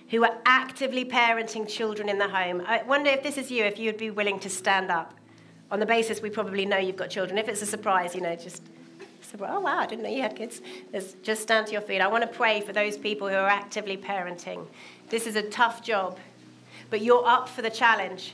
who 0.09 0.23
are 0.23 0.37
actively 0.45 1.05
parenting 1.05 1.67
children 1.67 2.09
in 2.09 2.17
the 2.17 2.27
home. 2.27 2.61
I 2.65 2.83
wonder 2.83 3.09
if 3.09 3.23
this 3.23 3.37
is 3.37 3.51
you, 3.51 3.63
if 3.63 3.77
you'd 3.79 3.97
be 3.97 4.11
willing 4.11 4.39
to 4.39 4.49
stand 4.49 4.91
up. 4.91 5.13
On 5.71 5.79
the 5.79 5.85
basis 5.85 6.21
we 6.21 6.29
probably 6.29 6.65
know 6.65 6.77
you've 6.77 6.95
got 6.95 7.09
children. 7.09 7.37
If 7.37 7.49
it's 7.49 7.61
a 7.61 7.65
surprise, 7.65 8.15
you 8.15 8.21
know, 8.21 8.35
just 8.35 8.61
oh, 9.41 9.59
wow, 9.59 9.79
I 9.79 9.85
didn't 9.85 10.03
know 10.03 10.09
you 10.09 10.21
had 10.21 10.35
kids. 10.35 10.61
just 11.23 11.41
stand 11.41 11.67
to 11.67 11.73
your 11.73 11.81
feet. 11.81 11.99
I 11.99 12.07
want 12.07 12.21
to 12.21 12.27
pray 12.27 12.61
for 12.61 12.73
those 12.73 12.97
people 12.97 13.27
who 13.27 13.35
are 13.35 13.49
actively 13.49 13.97
parenting. 13.97 14.65
This 15.09 15.27
is 15.27 15.35
a 15.35 15.43
tough 15.43 15.83
job, 15.83 16.17
but 16.89 17.01
you're 17.01 17.25
up 17.25 17.49
for 17.49 17.61
the 17.61 17.69
challenge 17.69 18.33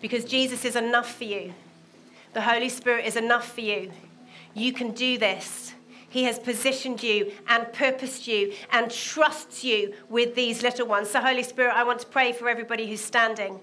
because 0.00 0.24
Jesus 0.24 0.64
is 0.64 0.76
enough 0.76 1.14
for 1.14 1.24
you. 1.24 1.52
The 2.36 2.42
Holy 2.42 2.68
Spirit 2.68 3.06
is 3.06 3.16
enough 3.16 3.54
for 3.54 3.62
you. 3.62 3.90
You 4.52 4.70
can 4.70 4.90
do 4.90 5.16
this. 5.16 5.72
He 6.10 6.24
has 6.24 6.38
positioned 6.38 7.02
you 7.02 7.32
and 7.48 7.72
purposed 7.72 8.26
you 8.26 8.52
and 8.72 8.90
trusts 8.90 9.64
you 9.64 9.94
with 10.10 10.34
these 10.34 10.62
little 10.62 10.86
ones. 10.86 11.08
So, 11.08 11.22
Holy 11.22 11.42
Spirit, 11.42 11.74
I 11.74 11.82
want 11.84 12.00
to 12.00 12.06
pray 12.06 12.34
for 12.34 12.50
everybody 12.50 12.86
who's 12.86 13.00
standing. 13.00 13.58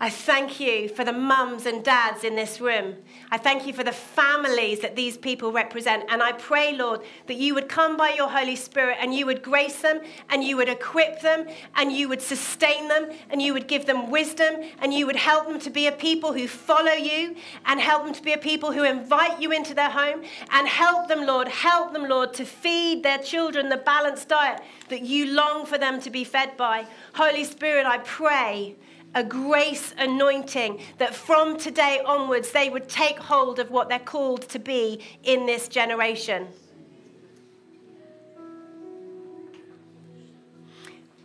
I 0.00 0.10
thank 0.10 0.60
you 0.60 0.88
for 0.88 1.04
the 1.04 1.12
mums 1.12 1.66
and 1.66 1.84
dads 1.84 2.22
in 2.22 2.36
this 2.36 2.60
room. 2.60 2.94
I 3.32 3.36
thank 3.36 3.66
you 3.66 3.72
for 3.72 3.82
the 3.82 3.90
families 3.90 4.78
that 4.80 4.94
these 4.94 5.16
people 5.16 5.50
represent. 5.50 6.04
And 6.08 6.22
I 6.22 6.30
pray, 6.32 6.72
Lord, 6.72 7.00
that 7.26 7.36
you 7.36 7.52
would 7.56 7.68
come 7.68 7.96
by 7.96 8.10
your 8.10 8.28
Holy 8.28 8.54
Spirit 8.54 8.98
and 9.00 9.12
you 9.12 9.26
would 9.26 9.42
grace 9.42 9.82
them 9.82 10.00
and 10.30 10.44
you 10.44 10.56
would 10.56 10.68
equip 10.68 11.20
them 11.20 11.48
and 11.74 11.90
you 11.90 12.08
would 12.08 12.22
sustain 12.22 12.86
them 12.86 13.10
and 13.30 13.42
you 13.42 13.52
would 13.52 13.66
give 13.66 13.86
them 13.86 14.08
wisdom 14.08 14.62
and 14.78 14.94
you 14.94 15.04
would 15.04 15.16
help 15.16 15.48
them 15.48 15.58
to 15.58 15.70
be 15.70 15.88
a 15.88 15.92
people 15.92 16.32
who 16.32 16.46
follow 16.46 16.92
you 16.92 17.34
and 17.66 17.80
help 17.80 18.04
them 18.04 18.14
to 18.14 18.22
be 18.22 18.32
a 18.32 18.38
people 18.38 18.70
who 18.70 18.84
invite 18.84 19.42
you 19.42 19.50
into 19.50 19.74
their 19.74 19.90
home 19.90 20.22
and 20.52 20.68
help 20.68 21.08
them, 21.08 21.26
Lord, 21.26 21.48
help 21.48 21.92
them, 21.92 22.08
Lord, 22.08 22.34
to 22.34 22.44
feed 22.44 23.02
their 23.02 23.18
children 23.18 23.68
the 23.68 23.76
balanced 23.76 24.28
diet 24.28 24.60
that 24.90 25.02
you 25.02 25.34
long 25.34 25.66
for 25.66 25.76
them 25.76 26.00
to 26.02 26.10
be 26.10 26.22
fed 26.22 26.56
by. 26.56 26.86
Holy 27.14 27.42
Spirit, 27.42 27.84
I 27.84 27.98
pray 27.98 28.76
a 29.14 29.24
grace 29.24 29.94
anointing 29.98 30.80
that 30.98 31.14
from 31.14 31.58
today 31.58 32.00
onwards 32.04 32.52
they 32.52 32.68
would 32.68 32.88
take 32.88 33.18
hold 33.18 33.58
of 33.58 33.70
what 33.70 33.88
they're 33.88 33.98
called 33.98 34.48
to 34.50 34.58
be 34.58 35.00
in 35.22 35.46
this 35.46 35.68
generation. 35.68 36.48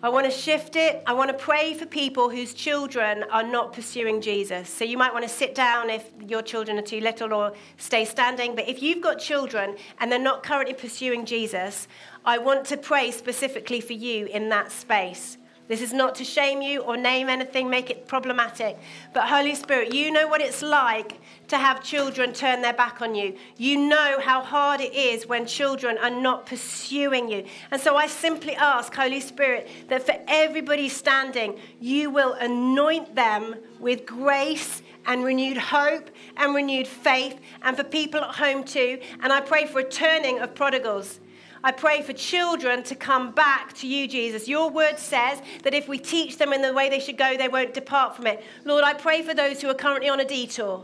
I 0.04 0.10
want 0.10 0.26
to 0.26 0.32
shift 0.38 0.76
it. 0.76 1.02
I 1.08 1.14
want 1.14 1.32
to 1.32 1.38
pray 1.38 1.74
for 1.74 1.86
people 1.86 2.30
whose 2.30 2.54
children 2.54 3.24
are 3.32 3.42
not 3.42 3.72
pursuing 3.72 4.20
Jesus. 4.20 4.68
So 4.70 4.84
you 4.84 4.98
might 4.98 5.14
want 5.14 5.24
to 5.24 5.30
sit 5.30 5.56
down 5.56 5.90
if 5.90 6.12
your 6.28 6.42
children 6.42 6.78
are 6.78 6.82
too 6.82 7.00
little 7.00 7.34
or 7.34 7.54
stay 7.78 8.04
standing. 8.04 8.54
But 8.54 8.68
if 8.68 8.84
you've 8.84 9.02
got 9.02 9.18
children 9.18 9.78
and 10.02 10.12
they're 10.12 10.20
not 10.20 10.44
currently 10.44 10.74
pursuing 10.74 11.26
Jesus, 11.26 11.88
I 12.26 12.38
want 12.38 12.66
to 12.66 12.76
pray 12.76 13.12
specifically 13.12 13.80
for 13.80 13.94
you 13.94 14.26
in 14.26 14.50
that 14.50 14.74
space. 14.74 15.38
This 15.74 15.82
is 15.82 15.92
not 15.92 16.14
to 16.16 16.24
shame 16.24 16.62
you 16.62 16.82
or 16.82 16.96
name 16.96 17.30
anything, 17.30 17.68
make 17.68 17.90
it 17.90 18.08
problematic. 18.08 18.78
But 19.12 19.24
Holy 19.28 19.56
Spirit, 19.56 19.92
you 19.92 20.12
know 20.12 20.28
what 20.28 20.40
it's 20.40 20.62
like 20.62 21.20
to 21.48 21.58
have 21.58 21.84
children 21.84 22.32
turn 22.32 22.62
their 22.62 22.74
back 22.74 23.02
on 23.02 23.16
you. 23.16 23.36
You 23.58 23.78
know 23.78 24.20
how 24.22 24.44
hard 24.44 24.82
it 24.82 24.94
is 24.94 25.26
when 25.26 25.48
children 25.48 25.98
are 25.98 26.12
not 26.12 26.46
pursuing 26.46 27.28
you. 27.28 27.46
And 27.72 27.82
so 27.82 27.98
I 27.98 28.06
simply 28.06 28.56
ask, 28.56 28.94
Holy 28.94 29.20
Spirit, 29.20 29.68
that 29.88 30.06
for 30.06 30.14
everybody 30.28 30.90
standing, 30.90 31.58
you 31.80 32.12
will 32.12 32.34
anoint 32.34 33.16
them 33.16 33.56
with 33.80 34.06
grace 34.06 34.84
and 35.08 35.24
renewed 35.24 35.58
hope 35.58 36.12
and 36.38 36.54
renewed 36.54 36.88
faith, 36.88 37.40
and 37.64 37.76
for 37.76 37.84
people 37.84 38.20
at 38.20 38.36
home 38.36 38.64
too. 38.64 39.00
And 39.24 39.34
I 39.34 39.42
pray 39.42 39.66
for 39.66 39.80
a 39.80 39.90
turning 39.90 40.38
of 40.38 40.54
prodigals. 40.54 41.20
I 41.66 41.72
pray 41.72 42.02
for 42.02 42.12
children 42.12 42.84
to 42.84 42.96
come 42.96 43.32
back 43.32 43.72
to 43.76 43.88
you, 43.88 44.06
Jesus. 44.08 44.50
Your 44.50 44.70
word 44.70 45.00
says 45.00 45.42
that 45.64 45.74
if 45.74 45.88
we 45.88 45.98
teach 45.98 46.38
them 46.38 46.52
in 46.52 46.62
the 46.62 46.74
way 46.74 46.90
they 46.90 47.00
should 47.00 47.18
go, 47.18 47.38
they 47.38 47.48
won't 47.48 47.74
depart 47.74 48.18
from 48.18 48.28
it. 48.28 48.44
Lord, 48.66 48.84
I 48.84 48.94
pray 48.94 49.22
for 49.22 49.34
those 49.34 49.62
who 49.62 49.70
are 49.70 49.74
currently 49.74 50.10
on 50.10 50.20
a 50.20 50.26
detour. 50.26 50.84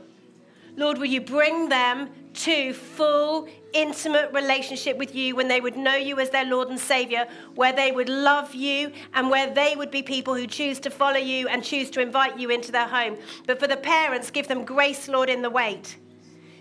Lord, 0.77 0.97
will 0.97 1.05
you 1.05 1.19
bring 1.19 1.67
them 1.67 2.09
to 2.33 2.73
full, 2.73 3.49
intimate 3.73 4.31
relationship 4.31 4.95
with 4.95 5.13
you 5.13 5.35
when 5.35 5.49
they 5.49 5.59
would 5.59 5.75
know 5.75 5.95
you 5.95 6.17
as 6.19 6.29
their 6.29 6.45
Lord 6.45 6.69
and 6.69 6.79
Savior, 6.79 7.27
where 7.55 7.73
they 7.73 7.91
would 7.91 8.07
love 8.07 8.55
you, 8.55 8.93
and 9.13 9.29
where 9.29 9.53
they 9.53 9.75
would 9.75 9.91
be 9.91 10.01
people 10.01 10.33
who 10.33 10.47
choose 10.47 10.79
to 10.79 10.89
follow 10.89 11.17
you 11.19 11.49
and 11.49 11.61
choose 11.61 11.89
to 11.91 12.01
invite 12.01 12.39
you 12.39 12.49
into 12.49 12.71
their 12.71 12.87
home. 12.87 13.17
But 13.45 13.59
for 13.59 13.67
the 13.67 13.75
parents, 13.75 14.31
give 14.31 14.47
them 14.47 14.63
grace, 14.63 15.09
Lord, 15.09 15.29
in 15.29 15.41
the 15.41 15.49
wait. 15.49 15.97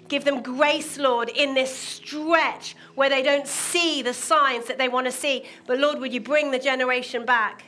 Give 0.08 0.24
them 0.24 0.42
grace, 0.42 0.98
Lord, 0.98 1.28
in 1.28 1.54
this 1.54 1.74
stretch 1.74 2.74
where 2.94 3.10
they 3.10 3.22
don't 3.22 3.46
see 3.46 4.00
the 4.00 4.14
signs 4.14 4.66
that 4.66 4.78
they 4.78 4.88
want 4.88 5.06
to 5.06 5.12
see. 5.12 5.44
But 5.66 5.78
Lord, 5.78 6.00
would 6.00 6.14
you 6.14 6.20
bring 6.20 6.50
the 6.50 6.58
generation 6.58 7.26
back? 7.26 7.64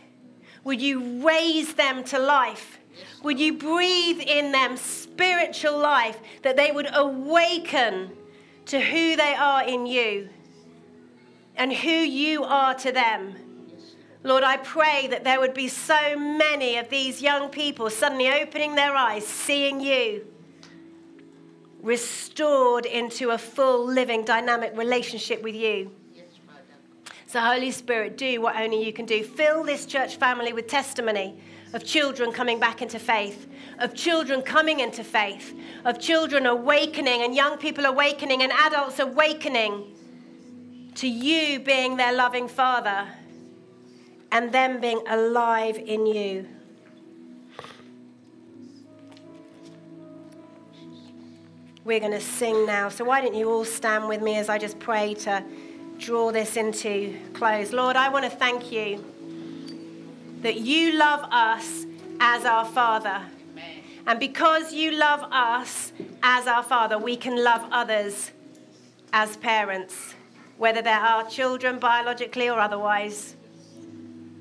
Would 0.64 0.80
you 0.80 1.26
raise 1.26 1.74
them 1.74 2.02
to 2.04 2.18
life? 2.18 2.78
Would 3.22 3.38
you 3.38 3.52
breathe 3.52 4.20
in 4.20 4.52
them 4.52 4.76
spiritual 4.76 5.78
life 5.78 6.18
that 6.42 6.56
they 6.56 6.72
would 6.72 6.88
awaken 6.92 8.10
to 8.66 8.80
who 8.80 9.16
they 9.16 9.34
are 9.34 9.62
in 9.64 9.86
you 9.86 10.30
and 11.56 11.72
who 11.72 11.90
you 11.90 12.42
are 12.44 12.74
to 12.74 12.90
them? 12.90 13.34
Lord, 14.22 14.44
I 14.44 14.58
pray 14.58 15.06
that 15.08 15.24
there 15.24 15.40
would 15.40 15.54
be 15.54 15.68
so 15.68 16.18
many 16.18 16.76
of 16.76 16.90
these 16.90 17.22
young 17.22 17.48
people 17.48 17.88
suddenly 17.88 18.30
opening 18.30 18.74
their 18.74 18.94
eyes, 18.94 19.26
seeing 19.26 19.80
you 19.80 20.26
restored 21.82 22.86
into 22.86 23.30
a 23.30 23.38
full, 23.38 23.86
living, 23.86 24.24
dynamic 24.24 24.76
relationship 24.76 25.42
with 25.42 25.54
you. 25.54 25.90
So, 27.26 27.40
Holy 27.40 27.70
Spirit, 27.70 28.16
do 28.16 28.40
what 28.40 28.56
only 28.56 28.84
you 28.84 28.92
can 28.92 29.06
do. 29.06 29.22
Fill 29.22 29.62
this 29.62 29.86
church 29.86 30.16
family 30.16 30.52
with 30.52 30.66
testimony 30.66 31.38
of 31.72 31.84
children 31.84 32.32
coming 32.32 32.58
back 32.58 32.82
into 32.82 32.98
faith, 32.98 33.48
of 33.78 33.94
children 33.94 34.42
coming 34.42 34.80
into 34.80 35.04
faith, 35.04 35.56
of 35.84 36.00
children 36.00 36.46
awakening 36.46 37.22
and 37.22 37.34
young 37.34 37.56
people 37.56 37.84
awakening 37.84 38.42
and 38.42 38.50
adults 38.52 38.98
awakening 38.98 39.94
to 40.96 41.08
you 41.08 41.60
being 41.60 41.96
their 41.96 42.12
loving 42.12 42.48
Father 42.48 43.06
and 44.32 44.52
them 44.52 44.80
being 44.80 45.00
alive 45.08 45.76
in 45.76 46.06
you. 46.06 46.48
We're 51.84 52.00
going 52.00 52.12
to 52.12 52.20
sing 52.20 52.66
now. 52.66 52.88
So, 52.88 53.04
why 53.04 53.20
don't 53.20 53.34
you 53.34 53.50
all 53.50 53.64
stand 53.64 54.08
with 54.08 54.20
me 54.20 54.36
as 54.36 54.48
I 54.48 54.58
just 54.58 54.78
pray 54.78 55.14
to 55.14 55.42
draw 55.98 56.30
this 56.30 56.56
into 56.56 57.18
close? 57.32 57.72
Lord, 57.72 57.96
I 57.96 58.08
want 58.08 58.24
to 58.24 58.30
thank 58.30 58.70
you 58.70 59.04
that 60.42 60.56
you 60.56 60.92
love 60.92 61.26
us 61.30 61.86
as 62.20 62.44
our 62.44 62.64
Father. 62.64 63.22
And 64.06 64.18
because 64.18 64.72
you 64.72 64.92
love 64.92 65.22
us 65.30 65.92
as 66.22 66.46
our 66.46 66.62
Father, 66.62 66.98
we 66.98 67.16
can 67.16 67.42
love 67.42 67.66
others 67.70 68.30
as 69.12 69.36
parents, 69.36 70.14
whether 70.56 70.82
they're 70.82 70.98
our 70.98 71.28
children 71.28 71.78
biologically 71.78 72.48
or 72.48 72.58
otherwise, 72.58 73.36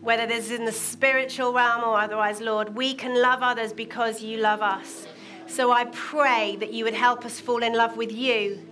whether 0.01 0.25
this 0.25 0.45
is 0.45 0.59
in 0.59 0.65
the 0.65 0.71
spiritual 0.71 1.53
realm 1.53 1.83
or 1.83 1.99
otherwise, 1.99 2.39
Lord, 2.39 2.75
we 2.75 2.93
can 2.93 3.21
love 3.21 3.39
others 3.41 3.73
because 3.73 4.21
you 4.21 4.37
love 4.37 4.61
us. 4.61 5.05
So 5.49 5.71
I 5.71 5.85
pray 5.85 6.57
that 6.59 6.71
you 6.71 6.83
would 6.85 6.93
help 6.93 7.25
us 7.25 7.39
fall 7.39 7.63
in 7.63 7.73
love 7.73 7.97
with 7.97 8.11
you, 8.11 8.65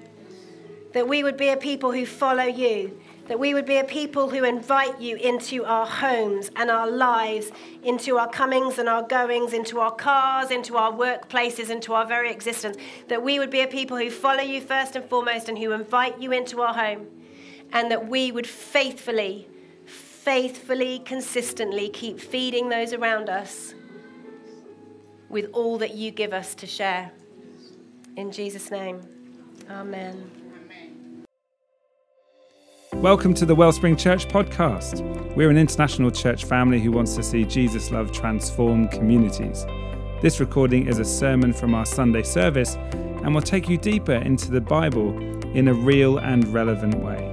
that 0.94 1.08
we 1.08 1.24
would 1.24 1.36
be 1.36 1.50
a 1.50 1.58
people 1.58 1.92
who 1.92 2.06
follow 2.06 2.44
you, 2.44 3.00
that 3.28 3.40
we 3.40 3.56
would 3.56 3.66
be 3.66 3.78
a 3.78 3.84
people 3.84 4.30
who 4.30 4.44
invite 4.44 5.02
you 5.02 5.18
into 5.18 5.66
our 5.66 5.88
homes 5.88 6.52
and 6.56 6.70
our 6.70 6.90
lives, 6.90 7.52
into 7.84 8.18
our 8.18 8.30
comings 8.30 8.78
and 8.78 8.88
our 8.88 9.02
goings, 9.02 9.54
into 9.54 9.80
our 9.80 9.92
cars, 9.92 10.52
into 10.52 10.78
our 10.78 10.92
workplaces, 10.94 11.72
into 11.72 11.94
our 11.94 12.06
very 12.06 12.32
existence, 12.32 12.78
that 13.08 13.22
we 13.22 13.40
would 13.40 13.50
be 13.50 13.62
a 13.62 13.68
people 13.68 13.98
who 13.98 14.12
follow 14.12 14.44
you 14.44 14.62
first 14.62 14.96
and 14.96 15.04
foremost 15.10 15.50
and 15.50 15.58
who 15.58 15.72
invite 15.72 16.22
you 16.22 16.32
into 16.32 16.62
our 16.62 16.76
home, 16.76 17.08
and 17.74 17.92
that 17.92 18.08
we 18.08 18.32
would 18.32 18.48
faithfully, 18.48 19.48
faithfully, 19.86 21.00
consistently 21.00 21.90
keep 21.90 22.20
feeding 22.20 22.70
those 22.70 22.94
around 22.94 23.30
us 23.30 23.74
with 25.30 25.50
all 25.54 25.78
that 25.78 25.96
you 25.96 26.12
give 26.12 26.34
us 26.34 26.56
to 26.56 26.68
share. 26.68 27.12
In 28.16 28.32
Jesus' 28.32 28.72
name, 28.72 29.02
amen. 29.70 30.32
Welcome 32.94 33.34
to 33.36 33.46
the 33.46 33.54
Wellspring 33.54 33.96
Church 33.96 34.28
podcast. 34.28 35.02
We're 35.36 35.50
an 35.50 35.58
international 35.58 36.10
church 36.10 36.46
family 36.46 36.80
who 36.80 36.92
wants 36.92 37.16
to 37.16 37.24
see 37.24 37.44
Jesus' 37.46 37.92
love 37.92 38.12
transform 38.12 38.88
communities. 38.88 39.66
This 40.22 40.40
recording 40.40 40.88
is 40.88 40.98
a 40.98 41.06
sermon 41.06 41.54
from 41.54 41.76
our 41.76 41.86
Sunday 41.86 42.24
service 42.24 42.76
and 42.76 43.36
will 43.36 43.42
take 43.42 43.70
you 43.70 43.78
deeper 43.78 44.16
into 44.16 44.50
the 44.50 44.62
Bible 44.62 45.16
in 45.56 45.68
a 45.68 45.74
real 45.74 46.18
and 46.18 46.48
relevant 46.48 46.96
way. 46.96 47.27